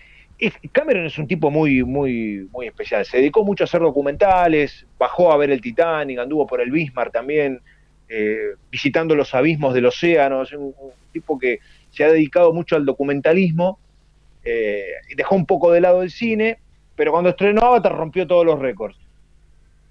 Cameron 0.72 1.07
es 1.07 1.18
un 1.18 1.26
tipo 1.26 1.51
muy, 1.51 1.82
muy, 1.82 2.49
muy 2.53 2.66
especial. 2.66 3.05
Se 3.05 3.18
dedicó 3.18 3.45
mucho 3.45 3.64
a 3.64 3.66
hacer 3.66 3.80
documentales, 3.80 4.86
bajó 4.99 5.32
a 5.32 5.36
ver 5.36 5.51
el 5.51 5.61
Titanic, 5.61 6.18
anduvo 6.18 6.47
por 6.47 6.61
el 6.61 6.70
Bismarck 6.70 7.12
también, 7.12 7.61
eh, 8.09 8.55
visitando 8.70 9.14
los 9.14 9.34
abismos 9.34 9.74
del 9.74 9.86
océano. 9.86 10.43
Es 10.43 10.53
un, 10.53 10.74
tipo 11.12 11.39
que 11.39 11.59
se 11.91 12.05
ha 12.05 12.12
dedicado 12.12 12.53
mucho 12.53 12.76
al 12.76 12.84
documentalismo, 12.84 13.80
eh, 14.45 14.84
dejó 15.16 15.34
un 15.34 15.47
poco 15.47 15.72
de 15.72 15.80
lado 15.80 16.03
el 16.03 16.11
cine, 16.11 16.59
pero 16.95 17.11
cuando 17.11 17.30
estrenó 17.30 17.62
Avatar 17.62 17.97
rompió 17.97 18.26
todos 18.26 18.47
los 18.47 18.59
récords. 18.59 18.97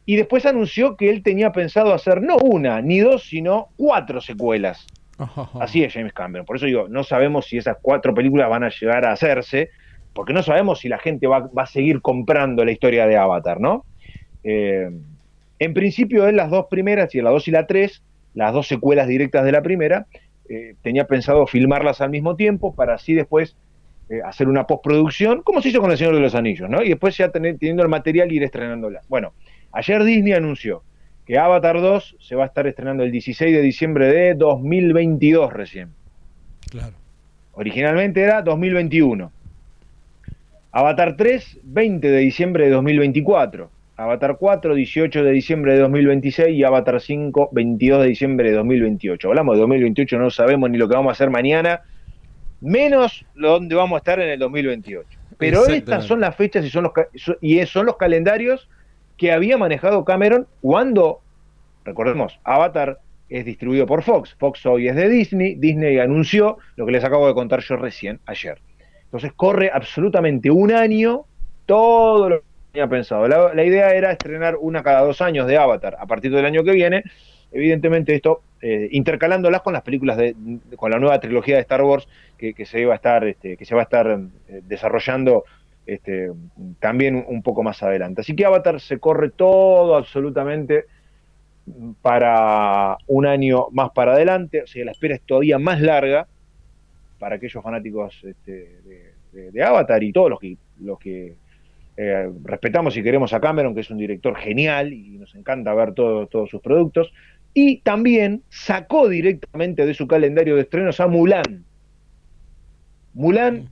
Y 0.05 0.15
después 0.15 0.45
anunció 0.45 0.95
que 0.95 1.09
él 1.09 1.21
tenía 1.21 1.51
pensado 1.51 1.93
hacer 1.93 2.21
no 2.21 2.37
una, 2.37 2.81
ni 2.81 2.99
dos, 2.99 3.23
sino 3.27 3.67
cuatro 3.75 4.21
secuelas. 4.21 4.87
Así 5.59 5.83
es 5.83 5.93
James 5.93 6.13
Cameron. 6.13 6.45
Por 6.45 6.55
eso 6.55 6.65
digo, 6.65 6.87
no 6.87 7.03
sabemos 7.03 7.47
si 7.47 7.57
esas 7.57 7.77
cuatro 7.81 8.13
películas 8.13 8.49
van 8.49 8.63
a 8.63 8.69
llegar 8.69 9.03
a 9.03 9.11
hacerse 9.11 9.71
porque 10.17 10.33
no 10.33 10.41
sabemos 10.41 10.79
si 10.79 10.89
la 10.89 10.97
gente 10.97 11.27
va, 11.27 11.47
a 11.55 11.65
seguir 11.67 12.01
comprando 12.01 12.65
la 12.65 12.71
historia 12.71 13.05
de 13.05 13.17
Avatar, 13.17 13.61
¿no? 13.61 13.85
Eh, 14.43 14.89
en 15.59 15.73
principio, 15.75 16.27
en 16.27 16.35
las 16.35 16.49
dos 16.49 16.65
primeras, 16.71 17.13
y 17.13 17.21
la 17.21 17.29
dos 17.29 17.47
y 17.47 17.51
la 17.51 17.67
tres, 17.67 18.01
las 18.33 18.51
dos 18.51 18.67
secuelas 18.67 19.07
directas 19.07 19.45
de 19.45 19.51
la 19.51 19.61
primera, 19.61 20.07
eh, 20.49 20.73
tenía 20.81 21.05
pensado 21.05 21.45
filmarlas 21.45 22.01
al 22.01 22.09
mismo 22.09 22.35
tiempo 22.35 22.73
para 22.73 22.95
así 22.95 23.13
después 23.13 23.55
eh, 24.09 24.21
hacer 24.25 24.47
una 24.47 24.65
postproducción, 24.65 25.43
como 25.43 25.61
se 25.61 25.69
hizo 25.69 25.81
con 25.81 25.91
El 25.91 25.99
Señor 25.99 26.15
de 26.15 26.21
los 26.21 26.33
Anillos, 26.33 26.67
¿no? 26.67 26.81
Y 26.81 26.89
después 26.89 27.15
ya 27.15 27.29
tener, 27.29 27.59
teniendo 27.59 27.83
el 27.83 27.89
material 27.89 28.31
ir 28.31 28.41
estrenándola. 28.41 29.01
Bueno, 29.09 29.33
ayer 29.71 30.03
Disney 30.03 30.33
anunció 30.33 30.81
que 31.27 31.37
Avatar 31.37 31.79
2 31.79 32.15
se 32.19 32.35
va 32.35 32.45
a 32.45 32.47
estar 32.47 32.65
estrenando 32.65 33.03
el 33.03 33.11
16 33.11 33.55
de 33.55 33.61
diciembre 33.61 34.07
de 34.07 34.33
2022 34.33 35.53
recién. 35.53 35.91
Claro. 36.71 36.95
Originalmente 37.53 38.21
era 38.21 38.41
2021. 38.41 39.36
Avatar 40.77 41.17
3, 41.17 41.61
20 41.63 42.07
de 42.07 42.19
diciembre 42.19 42.65
de 42.65 42.69
2024. 42.69 43.71
Avatar 43.95 44.37
4, 44.39 44.75
18 44.75 45.23
de 45.23 45.31
diciembre 45.31 45.73
de 45.73 45.79
2026 45.79 46.49
y 46.55 46.63
Avatar 46.63 47.01
5, 47.01 47.49
22 47.51 48.03
de 48.03 48.07
diciembre 48.09 48.51
de 48.51 48.57
2028. 48.57 49.27
Hablamos 49.27 49.55
de 49.55 49.61
2028, 49.61 50.19
no 50.19 50.29
sabemos 50.29 50.69
ni 50.69 50.77
lo 50.77 50.87
que 50.87 50.93
vamos 50.93 51.09
a 51.09 51.13
hacer 51.13 51.31
mañana, 51.31 51.81
menos 52.61 53.25
dónde 53.33 53.73
vamos 53.73 53.95
a 53.95 53.97
estar 53.97 54.19
en 54.19 54.29
el 54.29 54.37
2028. 54.37 55.17
Pero 55.39 55.65
estas 55.65 56.05
son 56.05 56.19
las 56.19 56.35
fechas 56.35 56.63
y 56.63 56.69
son 56.69 56.83
los, 56.83 56.91
y 57.41 57.65
son 57.65 57.87
los 57.87 57.97
calendarios 57.97 58.69
que 59.17 59.31
había 59.31 59.57
manejado 59.57 60.05
Cameron 60.05 60.45
cuando, 60.61 61.21
recordemos, 61.85 62.39
Avatar 62.43 62.99
es 63.29 63.45
distribuido 63.45 63.87
por 63.87 64.03
Fox. 64.03 64.35
Fox 64.37 64.63
hoy 64.67 64.89
es 64.89 64.95
de 64.95 65.09
Disney. 65.09 65.55
Disney 65.55 65.97
anunció 65.97 66.59
lo 66.75 66.85
que 66.85 66.91
les 66.91 67.03
acabo 67.03 67.27
de 67.27 67.33
contar 67.33 67.61
yo 67.61 67.77
recién, 67.77 68.19
ayer. 68.27 68.59
Entonces 69.07 69.31
corre 69.33 69.71
absolutamente 69.73 70.51
un 70.51 70.71
año 70.71 71.25
todo 71.65 72.29
lo 72.29 72.39
que 72.39 72.45
tenía 72.73 72.87
pensado. 72.87 73.27
La, 73.27 73.63
idea 73.63 73.93
era 73.93 74.11
estrenar 74.11 74.57
una 74.59 74.83
cada 74.83 75.01
dos 75.01 75.21
años 75.21 75.47
de 75.47 75.57
Avatar 75.57 75.95
a 75.97 76.05
partir 76.05 76.31
del 76.31 76.45
año 76.45 76.63
que 76.63 76.73
viene. 76.73 77.03
Evidentemente 77.51 78.13
esto 78.13 78.41
eh, 78.61 78.89
intercalándolas 78.91 79.61
con 79.61 79.71
las 79.73 79.81
películas 79.81 80.17
de, 80.17 80.35
con 80.75 80.91
la 80.91 80.99
nueva 80.99 81.19
trilogía 81.21 81.55
de 81.55 81.61
Star 81.61 81.83
Wars 81.83 82.07
que, 82.37 82.53
se 82.65 82.85
va 82.85 82.93
a 82.93 82.95
estar 82.97 83.25
este, 83.25 83.55
que 83.55 83.65
se 83.65 83.73
va 83.73 83.81
a 83.81 83.83
estar 83.83 84.19
eh, 84.49 84.61
desarrollando 84.67 85.45
este, 85.85 86.31
también 86.81 87.23
un 87.29 87.41
poco 87.41 87.63
más 87.63 87.81
adelante. 87.81 88.21
Así 88.21 88.35
que 88.35 88.45
Avatar 88.45 88.81
se 88.81 88.99
corre 88.99 89.29
todo 89.29 89.95
absolutamente 89.95 90.85
para 92.01 92.97
un 93.07 93.25
año 93.25 93.67
más 93.71 93.91
para 93.91 94.13
adelante, 94.13 94.63
o 94.63 94.67
sea, 94.67 94.85
la 94.85 94.91
espera 94.91 95.15
es 95.15 95.21
todavía 95.21 95.59
más 95.59 95.81
larga 95.81 96.27
para 97.19 97.35
aquellos 97.35 97.63
fanáticos 97.63 98.23
este, 98.23 99.13
de, 99.31 99.63
Avatar 99.63 100.03
y 100.03 100.11
todos 100.11 100.29
los 100.29 100.39
que, 100.39 100.57
los 100.79 100.99
que 100.99 101.35
eh, 101.97 102.29
respetamos 102.43 102.95
y 102.97 103.03
queremos 103.03 103.33
a 103.33 103.39
Cameron, 103.39 103.73
que 103.73 103.81
es 103.81 103.89
un 103.89 103.97
director 103.97 104.35
genial 104.35 104.93
y 104.93 105.17
nos 105.17 105.33
encanta 105.35 105.73
ver 105.73 105.93
todos 105.93 106.49
sus 106.49 106.61
productos. 106.61 107.11
Y 107.53 107.77
también 107.77 108.43
sacó 108.49 109.09
directamente 109.09 109.85
de 109.85 109.93
su 109.93 110.07
calendario 110.07 110.55
de 110.55 110.61
estrenos 110.61 110.99
a 110.99 111.07
Mulan. 111.07 111.65
Mulan, 113.13 113.67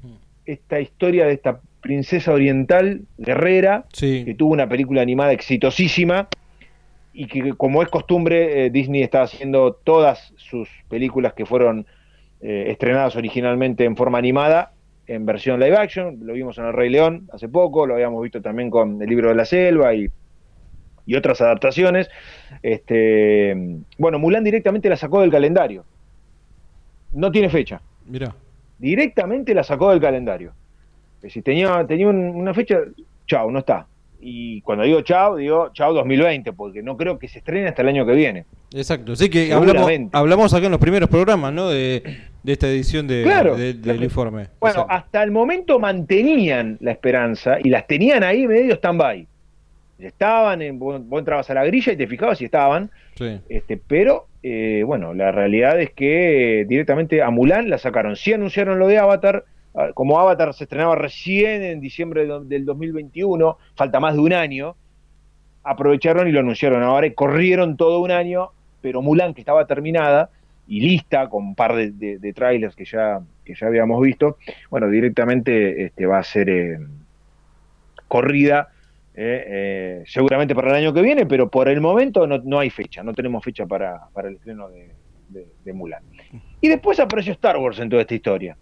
esta 0.45 0.79
historia 0.79 1.27
de 1.27 1.33
esta 1.33 1.61
princesa 1.81 2.33
oriental 2.33 3.01
guerrera, 3.19 3.85
que 3.95 4.35
tuvo 4.35 4.53
una 4.53 4.67
película 4.67 5.03
animada 5.03 5.33
exitosísima 5.33 6.27
y 7.13 7.27
que 7.27 7.53
como 7.53 7.83
es 7.83 7.89
costumbre, 7.89 8.65
eh, 8.65 8.69
Disney 8.71 9.03
está 9.03 9.21
haciendo 9.21 9.73
todas 9.73 10.33
sus 10.35 10.67
películas 10.89 11.33
que 11.33 11.45
fueron 11.45 11.85
eh, 12.41 12.65
estrenadas 12.69 13.15
originalmente 13.15 13.85
en 13.85 13.95
forma 13.95 14.17
animada, 14.17 14.71
en 15.07 15.25
versión 15.25 15.59
live 15.59 15.77
action, 15.77 16.19
lo 16.21 16.33
vimos 16.33 16.57
en 16.57 16.65
El 16.65 16.73
Rey 16.73 16.89
León 16.89 17.29
hace 17.31 17.47
poco, 17.47 17.85
lo 17.85 17.93
habíamos 17.93 18.21
visto 18.23 18.41
también 18.41 18.69
con 18.69 19.01
El 19.01 19.09
Libro 19.09 19.29
de 19.29 19.35
la 19.35 19.45
Selva 19.45 19.93
y, 19.93 20.09
otras 21.15 21.39
adaptaciones. 21.41 22.09
Este, 22.63 23.55
bueno, 23.99 24.17
Mulan 24.17 24.43
directamente 24.43 24.89
la 24.89 24.95
sacó 24.95 25.21
del 25.21 25.31
calendario. 25.31 25.85
No 27.13 27.31
tiene 27.31 27.49
fecha. 27.49 27.79
Mira. 28.07 28.35
Directamente 28.79 29.53
la 29.53 29.63
sacó 29.63 29.91
del 29.91 30.01
calendario. 30.01 30.53
Si 31.29 31.41
tenía, 31.41 31.85
tenía 31.87 32.07
una 32.09 32.53
fecha, 32.53 32.79
chao, 33.27 33.51
no 33.51 33.59
está 33.59 33.87
y 34.27 34.61
cuando 34.61 34.83
digo 34.83 35.01
chao, 35.01 35.35
digo 35.35 35.69
chao 35.71 35.93
2020, 35.93 36.51
porque 36.53 36.81
no 36.81 36.97
creo 36.97 37.19
que 37.19 37.27
se 37.27 37.37
estrene 37.37 37.67
hasta 37.67 37.83
el 37.83 37.89
año 37.89 38.07
que 38.07 38.13
viene. 38.13 38.45
Exacto, 38.73 39.15
sí 39.15 39.29
que 39.29 39.53
hablamos, 39.53 39.87
hablamos 40.13 40.51
acá 40.51 40.65
en 40.65 40.71
los 40.71 40.81
primeros 40.81 41.09
programas, 41.09 41.53
¿no? 41.53 41.69
De, 41.69 42.01
esta 42.43 42.67
edición 42.67 43.05
de, 43.05 43.23
del 43.75 44.03
informe. 44.03 44.47
Bueno, 44.59 44.87
hasta 44.89 45.21
el 45.21 45.29
momento 45.29 45.79
mantenían 45.79 46.77
la 46.79 46.91
esperanza 46.91 47.57
y 47.63 47.69
las 47.69 47.85
tenían 47.85 48.23
ahí 48.23 48.47
medio 48.47 48.73
stand-by. 48.73 49.27
Estaban, 49.99 50.63
en, 50.63 50.79
vos, 50.79 50.99
entrabas 51.11 51.47
a 51.51 51.53
la 51.53 51.63
grilla 51.63 51.93
y 51.93 51.97
te 51.97 52.07
fijabas 52.07 52.39
si 52.39 52.45
estaban, 52.45 52.89
este, 53.47 53.77
pero 53.77 54.25
eh, 54.41 54.81
bueno, 54.87 55.13
la 55.13 55.31
realidad 55.31 55.79
es 55.79 55.91
que 55.91 56.65
directamente 56.67 57.21
a 57.21 57.29
Mulan 57.29 57.69
la 57.69 57.77
sacaron. 57.77 58.15
Sí 58.15 58.33
anunciaron 58.33 58.79
lo 58.79 58.87
de 58.87 58.97
Avatar, 58.97 59.45
como 59.93 60.19
Avatar 60.19 60.53
se 60.53 60.63
estrenaba 60.63 60.95
recién 60.95 61.63
en 61.63 61.81
diciembre 61.81 62.27
del 62.45 62.65
2021, 62.65 63.57
falta 63.75 63.99
más 63.99 64.15
de 64.15 64.21
un 64.21 64.33
año, 64.33 64.75
aprovecharon 65.65 66.27
y 66.27 66.31
lo 66.31 66.39
anunciaron 66.39 66.83
ahora 66.83 67.11
corrieron 67.13 67.75
todo 67.75 67.99
un 67.99 68.11
año, 68.11 68.51
pero 68.81 69.01
Mulan, 69.01 69.33
que 69.33 69.41
estaba 69.41 69.65
terminada 69.65 70.29
y 70.67 70.79
lista 70.79 71.27
con 71.27 71.43
un 71.43 71.55
par 71.55 71.75
de, 71.75 72.33
trailers 72.33 72.75
que 72.75 72.85
ya, 72.85 73.19
que 73.43 73.53
ya 73.55 73.67
habíamos 73.67 74.01
visto, 74.01 74.37
bueno, 74.69 74.87
directamente 74.89 75.85
este, 75.85 76.05
va 76.05 76.19
a 76.19 76.23
ser 76.23 76.49
eh, 76.49 76.79
corrida. 78.07 78.69
Eh, 79.17 79.45
eh, 79.47 80.03
seguramente 80.07 80.53
para 80.53 80.71
el 80.71 80.75
año 80.75 80.93
que 80.93 81.01
viene, 81.01 81.25
pero 81.25 81.49
por 81.49 81.69
el 81.69 81.79
momento 81.79 82.27
no, 82.27 82.59
hay 82.59 82.69
fecha, 82.69 83.01
no 83.01 83.13
tenemos 83.13 83.43
fecha 83.45 83.65
para, 83.65 84.09
el 84.23 84.35
estreno 84.35 84.67
de, 84.67 84.91
de 85.63 85.73
Mulan. 85.73 86.03
Y 86.59 86.67
después 86.67 86.99
apareció 86.99 87.31
Star 87.31 87.57
Wars 87.57 87.79
en 87.79 87.89
toda 87.89 88.01
esta 88.01 88.13
historia. 88.13 88.57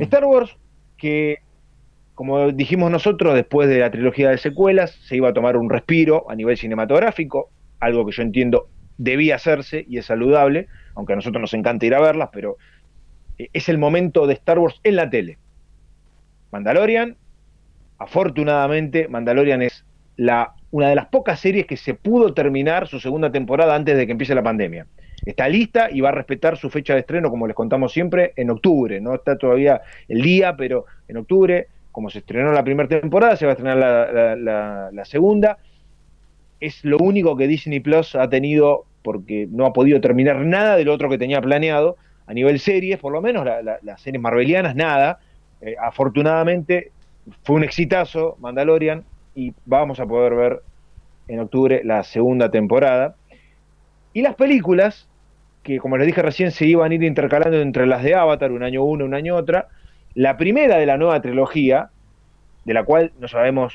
Star 0.00 0.24
Wars, 0.24 0.56
que 0.96 1.40
como 2.16 2.50
dijimos 2.50 2.90
nosotros, 2.90 3.34
después 3.34 3.68
de 3.68 3.78
la 3.78 3.90
trilogía 3.90 4.30
de 4.30 4.38
secuelas, 4.38 4.92
se 5.02 5.16
iba 5.16 5.28
a 5.28 5.34
tomar 5.34 5.58
un 5.58 5.68
respiro 5.68 6.30
a 6.30 6.34
nivel 6.34 6.56
cinematográfico, 6.56 7.50
algo 7.78 8.06
que 8.06 8.12
yo 8.12 8.22
entiendo 8.22 8.68
debía 8.96 9.34
hacerse 9.34 9.84
y 9.86 9.98
es 9.98 10.06
saludable, 10.06 10.68
aunque 10.94 11.12
a 11.12 11.16
nosotros 11.16 11.42
nos 11.42 11.52
encanta 11.52 11.84
ir 11.84 11.94
a 11.94 12.00
verlas, 12.00 12.30
pero 12.32 12.56
eh, 13.36 13.50
es 13.52 13.68
el 13.68 13.76
momento 13.76 14.26
de 14.26 14.32
Star 14.32 14.58
Wars 14.58 14.80
en 14.82 14.96
la 14.96 15.10
tele. 15.10 15.36
Mandalorian, 16.52 17.18
afortunadamente, 17.98 19.08
Mandalorian 19.08 19.60
es 19.60 19.84
la, 20.16 20.54
una 20.70 20.88
de 20.88 20.94
las 20.94 21.08
pocas 21.08 21.38
series 21.38 21.66
que 21.66 21.76
se 21.76 21.92
pudo 21.92 22.32
terminar 22.32 22.88
su 22.88 22.98
segunda 22.98 23.30
temporada 23.30 23.74
antes 23.74 23.94
de 23.94 24.06
que 24.06 24.12
empiece 24.12 24.34
la 24.34 24.42
pandemia 24.42 24.86
está 25.24 25.48
lista 25.48 25.88
y 25.90 26.00
va 26.00 26.10
a 26.10 26.12
respetar 26.12 26.56
su 26.56 26.70
fecha 26.70 26.94
de 26.94 27.00
estreno, 27.00 27.30
como 27.30 27.46
les 27.46 27.56
contamos 27.56 27.92
siempre, 27.92 28.32
en 28.36 28.50
octubre. 28.50 29.00
No 29.00 29.14
está 29.14 29.38
todavía 29.38 29.80
el 30.08 30.22
día, 30.22 30.56
pero 30.56 30.86
en 31.08 31.16
octubre, 31.16 31.68
como 31.92 32.10
se 32.10 32.18
estrenó 32.18 32.52
la 32.52 32.64
primera 32.64 32.88
temporada, 32.88 33.36
se 33.36 33.46
va 33.46 33.52
a 33.52 33.54
estrenar 33.54 33.76
la, 34.92 35.04
segunda. 35.04 35.58
Es 36.60 36.84
lo 36.84 36.98
único 36.98 37.36
que 37.36 37.46
Disney 37.46 37.80
Plus 37.80 38.14
ha 38.14 38.28
tenido, 38.28 38.84
porque 39.02 39.48
no 39.50 39.66
ha 39.66 39.72
podido 39.72 40.00
terminar 40.00 40.44
nada 40.44 40.76
de 40.76 40.84
lo 40.84 40.92
otro 40.92 41.08
que 41.08 41.18
tenía 41.18 41.40
planeado, 41.40 41.96
a 42.26 42.34
nivel 42.34 42.58
series, 42.58 42.98
por 42.98 43.12
lo 43.12 43.22
menos 43.22 43.46
las 43.82 44.00
series 44.00 44.20
marvelianas, 44.20 44.74
nada. 44.74 45.20
Eh, 45.60 45.74
afortunadamente 45.80 46.90
fue 47.42 47.56
un 47.56 47.64
exitazo 47.64 48.36
Mandalorian 48.40 49.04
y 49.34 49.54
vamos 49.64 50.00
a 50.00 50.06
poder 50.06 50.34
ver 50.34 50.62
en 51.28 51.40
octubre 51.40 51.82
la 51.84 52.02
segunda 52.02 52.50
temporada. 52.50 53.16
Y 54.16 54.22
las 54.22 54.34
películas, 54.34 55.10
que 55.62 55.78
como 55.78 55.98
les 55.98 56.06
dije 56.06 56.22
recién 56.22 56.50
se 56.50 56.64
iban 56.64 56.90
a 56.90 56.94
ir 56.94 57.02
intercalando 57.02 57.60
entre 57.60 57.86
las 57.86 58.02
de 58.02 58.14
Avatar, 58.14 58.50
un 58.50 58.62
año 58.62 58.82
uno, 58.82 59.04
un 59.04 59.12
año 59.12 59.36
otra. 59.36 59.68
La 60.14 60.38
primera 60.38 60.78
de 60.78 60.86
la 60.86 60.96
nueva 60.96 61.20
trilogía, 61.20 61.90
de 62.64 62.72
la 62.72 62.84
cual 62.84 63.12
no 63.20 63.28
sabemos 63.28 63.74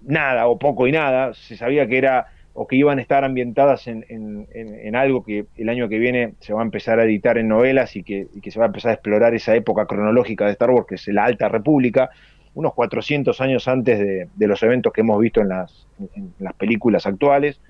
nada 0.00 0.46
o 0.46 0.60
poco 0.60 0.86
y 0.86 0.92
nada, 0.92 1.34
se 1.34 1.56
sabía 1.56 1.88
que 1.88 1.98
era 1.98 2.28
o 2.54 2.68
que 2.68 2.76
iban 2.76 3.00
a 3.00 3.02
estar 3.02 3.24
ambientadas 3.24 3.88
en, 3.88 4.94
algo 4.94 5.24
que 5.24 5.46
el 5.56 5.68
año 5.70 5.88
que 5.88 5.98
viene 5.98 6.34
se 6.38 6.52
va 6.52 6.60
a 6.60 6.64
empezar 6.64 7.00
a 7.00 7.04
editar 7.04 7.36
en 7.36 7.48
novelas 7.48 7.96
y 7.96 8.04
que, 8.04 8.28
se 8.48 8.60
va 8.60 8.66
a 8.66 8.68
empezar 8.68 8.92
a 8.92 8.94
explorar 8.94 9.34
esa 9.34 9.56
época 9.56 9.86
cronológica 9.86 10.46
de 10.46 10.52
Star 10.52 10.70
Wars, 10.70 10.86
que 10.88 10.94
es 10.94 11.08
la 11.08 11.24
Alta 11.24 11.48
República, 11.48 12.10
unos 12.54 12.74
400 12.74 13.40
años 13.40 13.66
antes 13.66 13.98
de, 13.98 14.46
los 14.46 14.62
eventos 14.62 14.92
que 14.92 15.00
hemos 15.00 15.20
visto 15.20 15.40
en 15.40 15.48
las, 15.48 15.88
en 16.14 16.32
las 16.38 16.54
películas 16.54 17.08
actuales, 17.08 17.60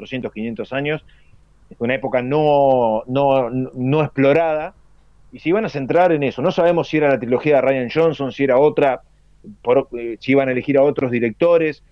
400, 0.00 0.32
500 0.32 0.72
años, 0.72 1.04
una 1.78 1.94
época 1.94 2.22
no, 2.22 3.04
no, 3.06 4.02
explorada, 4.02 4.74
y 5.30 5.38
se 5.38 5.50
iban 5.50 5.64
a 5.64 5.68
centrar 5.68 6.10
en 6.12 6.22
eso. 6.22 6.42
No 6.42 6.50
sabemos 6.50 6.88
si 6.88 6.96
era 6.96 7.08
la 7.10 7.20
trilogía 7.20 7.56
de 7.56 7.60
Ryan 7.60 7.90
Johnson, 7.92 8.32
si 8.32 8.44
era 8.44 8.58
otra, 8.58 9.02
eh, 9.96 10.16
si 10.18 10.32
iban 10.32 10.48
a 10.48 10.52
elegir 10.52 10.78
a 10.78 10.82
otros 10.82 11.10
directores. 11.10 11.84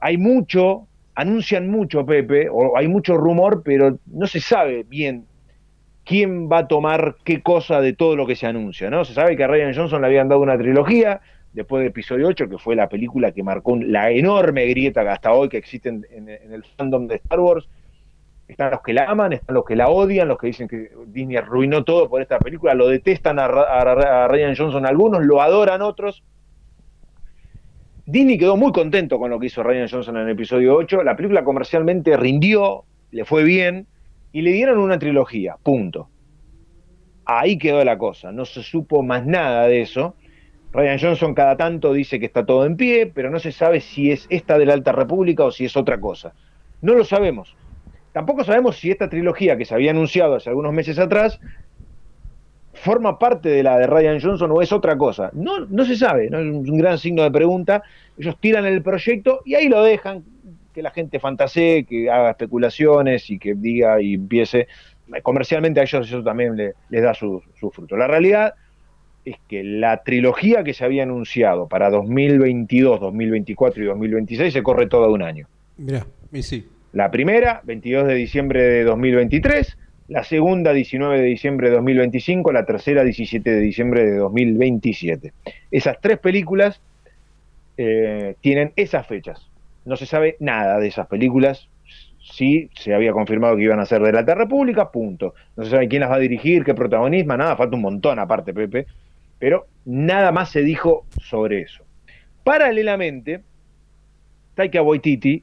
Hay 0.00 0.18
mucho, 0.18 0.86
anuncian 1.14 1.68
mucho, 1.68 2.06
Pepe, 2.06 2.48
o 2.50 2.76
hay 2.76 2.86
mucho 2.86 3.16
rumor, 3.16 3.62
pero 3.64 3.98
no 4.06 4.26
se 4.26 4.40
sabe 4.40 4.84
bien 4.84 5.24
quién 6.04 6.48
va 6.50 6.58
a 6.58 6.68
tomar 6.68 7.16
qué 7.24 7.42
cosa 7.42 7.80
de 7.80 7.94
todo 7.94 8.16
lo 8.16 8.26
que 8.26 8.36
se 8.36 8.46
anuncia, 8.46 8.90
¿no? 8.90 9.04
Se 9.04 9.14
sabe 9.14 9.36
que 9.36 9.44
a 9.44 9.48
Ryan 9.48 9.74
Johnson 9.74 10.02
le 10.02 10.06
habían 10.06 10.28
dado 10.28 10.40
una 10.40 10.56
trilogía, 10.56 11.20
después 11.52 11.82
de 11.82 11.88
episodio 11.88 12.28
8, 12.28 12.48
que 12.48 12.58
fue 12.58 12.76
la 12.76 12.88
película 12.88 13.32
que 13.32 13.42
marcó 13.42 13.76
la 13.76 14.10
enorme 14.10 14.66
grieta 14.66 15.02
que 15.02 15.08
hasta 15.08 15.32
hoy 15.32 15.48
que 15.48 15.56
existe 15.56 15.88
en 15.88 16.28
el 16.28 16.64
fandom 16.76 17.06
de 17.06 17.16
Star 17.16 17.40
Wars, 17.40 17.68
Están 18.48 18.72
los 18.72 18.82
que 18.82 18.92
la 18.92 19.04
aman, 19.04 19.32
están 19.32 19.54
los 19.54 19.64
que 19.64 19.76
la 19.76 19.88
odian, 19.88 20.28
los 20.28 20.38
que 20.38 20.48
dicen 20.48 20.66
que 20.66 20.90
Disney 21.06 21.36
arruinó 21.36 21.84
todo 21.84 22.08
por 22.08 22.20
esta 22.20 22.38
película, 22.38 22.74
lo 22.74 22.88
detestan 22.88 23.38
a, 23.38 23.44
a 23.44 24.28
Ryan 24.28 24.56
Johnson 24.56 24.86
algunos, 24.86 25.24
lo 25.24 25.40
adoran 25.40 25.82
otros. 25.82 26.24
Disney 28.06 28.38
quedó 28.38 28.56
muy 28.56 28.72
contento 28.72 29.20
con 29.20 29.30
lo 29.30 29.38
que 29.38 29.46
hizo 29.46 29.62
Ryan 29.62 29.88
Johnson 29.88 30.16
en 30.16 30.24
el 30.24 30.30
episodio 30.30 30.74
8. 30.74 31.04
La 31.04 31.14
película 31.14 31.44
comercialmente 31.44 32.16
rindió, 32.16 32.84
le 33.12 33.24
fue 33.24 33.44
bien, 33.44 33.86
y 34.32 34.42
le 34.42 34.50
dieron 34.52 34.78
una 34.78 34.98
trilogía, 34.98 35.56
punto. 35.62 36.08
Ahí 37.24 37.56
quedó 37.58 37.84
la 37.84 37.98
cosa, 37.98 38.32
no 38.32 38.44
se 38.44 38.62
supo 38.64 39.02
más 39.04 39.24
nada 39.26 39.68
de 39.68 39.82
eso. 39.82 40.16
Ryan 40.72 40.98
Johnson 40.98 41.34
cada 41.34 41.56
tanto 41.56 41.92
dice 41.92 42.20
que 42.20 42.26
está 42.26 42.46
todo 42.46 42.64
en 42.64 42.76
pie, 42.76 43.10
pero 43.12 43.30
no 43.30 43.38
se 43.38 43.52
sabe 43.52 43.80
si 43.80 44.12
es 44.12 44.26
esta 44.30 44.56
de 44.58 44.66
la 44.66 44.74
Alta 44.74 44.92
República 44.92 45.44
o 45.44 45.50
si 45.50 45.64
es 45.64 45.76
otra 45.76 46.00
cosa. 46.00 46.32
No 46.80 46.94
lo 46.94 47.04
sabemos. 47.04 47.56
Tampoco 48.12 48.44
sabemos 48.44 48.76
si 48.76 48.90
esta 48.90 49.08
trilogía 49.08 49.56
que 49.56 49.64
se 49.64 49.74
había 49.74 49.90
anunciado 49.90 50.36
hace 50.36 50.48
algunos 50.48 50.72
meses 50.72 50.98
atrás 50.98 51.40
forma 52.72 53.18
parte 53.18 53.48
de 53.48 53.62
la 53.62 53.78
de 53.78 53.86
Ryan 53.86 54.20
Johnson 54.20 54.50
o 54.52 54.62
es 54.62 54.72
otra 54.72 54.96
cosa. 54.96 55.30
No, 55.32 55.60
no 55.66 55.84
se 55.84 55.96
sabe, 55.96 56.30
¿no? 56.30 56.38
es 56.38 56.46
un 56.46 56.78
gran 56.78 56.98
signo 56.98 57.22
de 57.22 57.30
pregunta. 57.30 57.82
Ellos 58.18 58.36
tiran 58.40 58.64
el 58.64 58.82
proyecto 58.82 59.40
y 59.44 59.54
ahí 59.54 59.68
lo 59.68 59.82
dejan, 59.82 60.24
que 60.72 60.82
la 60.82 60.90
gente 60.90 61.18
fantasee, 61.18 61.84
que 61.84 62.10
haga 62.10 62.30
especulaciones 62.30 63.28
y 63.30 63.38
que 63.38 63.54
diga 63.54 64.00
y 64.00 64.14
empiece. 64.14 64.68
Comercialmente 65.22 65.80
a 65.80 65.82
ellos 65.82 66.06
eso 66.06 66.22
también 66.22 66.56
les 66.56 67.02
da 67.02 67.12
su, 67.14 67.42
fruto. 67.72 67.96
La 67.96 68.06
realidad 68.06 68.54
es 69.24 69.36
que 69.48 69.62
la 69.62 70.02
trilogía 70.02 70.64
que 70.64 70.74
se 70.74 70.84
había 70.84 71.02
anunciado 71.02 71.68
para 71.68 71.90
2022, 71.90 73.00
2024 73.00 73.82
y 73.82 73.86
2026 73.86 74.52
se 74.52 74.62
corre 74.62 74.86
todo 74.86 75.12
un 75.12 75.22
año. 75.22 75.46
Mira, 75.76 76.06
y 76.32 76.42
sí. 76.42 76.66
La 76.92 77.10
primera, 77.10 77.60
22 77.64 78.08
de 78.08 78.14
diciembre 78.14 78.62
de 78.62 78.84
2023, 78.84 79.76
la 80.08 80.24
segunda 80.24 80.72
19 80.72 81.20
de 81.20 81.24
diciembre 81.24 81.68
de 81.68 81.76
2025, 81.76 82.52
la 82.52 82.66
tercera 82.66 83.04
17 83.04 83.48
de 83.48 83.60
diciembre 83.60 84.04
de 84.04 84.16
2027. 84.16 85.32
Esas 85.70 86.00
tres 86.00 86.18
películas 86.18 86.80
eh, 87.76 88.34
tienen 88.40 88.72
esas 88.74 89.06
fechas. 89.06 89.46
No 89.84 89.96
se 89.96 90.06
sabe 90.06 90.36
nada 90.40 90.78
de 90.80 90.88
esas 90.88 91.06
películas. 91.06 91.68
Sí, 92.18 92.70
se 92.74 92.92
había 92.92 93.12
confirmado 93.12 93.56
que 93.56 93.62
iban 93.62 93.80
a 93.80 93.86
ser 93.86 94.02
de 94.02 94.12
la 94.12 94.22
República, 94.22 94.90
punto. 94.90 95.34
No 95.56 95.64
se 95.64 95.70
sabe 95.70 95.88
quién 95.88 96.00
las 96.00 96.10
va 96.10 96.16
a 96.16 96.20
dirigir, 96.20 96.64
qué 96.64 96.74
protagonismo, 96.74 97.36
nada, 97.36 97.56
falta 97.56 97.76
un 97.76 97.82
montón 97.82 98.18
aparte, 98.18 98.52
Pepe. 98.52 98.86
Pero 99.40 99.66
nada 99.84 100.30
más 100.30 100.50
se 100.50 100.62
dijo 100.62 101.06
sobre 101.20 101.62
eso. 101.62 101.82
Paralelamente, 102.44 103.40
Taika 104.54 104.82
Waititi, 104.82 105.42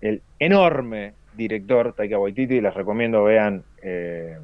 el 0.00 0.22
enorme 0.40 1.12
director 1.36 1.92
Taika 1.92 2.18
Waititi, 2.18 2.60
les 2.60 2.74
recomiendo 2.74 3.22
vean 3.24 3.62
eh, 3.82 4.38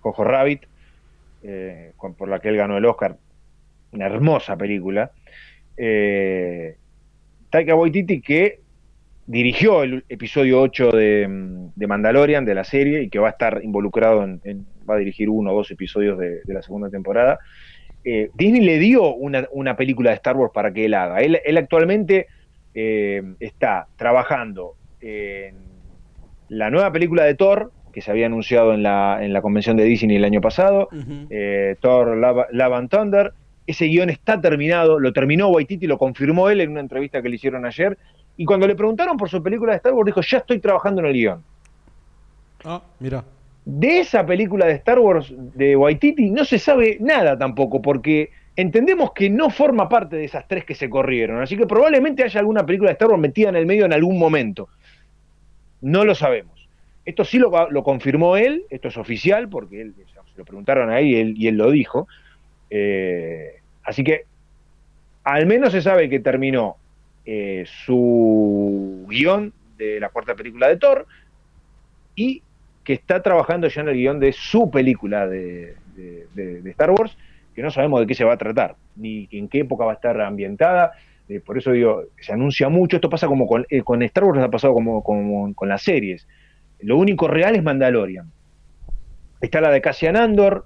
Cojo 0.00 0.22
Rabbit, 0.22 0.62
eh, 1.42 1.92
por 2.16 2.28
la 2.28 2.38
que 2.38 2.50
él 2.50 2.56
ganó 2.56 2.76
el 2.76 2.84
Oscar, 2.84 3.16
una 3.92 4.06
hermosa 4.06 4.56
película. 4.56 5.10
Eh, 5.76 6.76
Taika 7.50 7.74
Waititi 7.74 8.20
que 8.20 8.60
dirigió 9.26 9.82
el 9.82 10.04
episodio 10.08 10.60
8 10.60 10.90
de, 10.92 11.86
Mandalorian, 11.86 12.44
de 12.44 12.54
la 12.54 12.64
serie, 12.64 13.02
y 13.02 13.08
que 13.08 13.18
va 13.18 13.28
a 13.28 13.32
estar 13.32 13.60
involucrado 13.62 14.24
en, 14.24 14.66
va 14.88 14.94
a 14.94 14.98
dirigir 14.98 15.28
uno 15.28 15.52
o 15.52 15.56
dos 15.56 15.70
episodios 15.70 16.18
de, 16.18 16.40
la 16.46 16.62
segunda 16.62 16.90
temporada. 16.90 17.38
Eh, 18.04 18.30
Disney 18.34 18.62
le 18.62 18.78
dio 18.78 19.14
una, 19.14 19.76
película 19.76 20.10
de 20.10 20.16
Star 20.16 20.36
Wars 20.36 20.52
para 20.54 20.72
que 20.72 20.84
él 20.84 20.94
haga. 20.94 21.20
Él, 21.20 21.56
actualmente 21.56 22.28
está 23.40 23.86
trabajando 23.96 24.74
en 25.00 25.66
la 26.48 26.70
nueva 26.70 26.92
película 26.92 27.24
de 27.24 27.34
Thor, 27.34 27.72
que 27.92 28.00
se 28.00 28.10
había 28.10 28.26
anunciado 28.26 28.74
en 28.74 28.82
la, 28.82 29.18
en 29.22 29.32
la 29.32 29.42
convención 29.42 29.76
de 29.76 29.84
Disney 29.84 30.16
el 30.16 30.24
año 30.24 30.40
pasado, 30.40 30.88
eh, 31.30 31.76
Thor 31.80 32.16
Love, 32.16 32.72
and 32.74 32.90
Thunder. 32.90 33.32
Ese 33.66 33.86
guion 33.86 34.10
está 34.10 34.40
terminado, 34.40 35.00
lo 35.00 35.12
terminó 35.12 35.48
Waititi, 35.48 35.86
lo 35.86 35.98
confirmó 35.98 36.50
él 36.50 36.60
en 36.60 36.70
una 36.70 36.80
entrevista 36.80 37.20
que 37.20 37.28
le 37.28 37.36
hicieron 37.36 37.66
ayer. 37.66 37.98
Y 38.36 38.44
cuando 38.44 38.66
le 38.66 38.76
preguntaron 38.76 39.16
por 39.16 39.28
su 39.28 39.42
película 39.42 39.72
de 39.72 39.78
Star 39.78 39.92
Wars, 39.92 40.06
dijo: 40.06 40.20
Ya 40.20 40.38
estoy 40.38 40.60
trabajando 40.60 41.00
en 41.00 41.06
el 41.06 41.12
guion. 41.14 41.42
Ah, 42.64 42.82
mira. 43.00 43.24
De 43.66 43.98
esa 43.98 44.24
película 44.24 44.64
de 44.66 44.74
Star 44.74 45.00
Wars 45.00 45.34
de 45.36 45.74
Waititi 45.74 46.30
no 46.30 46.44
se 46.44 46.56
sabe 46.56 46.98
nada 47.00 47.36
tampoco, 47.36 47.82
porque 47.82 48.30
entendemos 48.54 49.10
que 49.12 49.28
no 49.28 49.50
forma 49.50 49.88
parte 49.88 50.14
de 50.14 50.24
esas 50.24 50.46
tres 50.46 50.64
que 50.64 50.76
se 50.76 50.88
corrieron. 50.88 51.42
Así 51.42 51.56
que 51.56 51.66
probablemente 51.66 52.22
haya 52.22 52.38
alguna 52.38 52.64
película 52.64 52.90
de 52.90 52.92
Star 52.92 53.08
Wars 53.08 53.20
metida 53.20 53.48
en 53.48 53.56
el 53.56 53.66
medio 53.66 53.84
en 53.84 53.92
algún 53.92 54.20
momento. 54.20 54.68
No 55.80 56.04
lo 56.04 56.14
sabemos. 56.14 56.68
Esto 57.04 57.24
sí 57.24 57.40
lo, 57.40 57.50
confirmó 57.82 58.36
él, 58.36 58.62
esto 58.70 58.86
es 58.86 58.96
oficial, 58.96 59.48
porque 59.48 59.80
él, 59.80 59.94
se 59.96 60.38
lo 60.38 60.44
preguntaron 60.44 60.88
ahí 60.90 61.10
y 61.10 61.16
él, 61.16 61.34
y 61.36 61.48
él 61.48 61.56
lo 61.56 61.72
dijo. 61.72 62.06
Eh, 62.70 63.56
así 63.82 64.04
que 64.04 64.26
al 65.24 65.44
menos 65.46 65.72
se 65.72 65.82
sabe 65.82 66.08
que 66.08 66.20
terminó 66.20 66.76
eh, 67.24 67.64
su 67.84 69.04
guion 69.08 69.52
de 69.76 69.98
la 69.98 70.08
cuarta 70.10 70.36
película 70.36 70.68
de 70.68 70.76
Thor 70.76 71.08
y 72.14 72.42
que 72.86 72.92
está 72.92 73.20
trabajando 73.20 73.66
ya 73.66 73.80
en 73.80 73.88
el 73.88 73.96
guion 73.96 74.20
de 74.20 74.32
su 74.32 74.70
película 74.70 75.26
de, 75.26 75.74
Star 76.66 76.92
Wars, 76.92 77.18
que 77.52 77.60
no 77.60 77.70
sabemos 77.72 77.98
de 77.98 78.06
qué 78.06 78.14
se 78.14 78.22
va 78.22 78.34
a 78.34 78.38
tratar, 78.38 78.76
ni 78.94 79.28
en 79.32 79.48
qué 79.48 79.60
época 79.60 79.84
va 79.84 79.90
a 79.90 79.94
estar 79.96 80.20
ambientada, 80.20 80.92
eh, 81.28 81.40
por 81.40 81.58
eso 81.58 81.72
digo, 81.72 82.04
se 82.20 82.32
anuncia 82.32 82.68
mucho, 82.68 82.98
esto 82.98 83.10
pasa 83.10 83.26
como 83.26 83.48
con, 83.48 83.66
eh, 83.70 83.82
con 83.82 84.02
Star 84.04 84.22
Wars, 84.22 84.40
ha 84.40 84.48
pasado 84.48 84.72
como, 84.72 85.02
con 85.02 85.68
las 85.68 85.82
series. 85.82 86.28
Lo 86.78 86.96
único 86.96 87.26
real 87.26 87.56
es 87.56 87.64
Mandalorian. 87.64 88.30
Está 89.40 89.60
la 89.60 89.72
de 89.72 89.80
Cassian 89.80 90.16
Andor, 90.16 90.64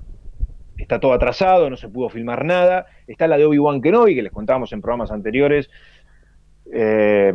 está 0.76 1.00
todo 1.00 1.14
atrasado, 1.14 1.70
no 1.70 1.76
se 1.78 1.88
pudo 1.88 2.10
filmar 2.10 2.44
nada. 2.44 2.84
Está 3.06 3.28
la 3.28 3.38
de 3.38 3.46
Obi-Wan 3.46 3.80
Kenobi, 3.80 4.14
que 4.14 4.22
les 4.22 4.32
contábamos 4.32 4.70
en 4.74 4.82
programas 4.82 5.10
anteriores. 5.10 5.70
Eh, 6.70 7.32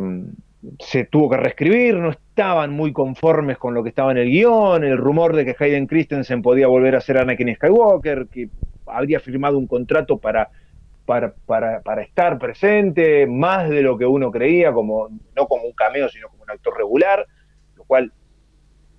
se 0.78 1.04
tuvo 1.04 1.30
que 1.30 1.36
reescribir, 1.36 1.96
no 1.96 2.10
estaban 2.10 2.72
muy 2.72 2.92
conformes 2.92 3.58
con 3.58 3.74
lo 3.74 3.82
que 3.82 3.90
estaba 3.90 4.10
en 4.12 4.18
el 4.18 4.30
guion, 4.30 4.84
el 4.84 4.98
rumor 4.98 5.36
de 5.36 5.44
que 5.44 5.56
Hayden 5.58 5.86
Christensen 5.86 6.42
podía 6.42 6.66
volver 6.66 6.96
a 6.96 7.00
ser 7.00 7.18
Anakin 7.18 7.54
Skywalker, 7.54 8.26
que 8.28 8.48
habría 8.86 9.20
firmado 9.20 9.58
un 9.58 9.66
contrato 9.66 10.18
para 10.18 10.50
para, 11.04 11.32
para, 11.46 11.80
para, 11.82 12.02
estar 12.02 12.36
presente, 12.36 13.28
más 13.28 13.70
de 13.70 13.80
lo 13.80 13.96
que 13.96 14.04
uno 14.04 14.32
creía, 14.32 14.72
como 14.72 15.08
no 15.36 15.46
como 15.46 15.62
un 15.62 15.72
cameo, 15.72 16.08
sino 16.08 16.28
como 16.28 16.42
un 16.42 16.50
actor 16.50 16.76
regular, 16.76 17.24
lo 17.76 17.84
cual 17.84 18.12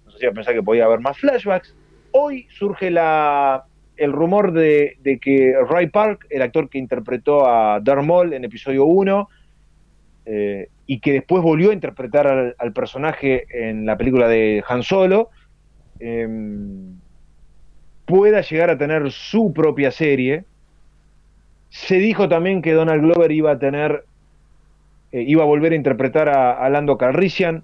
nos 0.06 0.16
hacía 0.16 0.32
pensar 0.32 0.54
que 0.54 0.64
podía 0.64 0.86
haber 0.86 1.02
más 1.02 1.18
flashbacks. 1.18 1.76
Hoy 2.12 2.48
surge 2.50 2.90
la, 2.90 3.66
el 3.98 4.14
rumor 4.14 4.54
de, 4.54 4.98
que 5.22 5.54
Ray 5.70 5.88
Park, 5.88 6.28
el 6.30 6.42
actor 6.42 6.70
que 6.70 6.78
interpretó 6.78 7.46
a 7.46 7.82
Darth 7.82 8.06
Maul 8.06 8.34
en 8.34 8.46
episodio 8.46 8.86
1, 8.86 9.30
eh, 10.26 10.70
y 10.88 11.02
que 11.02 11.12
después 11.12 11.44
volvió 11.44 11.72
a 11.72 11.74
interpretar 11.74 12.56
al, 12.58 12.74
personaje 12.74 13.46
en 13.52 13.86
la 13.86 13.98
película 13.98 14.30
de 14.30 14.64
Han 14.68 14.84
Solo, 14.84 15.30
em, 16.00 16.98
pueda 18.06 18.42
llegar 18.42 18.70
a 18.70 18.78
tener 18.78 19.12
su 19.12 19.54
propia 19.54 19.92
serie, 19.92 20.46
se 21.70 21.96
dijo 21.96 22.30
también 22.30 22.62
que 22.62 22.72
Donald 22.72 23.02
Glover 23.02 23.32
iba 23.34 23.52
a 23.52 23.60
tener, 23.60 24.06
eh, 25.12 25.22
iba 25.22 25.44
a 25.44 25.46
volver 25.46 25.74
a 25.74 25.76
interpretar 25.76 26.30
a, 26.30 26.70
Lando 26.70 26.98
Calrissian 26.98 27.64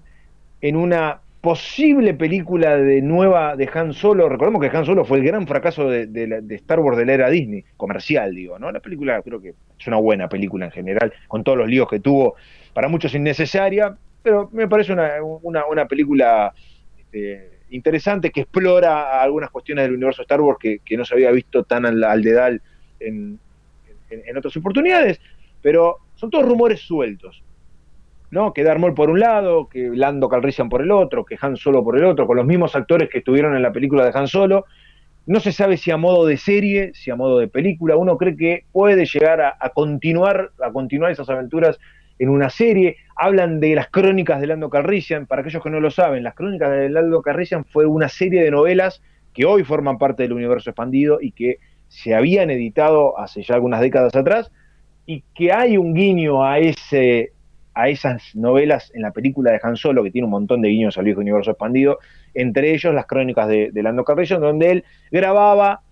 en 0.60 0.76
una 0.76 1.20
posible 1.44 2.14
película 2.14 2.78
de 2.78 3.02
nueva 3.02 3.54
de 3.54 3.68
Han 3.74 3.92
Solo. 3.92 4.30
Recordemos 4.30 4.62
que 4.62 4.74
Han 4.74 4.86
Solo 4.86 5.04
fue 5.04 5.18
el 5.18 5.24
gran 5.24 5.46
fracaso 5.46 5.90
de, 5.90 6.42
Star 6.52 6.80
Wars 6.80 6.96
de 6.96 7.04
la 7.04 7.12
era 7.12 7.28
Disney, 7.28 7.66
comercial, 7.76 8.34
digo, 8.34 8.58
¿no? 8.58 8.72
La 8.72 8.80
película 8.80 9.20
creo 9.20 9.42
que 9.42 9.52
es 9.78 9.86
una 9.86 9.98
buena 9.98 10.26
película 10.26 10.64
en 10.64 10.72
general, 10.72 11.12
con 11.28 11.44
todos 11.44 11.58
los 11.58 11.68
líos 11.68 11.86
que 11.86 12.00
tuvo, 12.00 12.36
para 12.72 12.88
muchos 12.88 13.14
innecesaria, 13.14 13.94
pero 14.22 14.48
me 14.54 14.66
parece 14.68 14.94
una, 14.94 15.86
película 15.86 16.54
este, 16.96 17.58
interesante 17.68 18.30
que 18.30 18.40
explora 18.40 19.20
algunas 19.20 19.50
cuestiones 19.50 19.84
del 19.84 19.96
universo 19.96 20.22
Star 20.22 20.40
Wars 20.40 20.58
que, 20.58 20.96
no 20.96 21.04
se 21.04 21.12
había 21.12 21.30
visto 21.30 21.64
tan 21.64 21.84
al, 21.84 22.02
al 22.04 22.22
dedal 22.22 22.62
en, 23.00 23.38
en, 24.08 24.36
otras 24.38 24.56
oportunidades, 24.56 25.20
pero 25.60 25.98
son 26.14 26.30
todos 26.30 26.46
rumores 26.46 26.80
sueltos. 26.80 27.42
¿No? 28.34 28.52
Que 28.52 28.64
Darmol 28.64 28.94
por 28.94 29.10
un 29.10 29.20
lado, 29.20 29.68
que 29.68 29.90
Lando 29.94 30.28
Calrissian 30.28 30.68
por 30.68 30.82
el 30.82 30.90
otro, 30.90 31.24
que 31.24 31.38
Han 31.40 31.56
Solo 31.56 31.84
por 31.84 31.96
el 31.96 32.04
otro, 32.04 32.26
con 32.26 32.36
los 32.36 32.44
mismos 32.44 32.74
actores 32.74 33.08
que 33.08 33.18
estuvieron 33.18 33.54
en 33.54 33.62
la 33.62 33.72
película 33.72 34.04
de 34.04 34.18
Han 34.18 34.26
Solo. 34.26 34.66
No 35.24 35.38
se 35.38 35.52
sabe 35.52 35.76
si 35.76 35.92
a 35.92 35.96
modo 35.96 36.26
de 36.26 36.36
serie, 36.36 36.90
si 36.94 37.12
a 37.12 37.16
modo 37.16 37.38
de 37.38 37.46
película. 37.46 37.96
Uno 37.96 38.18
cree 38.18 38.36
que 38.36 38.64
puede 38.72 39.06
llegar 39.06 39.40
a, 39.40 39.70
continuar, 39.70 40.50
a 40.60 40.72
continuar 40.72 41.12
esas 41.12 41.30
aventuras 41.30 41.78
en 42.18 42.28
una 42.28 42.50
serie. 42.50 42.96
Hablan 43.16 43.60
de 43.60 43.76
las 43.76 43.88
crónicas 43.88 44.40
de 44.40 44.48
Lando 44.48 44.68
Calrissian. 44.68 45.26
Para 45.26 45.42
aquellos 45.42 45.62
que 45.62 45.70
no 45.70 45.78
lo 45.78 45.92
saben, 45.92 46.24
las 46.24 46.34
crónicas 46.34 46.72
de 46.72 46.90
Lando 46.90 47.22
Calrissian 47.22 47.64
fue 47.64 47.86
una 47.86 48.08
serie 48.08 48.42
de 48.42 48.50
novelas 48.50 49.00
que 49.32 49.44
hoy 49.44 49.62
forman 49.62 49.96
parte 49.96 50.24
del 50.24 50.32
universo 50.32 50.70
expandido 50.70 51.20
y 51.22 51.30
que 51.30 51.58
se 51.86 52.16
habían 52.16 52.50
editado 52.50 53.16
hace 53.16 53.44
ya 53.44 53.54
algunas 53.54 53.80
décadas 53.80 54.16
atrás 54.16 54.50
y 55.06 55.22
que 55.34 55.52
hay 55.52 55.76
un 55.76 55.94
guiño 55.94 56.44
a 56.44 56.58
ese 56.58 57.33
a 57.74 57.88
esas 57.88 58.22
novelas 58.34 58.90
en 58.94 59.02
la 59.02 59.12
película 59.12 59.50
de 59.52 59.60
Han 59.62 59.76
Solo, 59.76 60.02
que 60.04 60.10
tiene 60.10 60.26
un 60.26 60.30
montón 60.32 60.62
de 60.62 60.68
guiños 60.68 60.96
al 60.98 61.04
viejo 61.04 61.20
universo 61.20 61.50
expandido, 61.50 61.98
entre 62.34 62.72
ellos 62.74 62.94
las 62.94 63.06
crónicas 63.06 63.48
de, 63.48 63.70
de 63.72 63.82
Lando 63.82 64.04
Calrissian, 64.04 64.40
donde 64.40 64.70
él 64.70 64.84
grababa 65.10 65.82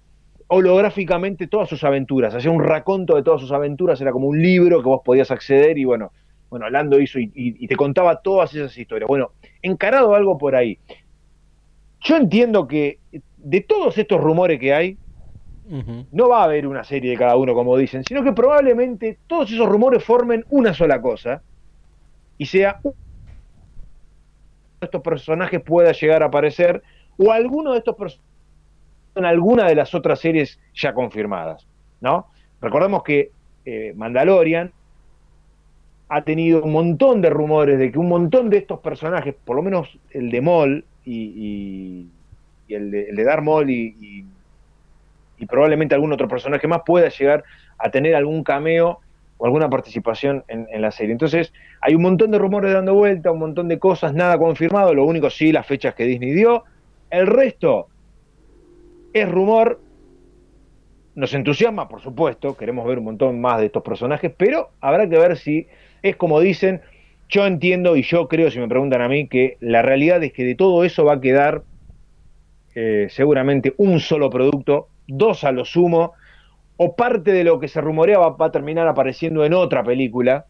holográficamente 0.49 1.47
todas 1.49 1.69
sus 1.69 1.83
aventuras, 1.85 2.35
hacía 2.35 2.51
un 2.51 2.63
raconto 2.63 3.17
de 3.17 3.23
todas 3.23 3.41
sus 3.41 3.53
aventuras, 3.53 4.01
era 4.01 4.13
como 4.13 4.29
un 4.29 4.43
libro 4.43 4.83
que 4.83 4.89
vos 4.89 5.01
podías 5.05 5.31
acceder 5.31 5.79
y 5.79 5.85
bueno, 5.85 6.13
bueno, 6.51 6.69
Lando 6.69 7.01
hizo 7.01 7.19
y, 7.19 7.25
y- 7.35 7.65
y 7.65 7.67
te 7.67 7.77
contaba 7.77 8.21
todas 8.21 8.55
esas 8.55 8.77
historias. 8.77 9.09
Bueno, 9.09 9.33
encarado 9.63 10.15
algo 10.15 10.37
por 10.37 10.55
ahí. 10.55 10.79
Yo 12.01 12.17
entiendo 12.17 12.67
que 12.67 13.01
de 13.37 13.61
todos 13.63 13.97
estos 13.97 14.21
rumores 14.21 14.59
que 14.61 14.75
hay, 14.75 14.99
no 16.11 16.29
va 16.29 16.41
a 16.41 16.45
haber 16.45 16.67
una 16.67 16.85
serie 16.85 17.11
de 17.13 17.17
cada 17.17 17.37
uno, 17.37 17.55
como 17.55 17.77
dicen, 17.77 18.05
sino 18.05 18.23
que 18.23 18.33
probablemente 18.33 19.21
todos 19.27 19.51
esos 19.51 19.69
rumores 19.69 20.05
formen 20.05 20.45
una 20.51 20.75
sola 20.75 21.01
cosa 21.01 21.43
y 22.43 22.47
sea 22.47 22.81
uno 22.83 22.97
de 24.81 24.87
estos 24.87 25.01
personajes 25.01 25.61
pueda 25.61 25.93
llegar 25.93 26.25
a 26.25 26.27
aparecer 26.27 26.83
o 27.17 27.31
alguno 27.31 27.71
de 27.71 27.79
estos 27.79 27.95
personajes 27.95 28.29
en 29.15 29.25
alguna 29.27 29.69
de 29.69 29.77
las 29.77 29.95
otras 29.95 30.19
series 30.19 30.59
ya 30.75 30.93
confirmadas, 30.93 31.69
¿no? 32.01 32.27
Recordemos 32.61 33.05
que 33.05 33.31
eh, 33.65 33.93
Mandalorian 33.95 34.73
ha 36.09 36.25
tenido 36.25 36.65
un 36.65 36.73
montón 36.73 37.21
de 37.21 37.31
rumores 37.31 37.79
de 37.79 37.93
que 37.93 37.99
un 37.99 38.09
montón 38.09 38.51
de 38.51 38.57
estos 38.59 38.81
personajes, 38.81 39.35
por 39.45 39.55
lo 39.55 39.63
menos 39.63 39.99
el 40.11 40.31
de 40.31 40.41
Maul 40.41 40.85
y, 41.05 42.09
el, 42.69 42.91
de, 42.91 43.11
el 43.11 43.15
de 43.17 43.41
Maul 43.41 43.71
y 43.71 44.25
y 45.43 45.47
probablemente 45.47 45.97
algún 45.97 46.13
otro 46.13 46.29
personaje 46.29 46.69
más 46.69 46.83
pueda 46.87 47.09
llegar 47.09 47.43
a 47.77 47.91
tener 47.91 48.15
algún 48.15 48.45
cameo 48.45 49.01
o 49.43 49.47
alguna 49.47 49.69
participación 49.69 50.45
en, 50.47 50.81
la 50.81 50.93
serie. 50.93 51.11
Entonces, 51.11 51.53
hay 51.81 51.97
un 51.97 52.03
montón 52.03 52.31
de 52.31 52.39
rumores 52.39 52.73
dando 52.73 52.95
vuelta, 52.95 53.33
un 53.33 53.41
montón 53.41 53.67
de 53.67 53.81
cosas, 53.81 54.15
nada 54.15 54.39
confirmado, 54.39 54.95
lo 54.95 55.05
único 55.05 55.31
sí 55.31 55.51
las 55.51 55.67
fechas 55.67 55.97
que 55.97 56.05
Disney 56.05 56.31
dio. 56.31 56.63
El 57.11 57.27
resto 57.27 57.89
es 59.13 59.29
rumor, 59.29 59.81
nos 61.17 61.35
entusiasma, 61.35 61.89
por 61.89 62.01
supuesto, 62.01 62.57
queremos 62.57 62.87
ver 62.87 63.01
un 63.01 63.07
montón 63.07 63.41
más 63.41 63.59
de 63.59 63.67
estos 63.67 63.83
personajes, 63.83 64.33
pero 64.37 64.71
habrá 64.81 65.09
que 65.09 65.19
ver 65.19 65.37
si 65.37 65.67
es 66.03 66.15
como 66.15 66.39
dicen, 66.39 66.81
yo 67.29 67.45
entiendo 67.45 67.97
y 67.97 68.03
yo 68.05 68.29
creo, 68.29 68.49
si 68.49 68.61
me 68.61 68.69
preguntan 68.69 69.03
a 69.03 69.09
mí, 69.09 69.27
que 69.27 69.57
la 69.59 69.83
realidad 69.83 70.23
es 70.23 70.33
que 70.33 70.45
de 70.45 70.55
todo 70.55 70.85
eso 70.85 71.05
va 71.05 71.15
a 71.15 71.21
quedar 71.21 71.65
eh, 72.77 73.09
seguramente 73.11 73.75
un 73.77 73.99
solo 73.99 74.31
producto, 74.31 74.87
dos 75.09 75.43
a 75.43 75.51
lo 75.51 75.65
sumo, 75.65 76.13
o 76.83 76.97
parte 76.97 77.33
de 77.33 77.45
lo 77.45 77.61
que 77.61 77.69
se 77.69 77.81
rumoreaba 77.81 78.31
va 78.31 78.47
a 78.47 78.51
terminar 78.51 78.89
apareciendo 78.89 79.45
en 79.45 79.55
otra 79.55 79.85
película, 79.85 80.47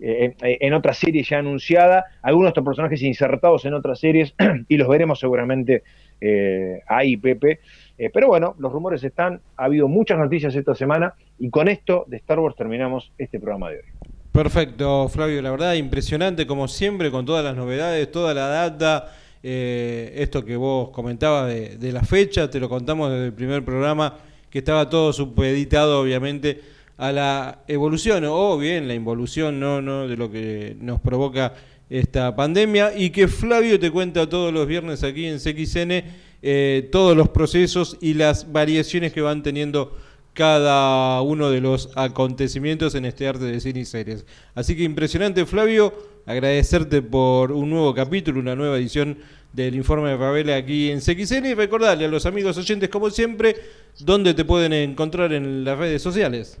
eh, 0.00 0.34
en, 0.40 0.56
en 0.60 0.74
otra 0.74 0.92
serie 0.92 1.22
ya 1.22 1.38
anunciada, 1.38 2.06
algunos 2.22 2.48
de 2.48 2.50
estos 2.50 2.64
personajes 2.64 3.02
insertados 3.02 3.64
en 3.64 3.74
otras 3.74 4.00
series, 4.00 4.34
y 4.68 4.76
los 4.76 4.88
veremos 4.88 5.20
seguramente 5.20 5.84
eh, 6.20 6.80
ahí, 6.88 7.16
Pepe. 7.16 7.60
Eh, 7.98 8.10
pero 8.12 8.26
bueno, 8.26 8.56
los 8.58 8.72
rumores 8.72 9.04
están, 9.04 9.40
ha 9.56 9.64
habido 9.64 9.86
muchas 9.86 10.18
noticias 10.18 10.56
esta 10.56 10.74
semana, 10.74 11.14
y 11.38 11.50
con 11.50 11.68
esto 11.68 12.04
de 12.08 12.16
Star 12.16 12.40
Wars 12.40 12.56
terminamos 12.56 13.12
este 13.16 13.38
programa 13.38 13.70
de 13.70 13.76
hoy. 13.76 14.08
Perfecto, 14.32 15.08
Flavio, 15.08 15.40
la 15.40 15.52
verdad 15.52 15.74
impresionante 15.74 16.48
como 16.48 16.66
siempre 16.66 17.12
con 17.12 17.24
todas 17.24 17.44
las 17.44 17.54
novedades, 17.54 18.10
toda 18.10 18.34
la 18.34 18.48
data, 18.48 19.12
eh, 19.40 20.12
esto 20.16 20.44
que 20.44 20.56
vos 20.56 20.90
comentabas 20.90 21.46
de, 21.46 21.78
de 21.78 21.92
la 21.92 22.02
fecha, 22.02 22.50
te 22.50 22.58
lo 22.58 22.68
contamos 22.68 23.10
desde 23.12 23.26
el 23.26 23.32
primer 23.32 23.64
programa, 23.64 24.18
que 24.56 24.60
estaba 24.60 24.88
todo 24.88 25.12
supeditado 25.12 26.00
obviamente 26.00 26.62
a 26.96 27.12
la 27.12 27.58
evolución 27.68 28.24
o 28.24 28.56
bien 28.56 28.88
la 28.88 28.94
involución 28.94 29.60
¿no? 29.60 29.82
¿no? 29.82 30.08
de 30.08 30.16
lo 30.16 30.32
que 30.32 30.78
nos 30.80 30.98
provoca 30.98 31.52
esta 31.90 32.34
pandemia 32.34 32.96
y 32.96 33.10
que 33.10 33.28
Flavio 33.28 33.78
te 33.78 33.90
cuenta 33.90 34.26
todos 34.30 34.54
los 34.54 34.66
viernes 34.66 35.02
aquí 35.02 35.26
en 35.26 35.40
CXN 35.40 36.04
eh, 36.40 36.88
todos 36.90 37.14
los 37.14 37.28
procesos 37.28 37.98
y 38.00 38.14
las 38.14 38.50
variaciones 38.50 39.12
que 39.12 39.20
van 39.20 39.42
teniendo 39.42 39.94
cada 40.32 41.20
uno 41.20 41.50
de 41.50 41.60
los 41.60 41.90
acontecimientos 41.94 42.94
en 42.94 43.04
este 43.04 43.28
arte 43.28 43.44
de 43.44 43.60
cine 43.60 43.80
y 43.80 43.84
series. 43.84 44.24
Así 44.54 44.74
que 44.74 44.84
impresionante, 44.84 45.44
Flavio. 45.44 45.92
Agradecerte 46.26 47.02
por 47.02 47.52
un 47.52 47.70
nuevo 47.70 47.94
capítulo, 47.94 48.40
una 48.40 48.56
nueva 48.56 48.76
edición 48.78 49.18
del 49.56 49.74
informe 49.74 50.10
de 50.10 50.18
Favela 50.18 50.54
aquí 50.54 50.90
en 50.90 50.98
CXN 50.98 51.46
y 51.46 51.54
recordarle 51.54 52.04
a 52.04 52.08
los 52.08 52.26
amigos 52.26 52.58
oyentes, 52.58 52.90
como 52.90 53.08
siempre, 53.08 53.56
dónde 54.04 54.34
te 54.34 54.44
pueden 54.44 54.74
encontrar 54.74 55.32
en 55.32 55.64
las 55.64 55.78
redes 55.78 56.02
sociales. 56.02 56.60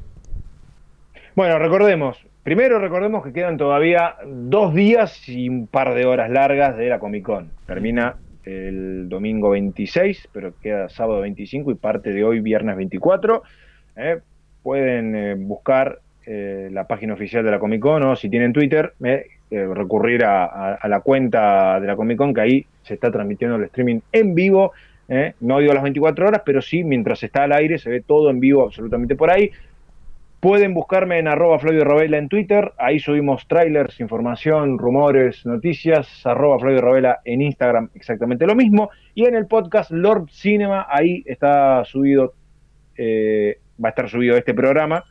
Bueno, 1.34 1.58
recordemos, 1.58 2.16
primero 2.42 2.78
recordemos 2.78 3.22
que 3.22 3.34
quedan 3.34 3.58
todavía 3.58 4.14
dos 4.26 4.72
días 4.72 5.28
y 5.28 5.50
un 5.50 5.66
par 5.66 5.94
de 5.94 6.06
horas 6.06 6.30
largas 6.30 6.78
de 6.78 6.88
la 6.88 6.98
Comic 6.98 7.24
Con. 7.24 7.50
Termina 7.66 8.16
el 8.44 9.10
domingo 9.10 9.50
26, 9.50 10.30
pero 10.32 10.54
queda 10.62 10.88
sábado 10.88 11.20
25 11.20 11.70
y 11.72 11.74
parte 11.74 12.14
de 12.14 12.24
hoy 12.24 12.40
viernes 12.40 12.76
24. 12.76 13.42
Eh, 13.96 14.20
pueden 14.62 15.14
eh, 15.14 15.34
buscar 15.34 16.00
eh, 16.24 16.70
la 16.72 16.86
página 16.86 17.12
oficial 17.12 17.44
de 17.44 17.50
la 17.50 17.58
Comic 17.58 17.82
Con 17.82 18.02
o 18.04 18.16
si 18.16 18.30
tienen 18.30 18.54
Twitter, 18.54 18.94
eh, 19.48 19.64
recurrir 19.64 20.24
a, 20.24 20.78
la 20.88 21.00
cuenta 21.00 21.78
de 21.78 21.86
la 21.86 21.94
Comic 21.94 22.18
Con 22.18 22.34
que 22.34 22.40
ahí 22.40 22.66
se 22.82 22.94
está 22.94 23.12
transmitiendo 23.12 23.56
el 23.56 23.64
streaming 23.64 24.00
en 24.10 24.34
vivo. 24.34 24.72
eh, 25.08 25.34
no 25.40 25.60
digo 25.60 25.72
las 25.72 25.84
24 25.84 26.26
horas, 26.26 26.42
pero 26.44 26.60
sí 26.60 26.82
mientras 26.82 27.22
está 27.22 27.44
al 27.44 27.52
aire 27.52 27.78
se 27.78 27.88
ve 27.90 28.00
todo 28.00 28.28
en 28.30 28.40
vivo 28.40 28.64
absolutamente 28.64 29.14
por 29.14 29.30
ahí. 29.30 29.52
Pueden 30.40 30.74
buscarme 30.74 31.18
en 31.18 31.28
arroba 31.28 31.60
Flavio 31.60 31.84
en 32.00 32.28
Twitter, 32.28 32.72
ahí 32.76 32.98
subimos 32.98 33.46
trailers, 33.48 34.00
información, 34.00 34.78
rumores, 34.78 35.46
noticias, 35.46 36.26
arroba 36.26 36.58
Flavio 36.58 36.80
Rovela 36.80 37.20
en 37.24 37.42
Instagram, 37.42 37.90
exactamente 37.94 38.46
lo 38.46 38.54
mismo. 38.54 38.90
Y 39.14 39.26
en 39.26 39.34
el 39.34 39.46
podcast 39.46 39.90
Lord 39.92 40.28
Cinema, 40.30 40.86
ahí 40.90 41.22
está 41.24 41.84
subido, 41.84 42.34
eh, 42.96 43.58
va 43.82 43.88
a 43.88 43.90
estar 43.90 44.08
subido 44.10 44.36
este 44.36 44.54
programa 44.54 45.04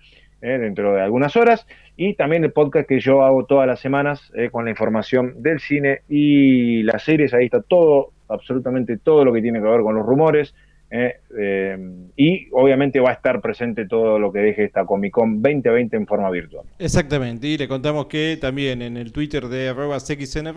eh, 0.46 0.60
dentro 0.60 0.94
de 0.94 1.02
algunas 1.02 1.36
horas. 1.36 1.66
Y 1.98 2.14
también 2.14 2.44
el 2.44 2.52
podcast 2.52 2.88
que 2.88 3.00
yo 3.00 3.24
hago 3.24 3.46
todas 3.46 3.66
las 3.66 3.80
semanas 3.80 4.32
eh, 4.36 4.50
con 4.52 4.66
la 4.66 4.70
información 4.70 5.42
del 5.42 5.60
cine 5.60 6.02
y 6.08 6.84
las 6.84 7.04
series, 7.04 7.34
ahí 7.34 7.46
está 7.46 7.64
todo, 7.64 8.12
absolutamente 8.30 8.98
todo 8.98 9.26
lo 9.26 9.34
que 9.34 9.42
tiene 9.42 9.60
que 9.60 9.66
ver 9.66 9.82
con 9.82 9.96
los 9.96 10.06
rumores. 10.06 10.54
eh, 10.92 11.78
y 12.16 12.48
obviamente 12.52 13.00
va 13.00 13.10
a 13.10 13.14
estar 13.14 13.42
presente 13.42 13.88
todo 13.88 14.20
lo 14.20 14.32
que 14.32 14.40
deje 14.40 14.66
esta 14.66 14.86
Comic 14.86 15.14
Con 15.14 15.42
2020 15.42 15.98
en 15.98 16.06
forma 16.06 16.30
virtual. 16.30 16.64
Exactamente, 16.78 17.48
y 17.48 17.58
le 17.58 17.68
contamos 17.68 18.06
que 18.06 18.38
también 18.40 18.84
en 18.84 18.98
el 18.98 19.12
Twitter 19.12 19.48
de 19.48 19.70
arroba 19.70 19.98
CXN 19.98 20.54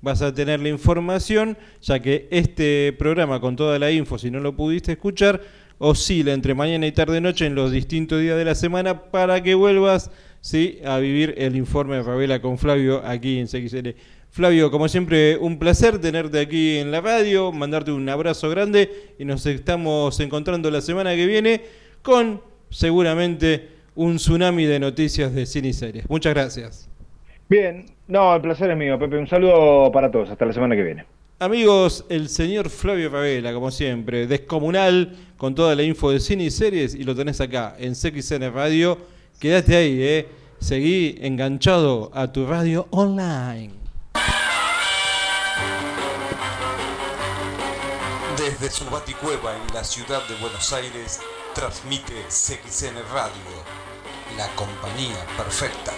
vas 0.00 0.22
a 0.22 0.34
tener 0.34 0.60
la 0.60 0.68
información, 0.68 1.56
ya 1.80 2.00
que 2.00 2.28
este 2.30 2.92
programa 2.98 3.40
con 3.40 3.56
toda 3.56 3.78
la 3.78 3.90
info, 3.90 4.18
si 4.18 4.30
no 4.30 4.40
lo 4.40 4.54
pudiste 4.54 4.92
escuchar, 4.92 5.40
oscila 5.78 6.32
entre 6.32 6.54
mañana 6.54 6.86
y 6.86 6.92
tarde 6.92 7.20
noche 7.20 7.46
en 7.46 7.54
los 7.54 7.72
distintos 7.72 8.20
días 8.20 8.36
de 8.36 8.44
la 8.44 8.54
semana 8.54 9.10
para 9.10 9.42
que 9.42 9.54
vuelvas 9.54 10.10
¿sí? 10.40 10.80
a 10.84 10.98
vivir 10.98 11.34
el 11.38 11.56
informe 11.56 11.96
de 11.96 12.04
Favela 12.04 12.40
con 12.40 12.58
Flavio 12.58 13.02
aquí 13.04 13.38
en 13.38 13.46
CXN. 13.46 13.94
Flavio, 14.30 14.70
como 14.70 14.88
siempre, 14.88 15.36
un 15.38 15.58
placer 15.58 16.00
tenerte 16.00 16.38
aquí 16.38 16.76
en 16.76 16.90
la 16.90 17.00
radio, 17.00 17.50
mandarte 17.50 17.92
un 17.92 18.08
abrazo 18.08 18.50
grande 18.50 19.14
y 19.18 19.24
nos 19.24 19.46
estamos 19.46 20.20
encontrando 20.20 20.70
la 20.70 20.80
semana 20.80 21.14
que 21.14 21.26
viene 21.26 21.62
con 22.02 22.42
seguramente 22.70 23.68
un 23.94 24.16
tsunami 24.16 24.66
de 24.66 24.78
noticias 24.78 25.34
de 25.34 25.46
cine 25.46 25.68
y 25.68 25.72
series. 25.72 26.08
Muchas 26.10 26.34
gracias. 26.34 26.90
Bien, 27.48 27.86
no, 28.06 28.34
el 28.36 28.42
placer 28.42 28.70
es 28.70 28.76
mío, 28.76 28.98
Pepe. 28.98 29.16
Un 29.16 29.26
saludo 29.26 29.90
para 29.90 30.10
todos. 30.10 30.30
Hasta 30.30 30.44
la 30.44 30.52
semana 30.52 30.76
que 30.76 30.82
viene. 30.82 31.17
Amigos, 31.40 32.04
el 32.08 32.28
señor 32.28 32.68
Flavio 32.68 33.12
Favela, 33.12 33.52
como 33.52 33.70
siempre, 33.70 34.26
descomunal, 34.26 35.16
con 35.36 35.54
toda 35.54 35.76
la 35.76 35.84
info 35.84 36.10
de 36.10 36.18
cine 36.18 36.42
y 36.42 36.50
series, 36.50 36.96
y 36.96 37.04
lo 37.04 37.14
tenés 37.14 37.40
acá 37.40 37.76
en 37.78 37.94
CXN 37.94 38.52
Radio. 38.52 38.98
Quédate 39.38 39.76
ahí, 39.76 40.02
eh. 40.02 40.28
Seguí 40.58 41.16
enganchado 41.20 42.10
a 42.12 42.32
tu 42.32 42.44
radio 42.44 42.88
online. 42.90 43.70
Desde 48.36 48.68
su 48.68 48.84
baticueva 48.86 49.56
en 49.56 49.74
la 49.74 49.84
ciudad 49.84 50.26
de 50.26 50.34
Buenos 50.40 50.72
Aires, 50.72 51.20
transmite 51.54 52.14
CXN 52.28 52.96
Radio, 53.12 53.62
la 54.36 54.48
compañía 54.56 55.24
perfecta. 55.36 55.92